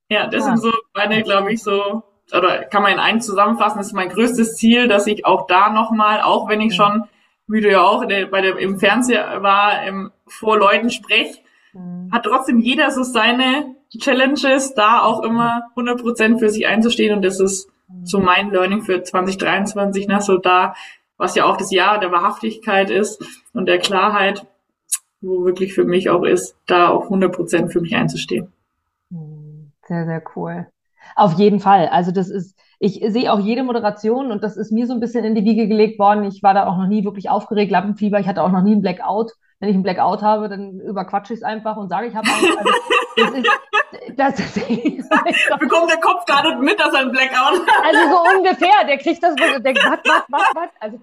ja, 0.10 0.28
das 0.28 0.46
ja. 0.46 0.56
sind 0.56 0.62
so 0.62 0.72
meine, 0.94 1.24
glaube 1.24 1.54
ich, 1.54 1.64
so, 1.64 2.04
oder 2.36 2.66
kann 2.66 2.84
man 2.84 2.94
in 2.94 3.00
einen 3.00 3.22
zusammenfassen, 3.22 3.78
das 3.78 3.88
ist 3.88 3.94
mein 3.94 4.10
größtes 4.10 4.56
Ziel, 4.56 4.88
dass 4.88 5.08
ich 5.08 5.26
auch 5.26 5.48
da 5.48 5.70
nochmal, 5.70 6.22
auch 6.22 6.50
wenn 6.50 6.62
ich 6.62 6.76
schon, 6.76 7.04
wie 7.48 7.62
du 7.62 7.72
ja 7.72 7.82
auch 7.82 8.06
bei 8.06 8.42
der, 8.42 8.58
im 8.58 8.80
Fernseher 8.80 9.42
war, 9.42 9.86
im, 9.86 10.12
vor 10.28 10.58
Leuten 10.58 10.90
spreche, 10.90 11.40
mhm. 11.74 12.10
hat 12.12 12.24
trotzdem 12.24 12.60
jeder 12.60 12.92
so 12.92 13.04
seine 13.04 13.76
Challenges, 13.98 14.74
da 14.74 15.02
auch 15.02 15.24
immer 15.24 15.64
100% 15.76 16.40
für 16.40 16.50
sich 16.50 16.68
einzustehen 16.68 17.16
und 17.16 17.24
das 17.24 17.40
ist 17.40 17.70
mhm. 17.88 18.06
so 18.06 18.20
mein 18.20 18.50
Learning 18.50 18.82
für 18.82 19.04
2023, 19.04 20.08
ne, 20.08 20.22
so 20.22 20.38
da, 20.38 20.74
was 21.24 21.36
ja 21.36 21.46
auch 21.46 21.56
das 21.56 21.72
Jahr 21.72 22.00
der 22.00 22.12
Wahrhaftigkeit 22.12 22.90
ist 22.90 23.24
und 23.54 23.66
der 23.66 23.80
Klarheit, 23.80 24.46
wo 25.22 25.46
wirklich 25.46 25.74
für 25.74 25.86
mich 25.86 26.10
auch 26.10 26.24
ist, 26.24 26.58
da 26.66 26.90
auch 26.90 27.10
100% 27.10 27.70
für 27.70 27.80
mich 27.80 27.96
einzustehen. 27.96 28.52
Sehr, 29.88 30.06
sehr 30.06 30.22
cool. 30.36 30.68
Auf 31.16 31.34
jeden 31.34 31.62
Fall. 31.62 31.88
Also 31.88 32.12
das 32.12 32.30
ist, 32.30 32.60
ich 32.80 33.02
sehe 33.08 33.32
auch 33.32 33.40
jede 33.40 33.64
Moderation 33.64 34.32
und 34.32 34.44
das 34.44 34.58
ist 34.58 34.74
mir 34.74 34.86
so 34.86 34.94
ein 34.94 35.00
bisschen 35.00 35.24
in 35.24 35.34
die 35.34 35.46
Wiege 35.46 35.70
gelegt 35.70 35.98
worden. 35.98 36.26
Ich 36.26 36.44
war 36.44 36.54
da 36.54 36.66
auch 36.66 36.78
noch 36.78 36.88
nie 36.88 37.06
wirklich 37.06 37.30
aufgeregt, 37.30 37.72
Lampenfieber. 37.72 38.20
Ich 38.20 38.28
hatte 38.28 38.44
auch 38.44 38.52
noch 38.52 38.62
nie 38.62 38.74
einen 38.74 38.82
Blackout. 38.82 39.32
Wenn 39.60 39.70
ich 39.70 39.76
einen 39.76 39.84
Blackout 39.84 40.22
habe, 40.22 40.50
dann 40.50 40.82
überquatsche 40.82 41.34
ich 41.34 41.40
es 41.40 41.44
einfach 41.44 41.78
und 41.78 41.88
sage, 41.88 42.08
ich 42.08 42.16
habe 42.16 42.28
einen. 42.28 42.58
Also, 42.58 43.50
das 44.18 44.40
ist, 44.40 44.50
das 44.50 44.70
ist, 44.70 45.10
Bekommt 45.60 45.90
der 45.90 46.00
Kopf 46.02 46.26
gar 46.26 46.44
nicht 46.44 46.60
mit, 46.60 46.80
dass 46.80 46.94
er 46.94 47.02
einen 47.02 47.12
Blackout 47.12 47.66
hat. 47.66 47.86
Also 47.86 48.00
so 48.10 48.38
ungefähr. 48.38 48.86
Der 48.86 48.98
kriegt 48.98 49.24
das, 49.24 49.36
der 49.36 49.64
was, 49.64 50.00
was, 50.04 50.24
was, 50.30 50.56
was. 50.56 50.70
Also 50.80 51.00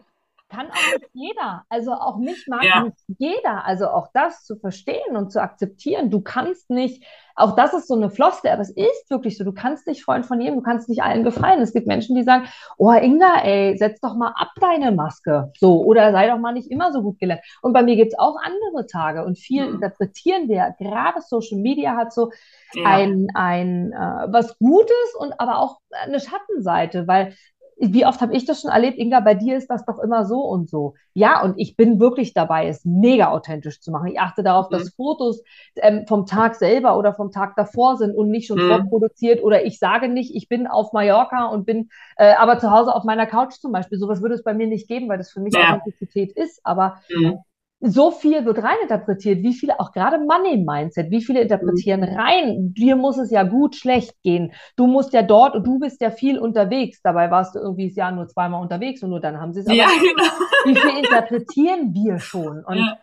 kann 0.50 0.66
auch 0.70 0.98
nicht 0.98 1.10
jeder. 1.12 1.64
Also 1.68 1.92
auch 1.92 2.18
mich 2.18 2.46
mag 2.48 2.64
ja. 2.64 2.82
nicht 2.82 2.96
jeder. 3.18 3.64
Also 3.64 3.88
auch 3.88 4.08
das 4.12 4.44
zu 4.44 4.56
verstehen 4.56 5.16
und 5.16 5.30
zu 5.32 5.40
akzeptieren. 5.40 6.10
Du 6.10 6.20
kannst 6.20 6.68
nicht, 6.70 7.04
auch 7.36 7.54
das 7.54 7.72
ist 7.72 7.88
so 7.88 7.94
eine 7.94 8.10
Flosse, 8.10 8.52
aber 8.52 8.60
es 8.60 8.70
ist 8.70 9.08
wirklich 9.08 9.38
so. 9.38 9.44
Du 9.44 9.52
kannst 9.52 9.86
nicht 9.86 10.04
Freund 10.04 10.26
von 10.26 10.40
jedem, 10.40 10.56
du 10.56 10.62
kannst 10.62 10.88
nicht 10.88 11.02
allen 11.02 11.24
gefallen. 11.24 11.62
Es 11.62 11.72
gibt 11.72 11.86
Menschen, 11.86 12.16
die 12.16 12.24
sagen, 12.24 12.48
oh 12.76 12.92
Inga, 12.92 13.42
ey, 13.44 13.78
setz 13.78 14.00
doch 14.00 14.14
mal 14.14 14.32
ab 14.36 14.50
deine 14.60 14.92
Maske. 14.92 15.52
So, 15.58 15.82
oder 15.84 16.12
sei 16.12 16.28
doch 16.28 16.38
mal 16.38 16.52
nicht 16.52 16.70
immer 16.70 16.92
so 16.92 17.02
gut 17.02 17.18
gelernt. 17.18 17.42
Und 17.62 17.72
bei 17.72 17.82
mir 17.82 17.96
gibt 17.96 18.12
es 18.12 18.18
auch 18.18 18.36
andere 18.42 18.86
Tage 18.86 19.24
und 19.24 19.38
viel 19.38 19.66
mhm. 19.66 19.76
interpretieren 19.76 20.48
wir. 20.48 20.74
Gerade 20.78 21.20
Social 21.22 21.58
Media 21.58 21.96
hat 21.96 22.12
so 22.12 22.32
ja. 22.74 22.84
ein, 22.84 23.28
ein 23.34 23.92
äh, 23.92 24.26
was 24.32 24.58
Gutes 24.58 25.14
und 25.18 25.38
aber 25.38 25.60
auch 25.60 25.78
eine 26.04 26.20
Schattenseite, 26.20 27.06
weil 27.06 27.34
wie 27.80 28.04
oft 28.04 28.20
habe 28.20 28.34
ich 28.34 28.44
das 28.44 28.60
schon 28.60 28.70
erlebt, 28.70 28.98
Inga, 28.98 29.20
bei 29.20 29.34
dir 29.34 29.56
ist 29.56 29.68
das 29.68 29.86
doch 29.86 29.98
immer 29.98 30.26
so 30.26 30.40
und 30.40 30.68
so. 30.68 30.94
Ja, 31.14 31.42
und 31.42 31.54
ich 31.58 31.76
bin 31.76 31.98
wirklich 31.98 32.34
dabei, 32.34 32.68
es 32.68 32.84
mega 32.84 33.30
authentisch 33.30 33.80
zu 33.80 33.90
machen. 33.90 34.08
Ich 34.08 34.20
achte 34.20 34.42
darauf, 34.42 34.68
mhm. 34.68 34.74
dass 34.74 34.90
Fotos 34.90 35.42
ähm, 35.76 36.04
vom 36.06 36.26
Tag 36.26 36.56
selber 36.56 36.98
oder 36.98 37.14
vom 37.14 37.32
Tag 37.32 37.56
davor 37.56 37.96
sind 37.96 38.14
und 38.14 38.30
nicht 38.30 38.46
schon 38.46 38.62
mhm. 38.62 38.68
vorproduziert. 38.68 39.42
Oder 39.42 39.64
ich 39.64 39.78
sage 39.78 40.08
nicht, 40.08 40.34
ich 40.34 40.48
bin 40.48 40.66
auf 40.66 40.92
Mallorca 40.92 41.46
und 41.46 41.64
bin 41.64 41.88
äh, 42.16 42.34
aber 42.34 42.58
zu 42.58 42.70
Hause 42.70 42.94
auf 42.94 43.04
meiner 43.04 43.26
Couch 43.26 43.54
zum 43.54 43.72
Beispiel. 43.72 43.98
Sowas 43.98 44.20
würde 44.20 44.34
es 44.34 44.44
bei 44.44 44.52
mir 44.52 44.66
nicht 44.66 44.86
geben, 44.86 45.08
weil 45.08 45.18
das 45.18 45.30
für 45.30 45.40
mich 45.40 45.54
ja. 45.54 45.74
Authentizität 45.74 46.32
ist. 46.32 46.60
Aber 46.64 47.00
mhm 47.08 47.38
so 47.80 48.10
viel 48.10 48.44
wird 48.44 48.62
reininterpretiert, 48.62 49.42
wie 49.42 49.54
viele, 49.54 49.80
auch 49.80 49.92
gerade 49.92 50.18
Money-Mindset, 50.18 51.10
wie 51.10 51.24
viele 51.24 51.40
interpretieren 51.40 52.00
mhm. 52.00 52.16
rein, 52.16 52.74
dir 52.74 52.94
muss 52.96 53.16
es 53.16 53.30
ja 53.30 53.42
gut, 53.42 53.74
schlecht 53.74 54.22
gehen. 54.22 54.52
Du 54.76 54.86
musst 54.86 55.14
ja 55.14 55.22
dort 55.22 55.54
und 55.54 55.66
du 55.66 55.78
bist 55.78 56.00
ja 56.00 56.10
viel 56.10 56.38
unterwegs. 56.38 57.00
Dabei 57.02 57.30
warst 57.30 57.54
du 57.54 57.58
irgendwie 57.58 57.88
das 57.88 57.96
Jahr 57.96 58.12
nur 58.12 58.28
zweimal 58.28 58.60
unterwegs 58.60 59.02
und 59.02 59.10
nur 59.10 59.20
dann 59.20 59.40
haben 59.40 59.54
sie 59.54 59.60
es 59.60 59.66
aber. 59.66 59.76
Ja, 59.76 59.86
genau. 60.00 60.30
Wie 60.64 60.76
viel 60.76 60.98
interpretieren 60.98 61.94
wir 61.94 62.18
schon? 62.18 62.62
Und 62.64 62.76
ja. 62.76 62.98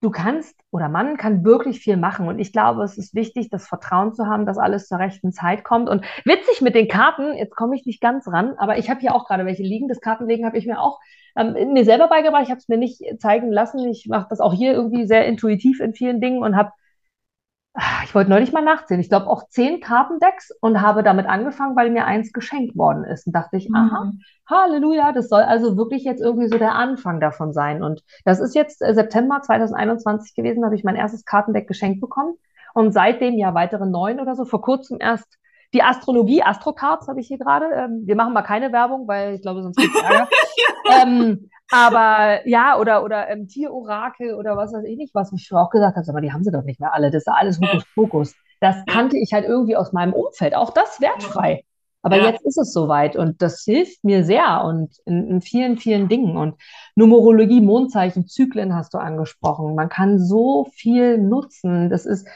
Du 0.00 0.10
kannst 0.10 0.56
oder 0.70 0.88
man 0.88 1.16
kann 1.16 1.44
wirklich 1.44 1.80
viel 1.80 1.96
machen. 1.96 2.28
Und 2.28 2.38
ich 2.38 2.52
glaube, 2.52 2.82
es 2.82 2.96
ist 2.96 3.14
wichtig, 3.14 3.50
das 3.50 3.68
Vertrauen 3.68 4.14
zu 4.14 4.26
haben, 4.26 4.46
dass 4.46 4.58
alles 4.58 4.88
zur 4.88 4.98
rechten 4.98 5.32
Zeit 5.32 5.64
kommt. 5.64 5.88
Und 5.88 6.04
witzig 6.24 6.62
mit 6.62 6.74
den 6.74 6.88
Karten, 6.88 7.34
jetzt 7.36 7.54
komme 7.54 7.76
ich 7.76 7.84
nicht 7.84 8.00
ganz 8.00 8.26
ran, 8.28 8.54
aber 8.56 8.78
ich 8.78 8.88
habe 8.88 9.00
hier 9.00 9.14
auch 9.14 9.26
gerade 9.26 9.44
welche 9.44 9.62
liegen. 9.62 9.88
Das 9.88 10.00
Kartenlegen 10.00 10.46
habe 10.46 10.56
ich 10.56 10.66
mir 10.66 10.80
auch 10.80 11.00
ähm, 11.36 11.72
mir 11.72 11.84
selber 11.84 12.08
beigebracht. 12.08 12.44
Ich 12.44 12.50
habe 12.50 12.58
es 12.58 12.68
mir 12.68 12.78
nicht 12.78 13.02
zeigen 13.18 13.52
lassen. 13.52 13.86
Ich 13.88 14.06
mache 14.08 14.26
das 14.30 14.40
auch 14.40 14.54
hier 14.54 14.72
irgendwie 14.72 15.06
sehr 15.06 15.26
intuitiv 15.26 15.80
in 15.80 15.92
vielen 15.92 16.20
Dingen 16.20 16.42
und 16.42 16.56
habe, 16.56 16.72
ich 18.04 18.14
wollte 18.14 18.30
neulich 18.30 18.52
mal 18.52 18.64
nachzählen, 18.64 19.00
ich 19.00 19.08
glaube 19.08 19.28
auch 19.28 19.48
zehn 19.48 19.80
Kartendecks 19.80 20.50
und 20.60 20.80
habe 20.80 21.02
damit 21.02 21.26
angefangen, 21.26 21.76
weil 21.76 21.90
mir 21.90 22.04
eins 22.04 22.32
geschenkt 22.32 22.76
worden 22.76 23.04
ist. 23.04 23.26
Und 23.26 23.32
dachte 23.34 23.56
ich, 23.56 23.68
mhm. 23.68 23.76
aha, 23.76 24.12
Halleluja, 24.48 25.12
das 25.12 25.28
soll 25.28 25.42
also 25.42 25.76
wirklich 25.76 26.04
jetzt 26.04 26.20
irgendwie 26.20 26.48
so 26.48 26.58
der 26.58 26.74
Anfang 26.74 27.20
davon 27.20 27.52
sein. 27.52 27.82
Und 27.82 28.02
das 28.24 28.40
ist 28.40 28.54
jetzt 28.54 28.82
äh, 28.82 28.92
September 28.94 29.40
2021 29.42 30.34
gewesen, 30.34 30.64
habe 30.64 30.74
ich 30.74 30.84
mein 30.84 30.96
erstes 30.96 31.24
Kartendeck 31.24 31.68
geschenkt 31.68 32.00
bekommen. 32.00 32.34
Und 32.74 32.92
seitdem 32.92 33.34
ja 33.38 33.54
weitere 33.54 33.86
neun 33.86 34.20
oder 34.20 34.34
so, 34.34 34.44
vor 34.44 34.62
kurzem 34.62 34.98
erst 35.00 35.39
die 35.72 35.82
Astrologie, 35.82 36.42
Astrocards 36.42 37.08
habe 37.08 37.20
ich 37.20 37.28
hier 37.28 37.38
gerade. 37.38 37.66
Ähm, 37.74 38.02
wir 38.04 38.16
machen 38.16 38.32
mal 38.32 38.42
keine 38.42 38.72
Werbung, 38.72 39.06
weil 39.06 39.34
ich 39.34 39.42
glaube, 39.42 39.62
sonst 39.62 39.76
gibt 39.76 39.94
es 39.94 40.02
Ärger. 40.02 40.28
ähm, 41.02 41.50
aber 41.70 42.46
ja, 42.48 42.78
oder, 42.78 43.04
oder 43.04 43.28
ähm, 43.28 43.46
Tierorakel 43.46 44.34
oder 44.34 44.56
was 44.56 44.72
weiß 44.72 44.84
ich 44.84 44.96
nicht, 44.96 45.14
was 45.14 45.32
ich 45.32 45.44
schon 45.44 45.58
auch 45.58 45.70
gesagt 45.70 45.96
habe, 45.96 46.08
aber 46.08 46.20
die 46.20 46.32
haben 46.32 46.42
sie 46.42 46.50
doch 46.50 46.64
nicht 46.64 46.80
mehr 46.80 46.92
alle. 46.92 47.10
Das 47.10 47.22
ist 47.22 47.28
alles 47.28 47.60
Hokuspokus. 47.60 48.34
Das 48.60 48.76
kannte 48.86 49.16
ich 49.16 49.32
halt 49.32 49.46
irgendwie 49.46 49.76
aus 49.76 49.92
meinem 49.92 50.12
Umfeld. 50.12 50.54
Auch 50.54 50.70
das 50.70 51.00
wertfrei. 51.00 51.64
Aber 52.02 52.16
ja. 52.16 52.30
jetzt 52.30 52.44
ist 52.46 52.56
es 52.56 52.72
soweit 52.72 53.16
und 53.16 53.42
das 53.42 53.62
hilft 53.62 54.04
mir 54.04 54.24
sehr 54.24 54.64
und 54.64 54.96
in, 55.04 55.28
in, 55.28 55.40
vielen, 55.42 55.76
vielen 55.76 56.08
Dingen. 56.08 56.36
Und 56.36 56.54
Numerologie, 56.94 57.60
Mondzeichen, 57.60 58.26
Zyklen 58.26 58.74
hast 58.74 58.94
du 58.94 58.98
angesprochen. 58.98 59.74
Man 59.74 59.90
kann 59.90 60.18
so 60.18 60.66
viel 60.72 61.18
nutzen. 61.18 61.90
Das 61.90 62.06
ist, 62.06 62.26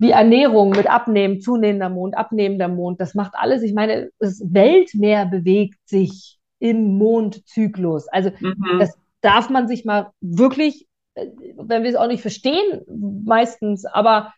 wie 0.00 0.10
Ernährung 0.10 0.70
mit 0.70 0.88
Abnehmen, 0.88 1.40
zunehmender 1.40 1.88
Mond, 1.88 2.16
abnehmender 2.16 2.68
Mond, 2.68 3.00
das 3.00 3.14
macht 3.14 3.34
alles. 3.34 3.62
Ich 3.62 3.74
meine, 3.74 4.10
das 4.18 4.42
Weltmeer 4.44 5.26
bewegt 5.26 5.78
sich 5.84 6.38
im 6.58 6.98
Mondzyklus. 6.98 8.08
Also 8.08 8.30
mhm. 8.40 8.78
das 8.78 8.98
darf 9.20 9.50
man 9.50 9.68
sich 9.68 9.84
mal 9.84 10.10
wirklich 10.20 10.88
wenn 11.14 11.82
wir 11.82 11.90
es 11.90 11.96
auch 11.96 12.06
nicht 12.06 12.22
verstehen, 12.22 12.82
meistens, 13.24 13.84
aber 13.84 14.32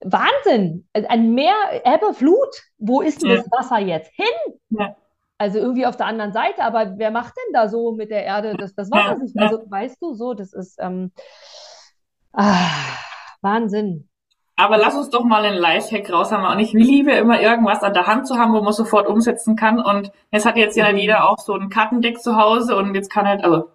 Wahnsinn, 0.00 0.86
ein 0.92 1.34
Meer, 1.34 1.54
Ebbe, 1.84 2.12
Flut, 2.14 2.62
wo 2.78 3.00
ist 3.00 3.22
denn 3.22 3.30
ja. 3.30 3.36
das 3.36 3.50
Wasser 3.50 3.78
jetzt 3.78 4.12
hin? 4.14 4.54
Ja. 4.70 4.96
Also 5.38 5.58
irgendwie 5.58 5.86
auf 5.86 5.96
der 5.96 6.06
anderen 6.06 6.32
Seite, 6.32 6.62
aber 6.62 6.96
wer 6.96 7.10
macht 7.10 7.34
denn 7.36 7.52
da 7.52 7.68
so 7.68 7.92
mit 7.92 8.10
der 8.10 8.24
Erde 8.24 8.54
das, 8.56 8.74
das 8.74 8.90
Wasser 8.90 9.16
sich? 9.16 9.32
Also 9.36 9.62
weißt 9.68 10.00
du, 10.00 10.14
so, 10.14 10.34
das 10.34 10.52
ist 10.52 10.78
ähm, 10.80 11.10
ah, 12.32 12.68
Wahnsinn. 13.40 14.08
Aber 14.56 14.76
lass 14.78 14.94
uns 14.94 15.10
doch 15.10 15.24
mal 15.24 15.44
einen 15.44 15.58
Lifehack 15.58 16.12
raushaben. 16.12 16.46
Und 16.46 16.60
ich 16.60 16.72
liebe 16.72 17.12
immer 17.12 17.40
irgendwas 17.40 17.82
an 17.82 17.92
der 17.92 18.06
Hand 18.06 18.28
zu 18.28 18.36
haben, 18.36 18.52
wo 18.52 18.60
man 18.60 18.72
sofort 18.72 19.08
umsetzen 19.08 19.56
kann. 19.56 19.80
Und 19.80 20.12
jetzt 20.30 20.46
hat 20.46 20.56
jetzt 20.56 20.76
ja 20.76 20.90
mhm. 20.92 20.98
jeder 20.98 21.28
auch 21.28 21.38
so 21.38 21.54
ein 21.54 21.70
Kartendeck 21.70 22.20
zu 22.20 22.36
Hause 22.36 22.76
und 22.76 22.94
jetzt 22.94 23.10
kann 23.10 23.26
halt, 23.26 23.42
also 23.42 23.70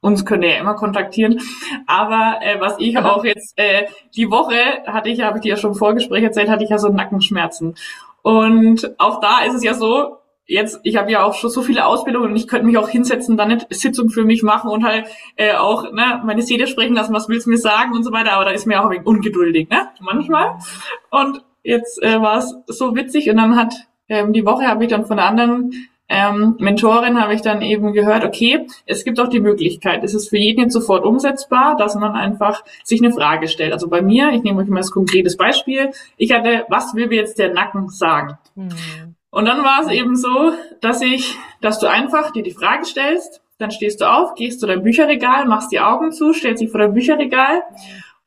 uns 0.00 0.24
könnt 0.24 0.44
ihr 0.44 0.50
ja 0.50 0.60
immer 0.60 0.74
kontaktieren. 0.74 1.40
Aber 1.86 2.40
äh, 2.42 2.60
was 2.60 2.76
ich 2.78 2.98
auch 2.98 3.24
jetzt, 3.24 3.58
äh, 3.58 3.86
die 4.14 4.30
Woche 4.30 4.82
hatte 4.86 5.08
ich, 5.08 5.22
habe 5.22 5.38
ich 5.38 5.42
dir 5.42 5.50
ja 5.50 5.56
schon 5.56 5.72
im 5.72 5.78
Vorgespräch 5.78 6.22
erzählt, 6.22 6.50
hatte 6.50 6.64
ich 6.64 6.70
ja 6.70 6.78
so 6.78 6.88
Nackenschmerzen. 6.88 7.74
Und 8.22 8.94
auch 8.98 9.20
da 9.20 9.44
ist 9.46 9.54
es 9.54 9.64
ja 9.64 9.74
so, 9.74 10.18
jetzt, 10.48 10.80
ich 10.82 10.96
habe 10.96 11.12
ja 11.12 11.22
auch 11.22 11.34
schon 11.34 11.50
so 11.50 11.62
viele 11.62 11.86
Ausbildungen 11.86 12.30
und 12.30 12.36
ich 12.36 12.48
könnte 12.48 12.66
mich 12.66 12.78
auch 12.78 12.88
hinsetzen, 12.88 13.36
dann 13.36 13.50
eine 13.50 13.60
Sitzung 13.70 14.08
für 14.08 14.24
mich 14.24 14.42
machen 14.42 14.70
und 14.70 14.84
halt 14.84 15.06
äh, 15.36 15.54
auch 15.54 15.92
ne, 15.92 16.20
meine 16.24 16.42
Seele 16.42 16.66
sprechen 16.66 16.94
lassen, 16.94 17.14
was 17.14 17.28
willst 17.28 17.46
du 17.46 17.50
mir 17.50 17.58
sagen 17.58 17.92
und 17.92 18.02
so 18.02 18.10
weiter, 18.10 18.32
aber 18.32 18.46
da 18.46 18.50
ist 18.50 18.66
mir 18.66 18.80
auch 18.80 18.86
ein 18.86 18.90
wenig 18.90 19.06
ungeduldig, 19.06 19.68
ne? 19.68 19.90
Manchmal. 20.00 20.58
Und 21.10 21.44
jetzt 21.62 22.02
äh, 22.02 22.20
war 22.20 22.38
es 22.38 22.56
so 22.66 22.96
witzig 22.96 23.30
und 23.30 23.36
dann 23.36 23.56
hat 23.56 23.74
ähm, 24.08 24.32
die 24.32 24.46
Woche 24.46 24.66
habe 24.66 24.84
ich 24.84 24.90
dann 24.90 25.04
von 25.04 25.18
einer 25.18 25.28
anderen 25.28 25.70
ähm, 26.10 26.56
Mentorin 26.58 27.20
habe 27.20 27.34
ich 27.34 27.42
dann 27.42 27.60
eben 27.60 27.92
gehört, 27.92 28.24
okay, 28.24 28.66
es 28.86 29.04
gibt 29.04 29.20
auch 29.20 29.28
die 29.28 29.40
Möglichkeit, 29.40 30.02
es 30.02 30.14
ist 30.14 30.30
für 30.30 30.38
jeden 30.38 30.62
jetzt 30.62 30.72
sofort 30.72 31.04
umsetzbar, 31.04 31.76
dass 31.76 31.94
man 31.96 32.12
einfach 32.12 32.64
sich 32.82 33.02
eine 33.02 33.12
Frage 33.12 33.46
stellt. 33.46 33.74
Also 33.74 33.88
bei 33.88 34.00
mir, 34.00 34.30
ich 34.30 34.42
nehme 34.42 34.62
euch 34.62 34.68
mal 34.68 34.78
als 34.78 34.90
konkretes 34.90 35.36
Beispiel, 35.36 35.90
ich 36.16 36.32
hatte, 36.32 36.64
was 36.70 36.94
will 36.94 37.08
mir 37.08 37.16
jetzt 37.16 37.38
der 37.38 37.52
Nacken 37.52 37.90
sagen? 37.90 38.38
Mhm. 38.54 39.16
Und 39.30 39.44
dann 39.44 39.62
war 39.62 39.82
es 39.82 39.92
eben 39.92 40.16
so, 40.16 40.52
dass 40.80 41.02
ich, 41.02 41.36
dass 41.60 41.78
du 41.78 41.86
einfach 41.86 42.30
dir 42.30 42.42
die 42.42 42.52
Frage 42.52 42.84
stellst, 42.84 43.42
dann 43.58 43.70
stehst 43.70 44.00
du 44.00 44.10
auf, 44.10 44.34
gehst 44.34 44.60
zu 44.60 44.66
deinem 44.66 44.82
Bücherregal, 44.82 45.46
machst 45.46 45.72
die 45.72 45.80
Augen 45.80 46.12
zu, 46.12 46.32
stellst 46.32 46.62
dich 46.62 46.70
vor 46.70 46.80
dein 46.80 46.94
Bücherregal 46.94 47.62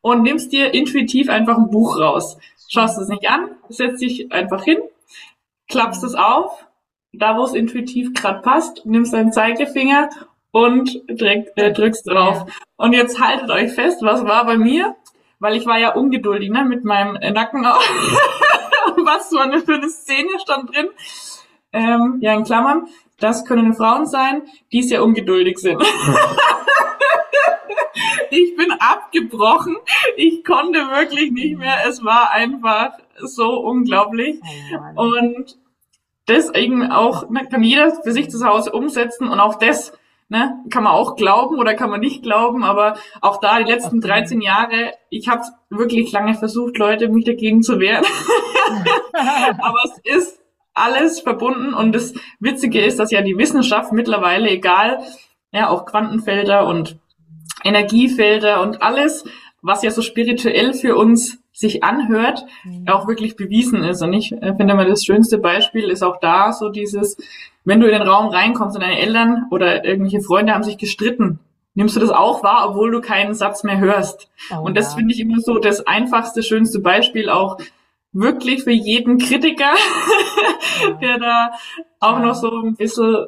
und 0.02 0.24
nimmst 0.24 0.52
dir 0.52 0.74
intuitiv 0.74 1.30
einfach 1.30 1.58
ein 1.58 1.70
Buch 1.70 2.00
raus. 2.00 2.38
Schaust 2.70 3.00
es 3.00 3.08
nicht 3.08 3.30
an, 3.30 3.52
setzt 3.70 4.02
dich 4.02 4.32
einfach 4.32 4.64
hin, 4.64 4.78
klappst 5.70 6.04
es 6.04 6.16
auf, 6.16 6.66
da 7.14 7.38
wo 7.38 7.44
es 7.44 7.54
intuitiv 7.54 8.14
gerade 8.14 8.42
passt, 8.42 8.86
nimmst 8.86 9.14
deinen 9.14 9.32
Zeigefinger 9.32 10.10
und 10.52 11.02
drück, 11.08 11.48
äh, 11.56 11.72
drückst 11.72 12.08
drauf. 12.08 12.46
Und 12.76 12.94
jetzt 12.94 13.20
haltet 13.20 13.50
euch 13.50 13.72
fest, 13.72 14.02
was 14.02 14.24
war 14.26 14.46
bei 14.46 14.58
mir? 14.58 14.96
Weil 15.40 15.56
ich 15.56 15.66
war 15.66 15.80
ja 15.80 15.94
ungeduldig, 15.96 16.50
ne, 16.52 16.64
mit 16.66 16.84
meinem 16.84 17.14
Nacken 17.34 17.66
auch. 17.66 17.82
was 19.06 19.30
für 19.30 19.42
eine, 19.42 19.64
eine 19.68 19.90
Szene 19.90 20.40
stand 20.40 20.74
drin. 20.74 20.88
Ähm, 21.74 22.18
ja, 22.22 22.34
in 22.34 22.44
Klammern, 22.44 22.88
das 23.20 23.46
können 23.46 23.74
Frauen 23.74 24.06
sein, 24.06 24.44
die 24.72 24.84
sehr 24.84 25.04
ungeduldig 25.04 25.58
sind. 25.58 25.82
ich 28.30 28.56
bin 28.56 28.72
abgebrochen. 28.72 29.78
Ich 30.18 30.44
konnte 30.44 30.80
wirklich 30.90 31.32
nicht 31.32 31.58
mehr. 31.58 31.78
Es 31.88 32.04
war 32.04 32.32
einfach 32.32 32.94
so 33.20 33.60
unglaublich. 33.60 34.40
Und 34.96 35.58
deswegen 36.28 36.92
auch 36.92 37.30
ne, 37.30 37.48
kann 37.48 37.64
jeder 37.64 37.94
für 38.02 38.12
sich 38.12 38.30
zu 38.30 38.44
Hause 38.46 38.72
umsetzen 38.72 39.28
und 39.28 39.40
auch 39.40 39.56
das 39.56 39.94
ne, 40.32 40.64
kann 40.70 40.86
man 40.86 40.94
auch 40.94 41.18
glauben 41.18 41.60
oder 41.60 41.74
kann 41.74 41.90
man 41.90 42.00
nicht 42.00 42.24
glauben, 42.24 42.64
aber 42.64 42.96
auch 43.20 43.42
da 43.42 43.60
die 43.60 43.70
letzten 43.70 44.00
13 44.00 44.40
Jahre, 44.40 44.94
ich 45.10 45.28
habe 45.28 45.44
wirklich 45.70 46.12
lange 46.14 46.36
versucht, 46.36 46.78
Leute 46.78 47.10
mich 47.10 47.26
dagegen 47.26 47.62
zu 47.62 47.80
wehren. 47.82 48.06
aber 49.14 49.78
es 49.84 50.16
ist 50.18 50.40
alles 50.74 51.20
verbunden 51.20 51.74
und 51.74 51.94
das 51.94 52.14
Witzige 52.40 52.80
ist, 52.80 52.98
dass 52.98 53.12
ja 53.12 53.22
die 53.22 53.38
Wissenschaft 53.38 53.92
mittlerweile, 53.92 54.50
egal, 54.50 55.00
ja, 55.52 55.70
auch 55.70 55.86
Quantenfelder 55.86 56.66
und 56.66 56.98
Energiefelder 57.66 58.62
und 58.62 58.82
alles, 58.82 59.26
was 59.62 59.84
ja 59.84 59.92
so 59.92 60.02
spirituell 60.02 60.74
für 60.74 60.96
uns 60.96 61.40
sich 61.52 61.84
anhört, 61.84 62.46
mhm. 62.64 62.88
auch 62.88 63.06
wirklich 63.06 63.36
bewiesen 63.36 63.84
ist. 63.84 64.02
Und 64.02 64.14
ich 64.14 64.32
äh, 64.32 64.56
finde 64.56 64.76
mal, 64.76 64.88
das 64.88 65.04
schönste 65.04 65.40
Beispiel 65.40 65.90
ist 65.90 66.04
auch 66.04 66.22
da 66.22 66.54
so 66.54 66.70
dieses, 66.70 67.18
wenn 67.64 67.80
du 67.80 67.88
in 67.88 67.94
den 67.94 68.08
Raum 68.08 68.28
reinkommst 68.28 68.76
und 68.76 68.82
deine 68.82 69.00
Eltern 69.00 69.46
oder 69.52 69.86
irgendwelche 69.86 70.22
Freunde 70.22 70.54
haben 70.54 70.64
sich 70.64 70.78
gestritten, 70.78 71.40
nimmst 71.74 71.96
du 71.96 72.00
das 72.00 72.10
auch 72.10 72.44
wahr, 72.44 72.70
obwohl 72.70 72.92
du 72.92 73.02
keinen 73.02 73.34
Satz 73.34 73.64
mehr 73.64 73.80
hörst. 73.80 74.30
Oh, 74.52 74.62
und 74.62 74.76
das 74.76 74.92
ja. 74.92 74.98
finde 74.98 75.14
ich 75.14 75.20
immer 75.20 75.40
so 75.40 75.60
das 75.60 75.86
einfachste, 75.86 76.44
schönste 76.44 76.80
Beispiel 76.80 77.30
auch 77.30 77.58
wirklich 78.14 78.64
für 78.64 78.72
jeden 78.72 79.18
Kritiker, 79.18 79.74
ja. 80.84 80.92
der 81.02 81.18
da 81.20 81.52
auch 82.00 82.20
ja. 82.20 82.26
noch 82.26 82.36
so 82.36 82.52
ein 82.62 82.76
bisschen, 82.76 83.28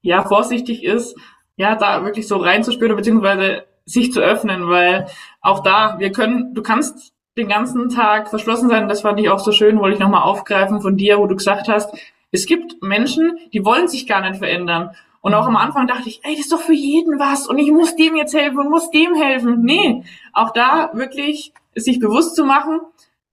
ja, 0.00 0.22
vorsichtig 0.22 0.84
ist, 0.84 1.16
ja, 1.56 1.74
da 1.74 2.04
wirklich 2.04 2.26
so 2.26 2.36
reinzuspüren, 2.36 2.96
beziehungsweise 2.96 3.64
sich 3.84 4.12
zu 4.12 4.20
öffnen, 4.20 4.68
weil 4.68 5.06
auch 5.40 5.60
da, 5.62 5.96
wir 5.98 6.12
können, 6.12 6.54
du 6.54 6.62
kannst 6.62 7.12
den 7.36 7.48
ganzen 7.48 7.88
Tag 7.88 8.28
verschlossen 8.28 8.68
sein. 8.68 8.88
Das 8.88 9.02
fand 9.02 9.18
ich 9.18 9.30
auch 9.30 9.38
so 9.38 9.52
schön, 9.52 9.78
wollte 9.78 9.94
ich 9.94 10.00
nochmal 10.00 10.22
aufgreifen 10.22 10.80
von 10.80 10.96
dir, 10.96 11.18
wo 11.18 11.26
du 11.26 11.36
gesagt 11.36 11.68
hast, 11.68 11.94
es 12.32 12.46
gibt 12.46 12.82
Menschen, 12.82 13.38
die 13.52 13.64
wollen 13.64 13.88
sich 13.88 14.06
gar 14.06 14.22
nicht 14.22 14.38
verändern. 14.38 14.90
Und 15.20 15.34
auch 15.34 15.46
am 15.46 15.56
Anfang 15.56 15.86
dachte 15.86 16.08
ich, 16.08 16.20
ey, 16.24 16.32
das 16.32 16.46
ist 16.46 16.52
doch 16.52 16.60
für 16.60 16.74
jeden 16.74 17.20
was 17.20 17.46
und 17.46 17.58
ich 17.58 17.70
muss 17.70 17.94
dem 17.94 18.16
jetzt 18.16 18.34
helfen 18.34 18.58
und 18.58 18.70
muss 18.70 18.90
dem 18.90 19.14
helfen. 19.14 19.62
Nee, 19.62 20.02
auch 20.32 20.50
da 20.52 20.90
wirklich 20.94 21.52
sich 21.76 22.00
bewusst 22.00 22.34
zu 22.34 22.44
machen. 22.44 22.80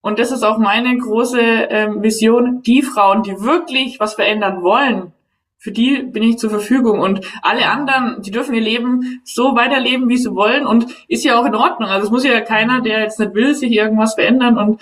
Und 0.02 0.20
das 0.20 0.32
ist 0.32 0.44
auch 0.44 0.60
meine 0.60 0.96
große 0.98 1.42
ähm, 1.42 2.04
Vision, 2.04 2.62
die 2.62 2.84
Frauen, 2.84 3.24
die 3.24 3.42
wirklich 3.42 4.00
was 4.00 4.14
verändern 4.14 4.62
wollen, 4.62 5.14
für 5.62 5.74
die 5.74 6.04
bin 6.04 6.24
ich 6.24 6.38
zur 6.38 6.50
Verfügung 6.50 7.02
und 7.02 7.20
alle 7.42 7.68
anderen, 7.68 8.22
die 8.22 8.32
dürfen 8.32 8.56
ihr 8.56 8.62
Leben 8.62 9.22
so 9.26 9.56
weiterleben, 9.56 10.08
wie 10.08 10.16
sie 10.16 10.34
wollen 10.34 10.66
und 10.66 10.86
ist 11.10 11.26
ja 11.26 11.38
auch 11.38 11.46
in 11.46 11.54
Ordnung. 11.54 11.90
Also 11.90 12.06
es 12.06 12.12
muss 12.12 12.24
ja 12.24 12.40
keiner, 12.40 12.80
der 12.80 13.02
jetzt 13.02 13.20
nicht 13.20 13.34
will, 13.34 13.54
sich 13.54 13.74
irgendwas 13.74 14.14
verändern 14.14 14.58
und 14.58 14.82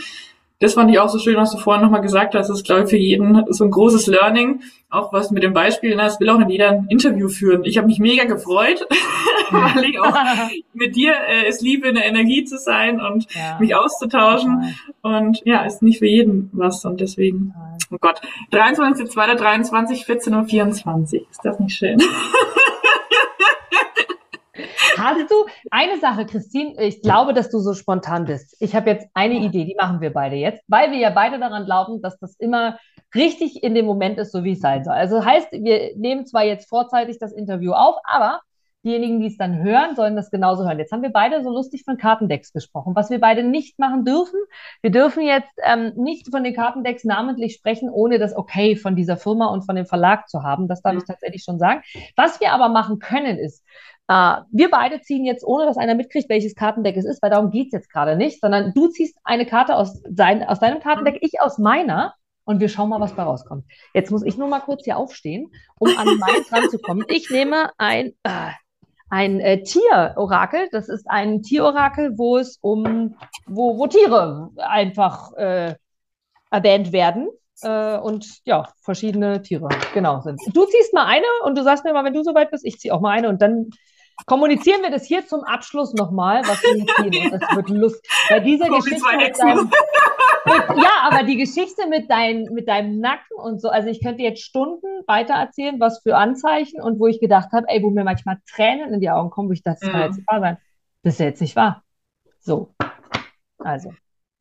das 0.60 0.74
fand 0.74 0.90
ich 0.90 0.98
auch 0.98 1.10
so 1.10 1.20
schön, 1.20 1.38
was 1.38 1.52
du 1.52 1.58
vorhin 1.58 1.84
nochmal 1.84 2.02
gesagt 2.02 2.34
hast. 2.34 2.50
Das 2.50 2.58
ist, 2.58 2.66
glaube 2.66 2.84
ich, 2.84 2.90
für 2.90 2.98
jeden 2.98 3.46
so 3.50 3.64
ein 3.64 3.70
großes 3.70 4.08
Learning. 4.08 4.62
Auch 4.90 5.14
was 5.14 5.30
mit 5.30 5.44
dem 5.44 5.54
Beispiel, 5.54 5.96
ne, 5.96 6.06
es 6.06 6.20
will 6.20 6.30
auch 6.30 6.38
nicht 6.40 6.50
jeder 6.50 6.70
ein 6.70 6.88
Interview 6.90 7.28
führen. 7.30 7.64
Ich 7.64 7.78
habe 7.78 7.88
mich 7.88 8.00
mega 8.00 8.24
gefreut, 8.24 8.88
weil 9.52 9.84
ich 9.84 10.00
auch 10.00 10.16
mit 10.74 10.96
dir 10.96 11.14
äh, 11.14 11.48
es 11.48 11.62
liebe, 11.62 11.90
in 11.90 11.96
der 11.96 12.06
Energie 12.06 12.44
zu 12.44 12.58
sein 12.58 13.00
und 13.00 13.32
ja. 13.36 13.58
mich 13.60 13.76
auszutauschen. 13.76 14.76
Und 15.02 15.42
ja, 15.46 15.64
ist 15.64 15.84
nicht 15.84 16.00
für 16.00 16.08
jeden 16.08 16.50
was. 16.54 16.86
Und 16.86 17.02
deswegen, 17.02 17.54
oh 17.92 17.98
Gott, 18.00 18.22
23.02.23, 18.52 20.08
14.24 20.08 21.14
Uhr. 21.14 21.28
Ist 21.30 21.42
das 21.44 21.60
nicht 21.60 21.76
schön? 21.76 22.02
Hast 25.08 25.32
du 25.32 25.46
eine 25.72 26.02
Sache, 26.02 26.26
Christine? 26.26 26.84
Ich 26.84 27.02
glaube, 27.02 27.34
dass 27.34 27.50
du 27.50 27.60
so 27.60 27.74
spontan 27.74 28.26
bist. 28.26 28.58
Ich 28.60 28.76
habe 28.76 28.90
jetzt 28.90 29.08
eine 29.14 29.36
Idee, 29.36 29.64
die 29.64 29.76
machen 29.80 30.02
wir 30.02 30.12
beide 30.12 30.36
jetzt, 30.36 30.62
weil 30.68 30.92
wir 30.92 30.98
ja 30.98 31.12
beide 31.12 31.40
daran 31.40 31.64
glauben, 31.64 32.02
dass 32.02 32.20
das 32.20 32.36
immer 32.40 32.78
richtig 33.16 33.64
in 33.64 33.74
dem 33.74 33.86
Moment 33.86 34.18
ist, 34.18 34.34
so 34.34 34.44
wie 34.44 34.52
es 34.52 34.60
sein 34.60 34.84
soll. 34.84 34.96
Also 34.96 35.24
heißt, 35.24 35.54
wir 35.54 35.96
nehmen 35.96 36.26
zwar 36.26 36.44
jetzt 36.44 36.68
vorzeitig 36.68 37.20
das 37.20 37.32
Interview 37.32 37.72
auf, 37.72 37.96
aber 38.04 38.42
diejenigen, 38.84 39.22
die 39.22 39.28
es 39.28 39.38
dann 39.38 39.64
hören, 39.64 39.96
sollen 39.96 40.18
das 40.18 40.30
genauso 40.30 40.66
hören. 40.66 40.78
Jetzt 40.78 40.92
haben 40.92 41.04
wir 41.04 41.12
beide 41.12 41.42
so 41.42 41.52
lustig 41.52 41.84
von 41.86 41.98
Kartendecks 41.98 42.52
gesprochen. 42.52 42.94
Was 42.94 43.10
wir 43.10 43.22
beide 43.22 43.44
nicht 43.44 43.80
machen 43.80 44.04
dürfen, 44.04 44.40
wir 44.82 44.92
dürfen 44.92 45.24
jetzt 45.24 45.54
ähm, 45.64 45.94
nicht 45.96 46.30
von 46.30 46.44
den 46.44 46.54
Kartendecks 46.54 47.06
namentlich 47.06 47.54
sprechen, 47.54 47.90
ohne 47.90 48.20
das 48.20 48.36
Okay 48.36 48.76
von 48.76 48.98
dieser 48.98 49.16
Firma 49.16 49.48
und 49.48 49.66
von 49.66 49.78
dem 49.78 49.86
Verlag 49.86 50.28
zu 50.28 50.44
haben. 50.44 50.68
Das 50.68 50.82
darf 50.82 50.96
ich 50.96 51.06
tatsächlich 51.06 51.44
schon 51.44 51.60
sagen. 51.60 51.82
Was 52.18 52.42
wir 52.42 52.52
aber 52.52 52.68
machen 52.68 53.00
können, 53.00 53.38
ist, 53.38 53.64
Uh, 54.10 54.44
wir 54.52 54.70
beide 54.72 55.02
ziehen 55.02 55.26
jetzt, 55.26 55.44
ohne 55.46 55.66
dass 55.66 55.76
einer 55.76 55.94
mitkriegt, 55.94 56.30
welches 56.30 56.56
Kartendeck 56.56 56.96
es 56.96 57.04
ist, 57.04 57.22
weil 57.22 57.30
darum 57.30 57.52
geht's 57.52 57.74
jetzt 57.74 57.92
gerade 57.92 58.16
nicht, 58.16 58.40
sondern 58.40 58.74
du 58.74 58.88
ziehst 58.88 59.18
eine 59.26 59.46
Karte 59.46 59.76
aus, 59.76 60.02
sein, 60.10 60.44
aus 60.44 60.60
deinem 60.60 60.80
Kartendeck, 60.80 61.18
ich 61.22 61.42
aus 61.42 61.58
meiner 61.58 62.14
und 62.48 62.62
wir 62.62 62.70
schauen 62.70 62.88
mal, 62.88 63.02
was 63.02 63.14
bei 63.14 63.24
rauskommt. 63.24 63.66
Jetzt 63.94 64.10
muss 64.10 64.24
ich 64.24 64.38
nur 64.38 64.48
mal 64.48 64.62
kurz 64.62 64.86
hier 64.86 64.96
aufstehen, 64.98 65.52
um 65.78 65.90
an 65.98 66.18
meins 66.18 66.50
ranzukommen. 66.52 67.06
Ich 67.10 67.30
nehme 67.30 67.72
ein, 67.78 68.14
äh, 68.24 68.52
ein 69.10 69.42
äh, 69.42 69.64
Tierorakel. 69.64 70.70
Das 70.72 70.88
ist 70.88 71.10
ein 71.10 71.44
Tierorakel, 71.44 72.18
wo 72.18 72.38
es 72.38 72.58
um, 72.62 73.18
wo, 73.46 73.78
wo 73.78 73.88
Tiere 73.88 74.52
einfach 74.56 75.34
äh, 75.34 75.76
erwähnt 76.50 76.94
werden. 76.94 77.28
Äh, 77.62 77.98
und 77.98 78.40
ja, 78.46 78.70
verschiedene 78.82 79.42
Tiere, 79.42 79.68
genau 79.94 80.22
sind. 80.22 80.40
Du 80.54 80.66
ziehst 80.66 80.94
mal 80.94 81.06
eine 81.06 81.26
und 81.44 81.58
du 81.58 81.64
sagst 81.64 81.84
mir 81.84 81.92
mal, 81.92 82.06
wenn 82.06 82.14
du 82.14 82.24
soweit 82.24 82.50
bist, 82.52 82.66
ich 82.66 82.80
ziehe 82.80 82.94
auch 82.94 83.02
mal 83.02 83.12
eine 83.12 83.28
und 83.28 83.42
dann 83.42 83.72
kommunizieren 84.26 84.82
wir 84.82 84.92
das 84.92 85.06
hier 85.06 85.26
zum 85.28 85.44
Abschluss 85.44 85.94
nochmal, 85.94 86.42
was 86.46 86.62
wir 86.64 86.86
ziehen. 87.12 87.32
Und 87.32 87.42
das 87.42 87.56
wird 87.56 87.70
lustig. 87.70 88.12
Bei 88.30 88.40
dieser 88.40 88.68
Geschichte 88.70 89.18
mit 89.18 89.40
deinem, 89.40 89.70
mit, 90.46 90.84
ja, 90.84 90.92
aber 91.04 91.24
die 91.24 91.38
Geschichte 91.38 91.88
mit, 91.88 92.10
dein, 92.10 92.44
mit 92.52 92.68
deinem 92.68 93.00
Nacken 93.00 93.38
und 93.38 93.62
so, 93.62 93.70
also 93.70 93.90
ich 93.90 94.02
könnte 94.02 94.24
jetzt 94.24 94.42
Stunden 94.42 94.88
weiter 95.06 95.36
erzählen, 95.36 95.80
was 95.80 96.02
für 96.02 96.16
Anzeichen 96.16 96.82
und 96.82 97.00
wo 97.00 97.08
ich 97.08 97.20
gedacht 97.20 97.52
habe, 97.52 97.68
ey, 97.68 97.84
wo 97.84 97.90
mir 97.90 98.04
manchmal 98.04 98.38
Tränen 98.50 98.94
in 98.94 99.00
die 99.00 99.10
Augen 99.10 99.30
kommen, 99.30 99.50
wo 99.50 99.54
ich 99.54 99.64
dachte, 99.64 99.80
das 99.82 99.92
kann 99.92 100.02
jetzt 100.02 100.18
nicht 100.18 100.32
wahr 100.32 100.40
sein. 100.40 100.58
Das 101.04 101.14
ist 101.14 101.20
ja 101.20 101.26
jetzt 101.28 101.42
nicht 101.42 101.56
wahr. 101.56 101.84
So. 102.40 102.74
Also. 103.60 103.94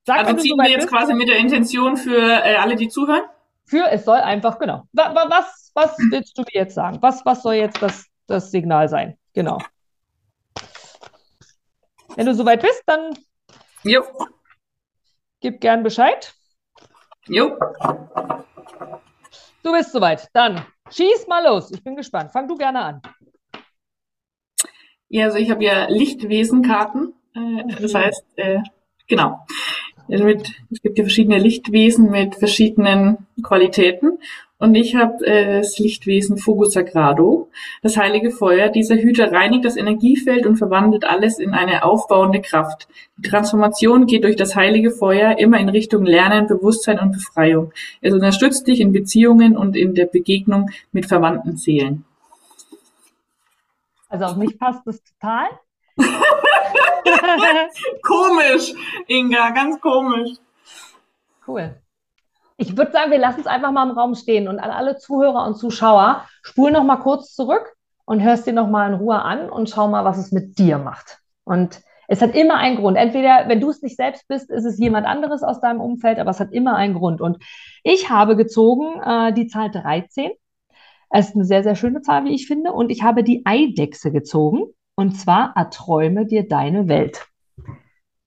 Sag, 0.05 0.27
also 0.27 0.37
ziehen 0.41 0.57
wir 0.57 0.69
jetzt 0.69 0.83
bist. 0.83 0.95
quasi 0.95 1.15
mit 1.15 1.29
der 1.29 1.39
Intention 1.39 1.97
für 1.97 2.17
äh, 2.17 2.57
alle, 2.57 2.77
die 2.77 2.89
zuhören? 2.89 3.23
Für, 3.65 3.91
es 3.91 4.05
soll 4.05 4.19
einfach, 4.19 4.59
genau. 4.59 4.85
Was, 4.93 5.73
was 5.75 5.97
willst 6.11 6.39
du 6.39 6.43
mir 6.43 6.53
jetzt 6.53 6.75
sagen? 6.75 6.99
Was, 7.01 7.27
was 7.27 7.43
soll 7.43 7.55
jetzt 7.55 7.83
das, 7.83 8.07
das 8.29 8.53
Signal 8.53 8.89
sein? 8.89 9.19
Genau. 9.37 9.59
Wenn 12.15 12.25
du 12.25 12.35
soweit 12.35 12.63
bist, 12.63 12.83
dann 12.87 13.19
jo. 13.85 14.03
gib 15.41 15.61
gern 15.61 15.83
Bescheid. 15.83 16.33
Jo. 17.27 17.59
Du 19.63 19.73
bist 19.73 19.93
soweit. 19.93 20.31
Dann 20.33 20.65
schieß 20.91 21.27
mal 21.29 21.45
los. 21.45 21.71
Ich 21.71 21.85
bin 21.85 21.97
gespannt. 21.97 22.33
Fang 22.33 22.49
du 22.49 22.57
gerne 22.57 22.81
an. 22.81 23.03
Ja, 25.11 25.27
also 25.27 25.37
ich 25.37 25.51
habe 25.51 25.63
ja 25.63 25.87
Lichtwesenkarten. 25.91 27.13
Äh, 27.35 27.75
das 27.79 27.95
heißt, 27.95 28.25
äh, 28.37 28.61
genau. 29.07 29.45
Also 30.09 30.25
mit, 30.25 30.51
es 30.71 30.81
gibt 30.81 30.97
ja 30.97 31.05
verschiedene 31.05 31.39
Lichtwesen 31.39 32.11
mit 32.11 32.37
verschiedenen 32.37 33.27
Qualitäten. 33.43 34.19
Und 34.59 34.75
ich 34.75 34.97
habe 34.97 35.25
äh, 35.27 35.59
das 35.59 35.79
Lichtwesen 35.79 36.39
Fugo 36.39 36.65
Sagrado, 36.65 37.51
das 37.83 37.99
heilige 37.99 38.31
Feuer. 38.31 38.71
Dieser 38.71 38.97
Hüter 38.97 39.31
reinigt 39.31 39.67
das 39.67 39.77
Energiefeld 39.77 40.47
und 40.47 40.57
verwandelt 40.57 41.05
alles 41.05 41.39
in 41.39 41.53
eine 41.53 41.85
aufbauende 41.85 42.41
Kraft. 42.41 42.89
Die 43.19 43.29
Transformation 43.29 44.07
geht 44.07 44.25
durch 44.25 44.37
das 44.37 44.57
heilige 44.57 44.91
Feuer 44.91 45.39
immer 45.39 45.59
in 45.59 45.69
Richtung 45.69 46.07
Lernen, 46.07 46.47
Bewusstsein 46.47 46.99
und 46.99 47.13
Befreiung. 47.13 47.73
Es 48.01 48.15
unterstützt 48.15 48.67
dich 48.67 48.81
in 48.81 48.93
Beziehungen 48.93 49.59
und 49.59 49.77
in 49.77 49.95
der 49.95 50.07
Begegnung 50.07 50.71
mit 50.91 51.05
verwandten 51.05 51.59
Seelen. 51.59 52.07
Also 54.09 54.25
auf 54.25 54.37
mich 54.37 54.59
passt 54.59 54.87
das 54.87 55.03
total. 55.03 55.49
komisch, 58.03 58.73
Inga, 59.07 59.51
ganz 59.51 59.81
komisch. 59.81 60.31
Cool. 61.47 61.75
Ich 62.59 62.77
würde 62.77 62.93
sagen, 62.93 63.11
wir 63.11 63.19
lassen 63.19 63.41
es 63.41 63.47
einfach 63.47 63.73
mal 63.73 63.89
im 63.89 63.97
Raum 63.97 64.15
stehen 64.15 64.49
und 64.49 64.59
an 64.59 64.71
alle 64.71 64.97
Zuhörer 64.97 65.47
und 65.47 65.57
Zuschauer, 65.57 66.25
spul 66.43 66.71
noch 66.71 66.85
mal 66.85 66.97
kurz 66.97 67.35
zurück 67.35 67.75
und 68.07 68.23
hörst 68.23 68.47
dir 68.47 68.53
noch 68.53 68.69
mal 68.69 68.89
in 68.89 68.99
Ruhe 68.99 69.21
an 69.21 69.51
und 69.51 69.69
schau 69.69 69.89
mal, 69.89 70.05
was 70.05 70.17
es 70.19 70.33
mit 70.33 70.59
dir 70.59 70.79
macht. 70.79 71.19
Und 71.45 71.83
es 72.09 72.23
hat 72.23 72.35
immer 72.35 72.57
einen 72.57 72.77
Grund. 72.77 72.97
Entweder, 72.97 73.49
wenn 73.49 73.61
du 73.61 73.71
es 73.71 73.83
nicht 73.83 73.97
selbst 73.97 74.27
bist, 74.29 74.51
ist 74.51 74.65
es 74.65 74.79
jemand 74.79 75.07
anderes 75.07 75.43
aus 75.43 75.61
deinem 75.61 75.81
Umfeld, 75.81 76.19
aber 76.19 76.31
es 76.31 76.41
hat 76.41 76.53
immer 76.53 76.77
einen 76.77 76.95
Grund. 76.95 77.21
Und 77.21 77.39
ich 77.83 78.11
habe 78.11 78.37
gezogen 78.37 79.01
äh, 79.03 79.33
die 79.33 79.49
Zahl 79.49 79.71
13. 79.71 80.31
Es 81.11 81.29
ist 81.29 81.35
eine 81.35 81.45
sehr, 81.45 81.63
sehr 81.63 81.77
schöne 81.77 82.01
Zahl, 82.03 82.25
wie 82.25 82.35
ich 82.35 82.47
finde. 82.47 82.73
Und 82.73 82.91
ich 82.91 83.03
habe 83.03 83.23
die 83.23 83.43
Eidechse 83.45 84.13
gezogen. 84.13 84.67
Und 84.95 85.13
zwar 85.13 85.53
erträume 85.57 86.27
dir 86.27 86.49
deine 86.49 86.89
Welt. 86.89 87.27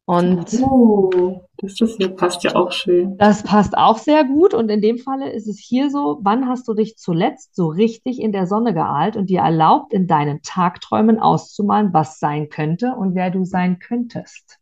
Und 0.10 0.60
oh, 0.64 1.40
das 1.58 1.80
ist, 1.80 2.16
passt 2.16 2.44
ja 2.44 2.56
auch 2.56 2.72
schön. 2.72 3.16
Das 3.20 3.44
passt 3.44 3.78
auch 3.78 4.00
sehr 4.00 4.24
gut. 4.24 4.56
Und 4.56 4.70
in 4.70 4.82
dem 4.82 4.98
Falle 4.98 5.32
ist 5.32 5.48
es 5.48 5.60
hier 5.60 5.92
so, 5.92 6.18
wann 6.24 6.48
hast 6.48 6.68
du 6.68 6.74
dich 6.74 6.98
zuletzt 6.98 7.56
so 7.56 7.68
richtig 7.68 8.20
in 8.20 8.32
der 8.32 8.48
Sonne 8.48 8.74
geahlt 8.74 9.16
und 9.16 9.30
dir 9.30 9.42
erlaubt, 9.42 9.94
in 9.94 10.08
deinen 10.08 10.42
Tagträumen 10.42 11.20
auszumalen, 11.20 11.94
was 11.94 12.18
sein 12.18 12.50
könnte 12.50 12.96
und 12.96 13.14
wer 13.14 13.30
du 13.30 13.46
sein 13.46 13.78
könntest? 13.78 14.58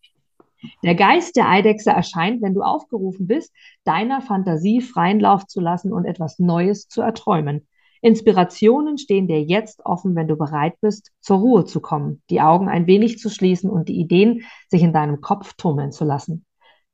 Der 0.84 0.95
Geist 0.95 1.38
der 1.38 1.48
Eidechse 1.48 1.91
erscheint, 1.91 2.41
wenn 2.41 2.54
du 2.54 2.62
aufgerufen 2.62 3.26
bist, 3.26 3.54
deiner 3.86 4.20
Fantasie 4.20 4.82
freien 4.82 5.22
Lauf 5.22 5.48
zu 5.48 5.62
lassen 5.62 5.93
und 5.93 6.04
etwas 6.04 6.39
Neues 6.39 6.89
zu 6.89 7.00
erträumen. 7.02 7.66
Inspirationen 8.02 8.98
stehen 8.98 9.28
dir 9.28 9.41
jetzt 9.41 9.86
offen, 9.86 10.16
wenn 10.16 10.28
du 10.28 10.36
bereit 10.36 10.74
bist, 10.82 11.12
zur 11.20 11.38
Ruhe 11.38 11.66
zu 11.66 11.82
kommen, 11.82 12.22
die 12.30 12.41
Augen 12.41 12.70
ein 12.70 12.88
wenig 12.88 13.20
zu 13.20 13.30
schließen 13.30 13.70
und 13.70 13.89
die 13.89 14.00
Ideen 14.00 14.43
sich 14.70 14.84
in 14.84 14.93
deinem 14.93 15.22
Kopf 15.22 15.54
tummeln 15.56 15.91
zu 15.91 16.06
lassen. 16.06 16.45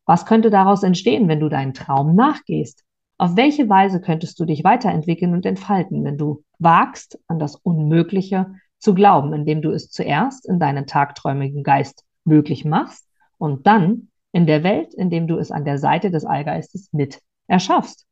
Was 0.05 0.25
könnte 0.25 0.49
daraus 0.49 0.83
entstehen, 0.83 1.27
wenn 1.27 1.39
du 1.39 1.49
deinen 1.49 1.73
Traum 1.73 2.15
nachgehst? 2.15 2.83
Auf 3.17 3.35
welche 3.35 3.69
Weise 3.69 4.01
könntest 4.01 4.39
du 4.39 4.45
dich 4.45 4.63
weiterentwickeln 4.63 5.33
und 5.33 5.45
entfalten, 5.45 6.03
wenn 6.03 6.17
du 6.17 6.43
wagst, 6.59 7.19
an 7.27 7.39
das 7.39 7.55
Unmögliche 7.55 8.55
zu 8.79 8.93
glauben, 8.93 9.33
indem 9.33 9.61
du 9.61 9.71
es 9.71 9.89
zuerst 9.89 10.47
in 10.47 10.59
deinen 10.59 10.87
tagträumigen 10.87 11.63
Geist 11.63 12.03
möglich 12.25 12.65
machst 12.65 13.07
und 13.37 13.65
dann 13.65 14.09
in 14.33 14.45
der 14.45 14.63
Welt, 14.63 14.93
indem 14.93 15.27
du 15.27 15.37
es 15.37 15.51
an 15.51 15.63
der 15.63 15.77
Seite 15.77 16.11
des 16.11 16.25
Allgeistes 16.25 16.91
mit 16.91 17.21
erschaffst? 17.47 18.05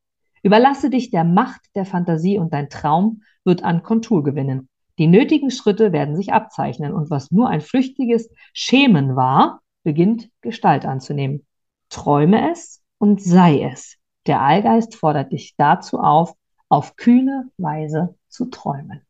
Überlasse 0.44 0.90
dich 0.90 1.12
der 1.12 1.24
Macht 1.24 1.62
der 1.76 1.86
Fantasie 1.86 2.38
und 2.38 2.54
dein 2.54 2.70
Traum 2.70 3.24
wird 3.44 3.64
an 3.64 3.84
Kontur 3.84 4.24
gewinnen. 4.24 4.70
Die 4.98 5.08
nötigen 5.08 5.52
Schritte 5.52 5.92
werden 5.92 6.16
sich 6.16 6.34
abzeichnen 6.34 6.94
und 6.94 7.10
was 7.10 7.32
nur 7.32 7.50
ein 7.50 7.62
flüchtiges 7.62 8.30
Schämen 8.54 9.16
war, 9.16 9.62
beginnt 9.84 10.30
Gestalt 10.42 10.86
anzunehmen. 10.86 11.46
Träume 11.90 12.52
es 12.52 12.82
und 12.98 13.22
sei 13.22 13.64
es. 13.64 13.98
Der 14.28 14.42
Allgeist 14.42 14.96
fordert 14.96 15.32
dich 15.32 15.56
dazu 15.58 16.00
auf, 16.00 16.34
auf 16.70 16.96
kühne 16.96 17.50
Weise 17.58 18.16
zu 18.30 18.46
träumen. 18.46 19.02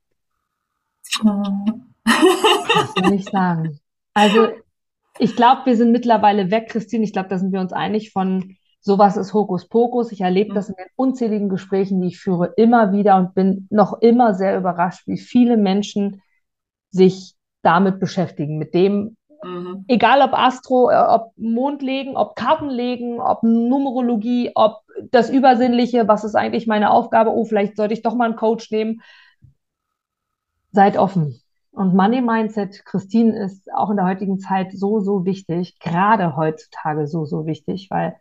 Was 2.06 2.94
soll 2.94 3.14
ich 3.14 3.26
sagen? 3.26 3.80
Also, 4.14 4.48
ich 5.20 5.36
glaube, 5.36 5.66
wir 5.66 5.76
sind 5.76 5.92
mittlerweile 5.92 6.52
weg, 6.52 6.70
Christine. 6.70 7.04
Ich 7.04 7.14
glaube, 7.14 7.30
da 7.30 7.38
sind 7.38 7.52
wir 7.52 7.60
uns 7.60 7.74
einig 7.74 8.12
von 8.12 8.56
sowas 8.82 9.16
ist 9.16 9.34
Hokuspokus. 9.34 10.12
Ich 10.12 10.22
erlebe 10.22 10.52
mhm. 10.52 10.56
das 10.56 10.70
in 10.70 10.76
den 10.76 10.88
unzähligen 10.96 11.50
Gesprächen, 11.50 12.02
die 12.02 12.08
ich 12.08 12.20
führe, 12.20 12.54
immer 12.58 12.92
wieder 12.92 13.18
und 13.18 13.34
bin 13.34 13.68
noch 13.70 14.02
immer 14.02 14.34
sehr 14.34 14.58
überrascht, 14.58 15.08
wie 15.08 15.18
viele 15.18 15.56
Menschen 15.56 16.22
sich 16.90 17.36
damit 17.62 18.00
beschäftigen, 18.00 18.58
mit 18.58 18.74
dem, 18.74 19.16
mhm. 19.44 19.86
egal 19.88 20.22
ob 20.22 20.34
Astro, 20.34 20.90
äh, 20.90 20.96
ob 20.96 21.32
Mondlegen, 21.38 22.18
ob 22.18 22.36
Kartenlegen, 22.36 23.22
ob 23.22 23.44
Numerologie, 23.44 24.52
ob 24.56 24.82
das 25.12 25.30
Übersinnliche, 25.30 26.08
was 26.08 26.24
ist 26.24 26.36
eigentlich 26.36 26.68
meine 26.68 26.90
Aufgabe? 26.90 27.32
Oh, 27.32 27.46
vielleicht 27.46 27.78
sollte 27.78 27.94
ich 27.94 28.02
doch 28.02 28.16
mal 28.16 28.26
einen 28.26 28.36
Coach 28.36 28.72
nehmen. 28.72 29.02
Seid 30.72 30.98
offen. 30.98 31.40
Und 31.72 31.96
Money 31.96 32.22
Mindset, 32.22 32.84
Christine, 32.84 33.38
ist 33.46 33.72
auch 33.74 33.92
in 33.92 33.96
der 33.96 34.06
heutigen 34.06 34.40
Zeit 34.40 34.74
so, 34.74 35.00
so 35.00 35.24
wichtig, 35.26 35.80
gerade 35.80 36.36
heutzutage 36.36 37.08
so, 37.08 37.26
so 37.26 37.46
wichtig, 37.46 37.88
weil 37.90 38.18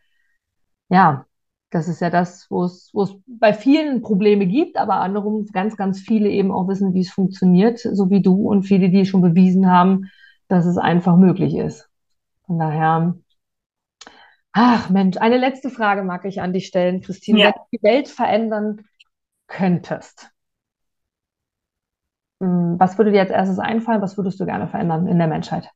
ja, 0.90 1.26
das 1.70 1.86
ist 1.88 2.00
ja 2.00 2.10
das, 2.10 2.46
wo 2.50 2.64
es, 2.64 2.90
wo 2.92 3.04
es 3.04 3.14
bei 3.26 3.54
vielen 3.54 4.02
Probleme 4.02 4.46
gibt, 4.46 4.76
aber 4.76 4.94
anderem 4.94 5.46
ganz, 5.52 5.76
ganz 5.76 6.00
viele 6.00 6.28
eben 6.28 6.50
auch 6.50 6.68
wissen, 6.68 6.94
wie 6.94 7.00
es 7.00 7.10
funktioniert, 7.10 7.78
so 7.78 8.10
wie 8.10 8.20
du 8.20 8.48
und 8.48 8.64
viele, 8.64 8.90
die 8.90 9.06
schon 9.06 9.22
bewiesen 9.22 9.70
haben, 9.70 10.10
dass 10.48 10.66
es 10.66 10.76
einfach 10.76 11.16
möglich 11.16 11.54
ist. 11.54 11.88
Von 12.46 12.58
daher, 12.58 13.14
ach 14.52 14.90
Mensch, 14.90 15.16
eine 15.18 15.38
letzte 15.38 15.70
Frage 15.70 16.02
mag 16.02 16.24
ich 16.24 16.42
an 16.42 16.52
dich 16.52 16.66
stellen, 16.66 17.00
Christine. 17.02 17.38
Ja. 17.38 17.46
Wenn 17.46 17.52
du 17.52 17.78
die 17.78 17.82
Welt 17.84 18.08
verändern 18.08 18.80
könntest, 19.46 20.30
hm, 22.40 22.80
was 22.80 22.98
würde 22.98 23.12
dir 23.12 23.20
als 23.20 23.30
erstes 23.30 23.60
einfallen? 23.60 24.02
Was 24.02 24.16
würdest 24.16 24.40
du 24.40 24.44
gerne 24.44 24.66
verändern 24.66 25.06
in 25.06 25.18
der 25.18 25.28
Menschheit? 25.28 25.70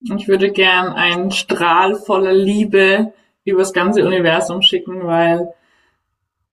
Ich 0.00 0.28
würde 0.28 0.52
gern 0.52 0.92
einen 0.92 1.32
Strahl 1.32 1.96
voller 1.96 2.32
Liebe 2.32 3.12
übers 3.44 3.72
ganze 3.72 4.04
Universum 4.06 4.62
schicken, 4.62 5.04
weil 5.06 5.52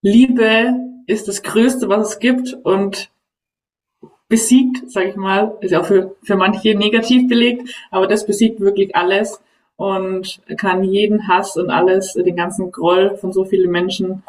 Liebe 0.02 0.74
ist 1.06 1.28
das 1.28 1.42
Größte, 1.42 1.88
was 1.88 2.10
es 2.10 2.18
gibt 2.18 2.54
und 2.62 3.10
besiegt, 4.28 4.90
sage 4.90 5.08
ich 5.08 5.16
mal, 5.16 5.56
ist 5.60 5.74
auch 5.74 5.84
für, 5.84 6.16
für 6.22 6.36
manche 6.36 6.74
negativ 6.74 7.28
belegt, 7.28 7.74
aber 7.90 8.06
das 8.06 8.26
besiegt 8.26 8.60
wirklich 8.60 8.94
alles 8.94 9.42
und 9.76 10.40
kann 10.56 10.84
jeden 10.84 11.26
Hass 11.26 11.56
und 11.56 11.70
alles, 11.70 12.12
den 12.12 12.36
ganzen 12.36 12.70
Groll 12.70 13.16
von 13.16 13.32
so 13.32 13.44
vielen 13.44 13.70
Menschen 13.70 14.22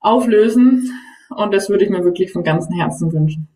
auflösen. 0.00 0.90
Und 1.30 1.54
das 1.54 1.68
würde 1.68 1.84
ich 1.84 1.90
mir 1.90 2.04
wirklich 2.04 2.32
von 2.32 2.44
ganzem 2.44 2.76
Herzen 2.76 3.12
wünschen. 3.12 3.48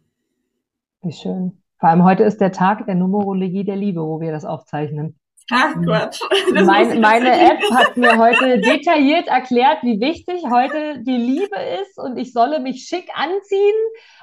Wie 1.02 1.12
schön. 1.12 1.52
Vor 1.78 1.90
allem 1.90 2.04
heute 2.04 2.24
ist 2.24 2.40
der 2.40 2.50
Tag 2.50 2.86
der 2.86 2.94
Numerologie 2.94 3.62
der 3.62 3.76
Liebe, 3.76 4.00
wo 4.00 4.20
wir 4.20 4.32
das 4.32 4.44
aufzeichnen. 4.44 5.14
Ach 5.50 5.74
Quatsch. 5.82 6.20
Mein, 6.52 7.00
meine 7.00 7.30
App 7.30 7.60
hat 7.72 7.96
mir 7.96 8.18
heute 8.18 8.60
detailliert 8.60 9.28
erklärt, 9.28 9.82
wie 9.82 9.98
wichtig 10.00 10.44
heute 10.50 11.02
die 11.02 11.16
Liebe 11.16 11.56
ist 11.80 11.98
und 11.98 12.18
ich 12.18 12.32
solle 12.32 12.60
mich 12.60 12.84
schick 12.84 13.08
anziehen 13.14 13.76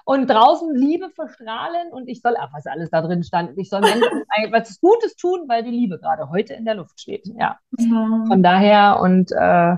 und 0.05 0.27
draußen 0.27 0.75
Liebe 0.75 1.09
verstrahlen 1.09 1.91
und 1.91 2.07
ich 2.07 2.21
soll, 2.21 2.35
ach, 2.39 2.49
was 2.53 2.67
alles 2.67 2.91
da 2.91 3.01
drin 3.01 3.23
stand, 3.23 3.57
ich 3.57 3.69
soll 3.69 3.81
Menschen 3.81 4.03
was 4.51 4.79
Gutes 4.79 5.15
tun, 5.15 5.45
weil 5.47 5.63
die 5.63 5.71
Liebe 5.71 5.97
gerade 5.97 6.29
heute 6.29 6.53
in 6.53 6.65
der 6.65 6.75
Luft 6.75 6.99
steht. 6.99 7.27
Ja. 7.39 7.57
Mhm. 7.71 8.25
Von 8.27 8.43
daher 8.43 8.99
und 9.01 9.31
äh, 9.31 9.77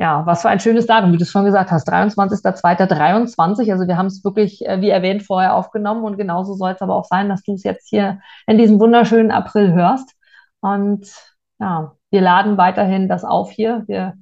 ja, 0.00 0.24
was 0.26 0.42
für 0.42 0.48
ein 0.48 0.60
schönes 0.60 0.86
Datum, 0.86 1.12
wie 1.12 1.16
du 1.16 1.24
es 1.24 1.30
schon 1.30 1.44
gesagt 1.44 1.72
hast, 1.72 1.88
23.02.23. 1.88 3.72
Also 3.72 3.88
wir 3.88 3.96
haben 3.96 4.06
es 4.06 4.22
wirklich, 4.22 4.64
äh, 4.64 4.80
wie 4.80 4.90
erwähnt, 4.90 5.24
vorher 5.24 5.54
aufgenommen 5.54 6.04
und 6.04 6.16
genauso 6.16 6.54
soll 6.54 6.70
es 6.72 6.80
aber 6.80 6.94
auch 6.94 7.06
sein, 7.06 7.28
dass 7.28 7.42
du 7.42 7.54
es 7.54 7.64
jetzt 7.64 7.88
hier 7.88 8.20
in 8.46 8.58
diesem 8.58 8.78
wunderschönen 8.78 9.32
April 9.32 9.72
hörst. 9.72 10.14
Und 10.60 11.12
ja, 11.58 11.96
wir 12.10 12.20
laden 12.20 12.56
weiterhin 12.56 13.08
das 13.08 13.24
auf 13.24 13.50
hier. 13.50 13.84
Wir 13.86 14.14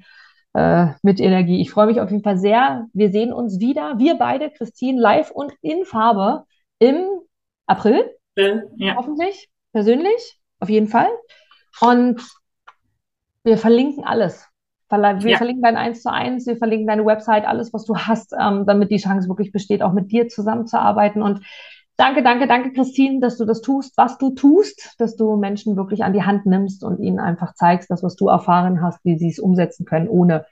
äh, 0.56 0.94
mit 1.02 1.20
Energie. 1.20 1.60
Ich 1.60 1.70
freue 1.70 1.86
mich 1.86 2.00
auf 2.00 2.10
jeden 2.10 2.22
Fall 2.22 2.38
sehr. 2.38 2.86
Wir 2.94 3.12
sehen 3.12 3.30
uns 3.30 3.60
wieder, 3.60 3.98
wir 3.98 4.16
beide, 4.16 4.50
Christine, 4.50 4.98
live 4.98 5.30
und 5.30 5.52
in 5.60 5.84
Farbe 5.84 6.44
im 6.78 7.04
April. 7.66 8.10
Ja. 8.76 8.96
Hoffentlich, 8.96 9.50
persönlich. 9.72 10.40
auf 10.58 10.70
jeden 10.70 10.88
Fall. 10.88 11.08
Und 11.80 12.22
wir 13.44 13.58
verlinken 13.58 14.04
alles. 14.04 14.48
Wir 14.88 15.32
ja. 15.32 15.36
verlinken 15.36 15.62
dein 15.62 15.76
1 15.76 16.02
zu 16.02 16.10
1, 16.10 16.46
wir 16.46 16.56
verlinken 16.56 16.86
deine 16.86 17.04
Website, 17.04 17.44
alles, 17.44 17.74
was 17.74 17.84
du 17.84 17.96
hast, 17.96 18.32
ähm, 18.32 18.64
damit 18.66 18.90
die 18.90 18.98
Chance 18.98 19.28
wirklich 19.28 19.52
besteht, 19.52 19.82
auch 19.82 19.92
mit 19.92 20.10
dir 20.10 20.28
zusammenzuarbeiten. 20.28 21.22
Und 21.22 21.40
danke, 21.96 22.22
danke, 22.22 22.46
danke, 22.46 22.72
Christine, 22.72 23.20
dass 23.20 23.36
du 23.36 23.44
das 23.44 23.60
tust, 23.60 23.96
was 23.96 24.18
du 24.18 24.30
tust, 24.30 24.94
dass 24.98 25.16
du 25.16 25.36
Menschen 25.36 25.76
wirklich 25.76 26.04
an 26.04 26.12
die 26.12 26.22
Hand 26.22 26.46
nimmst 26.46 26.84
und 26.84 27.00
ihnen 27.00 27.18
einfach 27.18 27.54
zeigst, 27.54 27.90
das, 27.90 28.02
was 28.02 28.16
du 28.16 28.28
erfahren 28.28 28.82
hast, 28.82 29.04
wie 29.04 29.16
sie 29.18 29.28
es 29.28 29.38
umsetzen 29.38 29.84
können, 29.84 30.08
ohne 30.08 30.46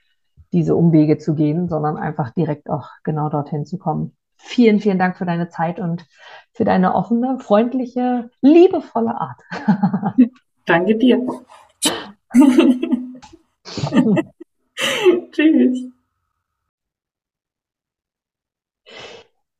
diese 0.52 0.76
Umwege 0.76 1.18
zu 1.18 1.34
gehen, 1.34 1.68
sondern 1.68 1.96
einfach 1.96 2.30
direkt 2.30 2.70
auch 2.70 2.88
genau 3.02 3.28
dorthin 3.28 3.66
zu 3.66 3.78
kommen. 3.78 4.16
Vielen, 4.36 4.80
vielen 4.80 4.98
Dank 4.98 5.16
für 5.16 5.24
deine 5.24 5.48
Zeit 5.48 5.80
und 5.80 6.06
für 6.52 6.64
deine 6.64 6.94
offene, 6.94 7.38
freundliche, 7.40 8.30
liebevolle 8.40 9.18
Art. 9.20 9.40
Danke 10.66 10.96
dir. 10.96 11.26
Tschüss. 15.32 15.93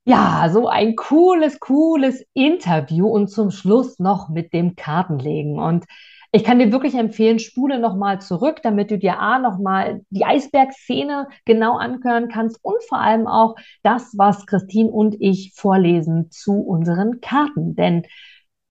Ja, 0.07 0.49
so 0.53 0.69
ein 0.69 0.97
cooles, 0.97 1.61
cooles 1.61 2.25
Interview 2.35 3.07
und 3.09 3.29
zum 3.29 3.51
Schluss 3.51 3.99
noch 3.99 4.29
mit 4.29 4.53
dem 4.53 4.77
Kartenlegen. 4.77 5.59
Und 5.59 5.87
ich 6.31 6.45
kann 6.45 6.59
dir 6.59 6.73
wirklich 6.73 6.95
empfehlen, 6.95 7.39
spule 7.39 7.79
nochmal 7.79 8.21
zurück, 8.21 8.61
damit 8.63 8.91
du 8.91 8.99
dir 8.99 9.19
A 9.19 9.39
nochmal 9.39 10.03
die 10.11 10.25
Eisbergszene 10.27 11.29
genau 11.47 11.79
anhören 11.79 12.29
kannst 12.29 12.59
und 12.63 12.83
vor 12.89 12.99
allem 12.99 13.27
auch 13.27 13.55
das, 13.83 14.13
was 14.17 14.45
Christine 14.45 14.91
und 14.91 15.17
ich 15.21 15.53
vorlesen 15.55 16.31
zu 16.31 16.61
unseren 16.61 17.21
Karten. 17.21 17.75
Denn 17.75 18.05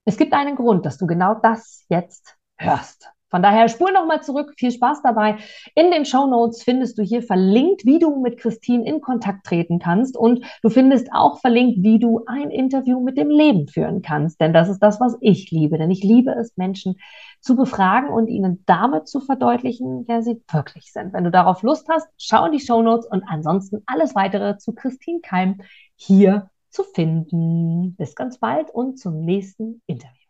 es 0.06 0.18
gibt 0.18 0.34
einen 0.34 0.56
Grund, 0.56 0.86
dass 0.86 0.98
du 0.98 1.08
genau 1.08 1.36
das 1.42 1.86
jetzt 1.90 2.36
hörst. 2.58 3.13
Von 3.34 3.42
daher 3.42 3.68
spul 3.68 3.92
nochmal 3.92 4.22
zurück. 4.22 4.54
Viel 4.58 4.70
Spaß 4.70 5.02
dabei. 5.02 5.38
In 5.74 5.90
den 5.90 6.06
Show 6.06 6.28
Notes 6.28 6.62
findest 6.62 7.00
du 7.00 7.02
hier 7.02 7.24
verlinkt, 7.24 7.84
wie 7.84 7.98
du 7.98 8.22
mit 8.22 8.38
Christine 8.38 8.86
in 8.86 9.02
Kontakt 9.02 9.48
treten 9.48 9.80
kannst. 9.80 10.16
Und 10.16 10.46
du 10.62 10.70
findest 10.70 11.08
auch 11.12 11.40
verlinkt, 11.40 11.82
wie 11.82 11.98
du 11.98 12.22
ein 12.28 12.52
Interview 12.52 13.02
mit 13.02 13.18
dem 13.18 13.32
Leben 13.32 13.68
führen 13.68 14.04
kannst. 14.04 14.40
Denn 14.40 14.54
das 14.54 14.70
ist 14.70 14.82
das, 14.84 15.00
was 15.00 15.18
ich 15.20 15.50
liebe. 15.50 15.80
Denn 15.80 15.90
ich 15.90 16.04
liebe 16.04 16.30
es, 16.30 16.56
Menschen 16.58 17.00
zu 17.42 17.56
befragen 17.56 18.10
und 18.10 18.28
ihnen 18.28 18.62
damit 18.68 19.08
zu 19.08 19.20
verdeutlichen, 19.20 20.04
wer 20.06 20.22
sie 20.22 20.40
wirklich 20.52 20.94
sind. 20.94 21.12
Wenn 21.14 21.24
du 21.24 21.32
darauf 21.32 21.64
Lust 21.64 21.90
hast, 21.90 22.08
schau 22.20 22.46
in 22.46 22.52
die 22.52 22.60
Show 22.60 22.84
Notes 22.84 23.08
und 23.10 23.24
ansonsten 23.24 23.82
alles 23.88 24.14
weitere 24.14 24.60
zu 24.60 24.74
Christine 24.76 25.22
Keim 25.22 25.62
hier 25.96 26.52
zu 26.70 26.84
finden. 26.84 27.96
Bis 27.96 28.14
ganz 28.14 28.38
bald 28.38 28.70
und 28.70 29.00
zum 29.00 29.26
nächsten 29.26 29.82
Interview. 29.88 30.23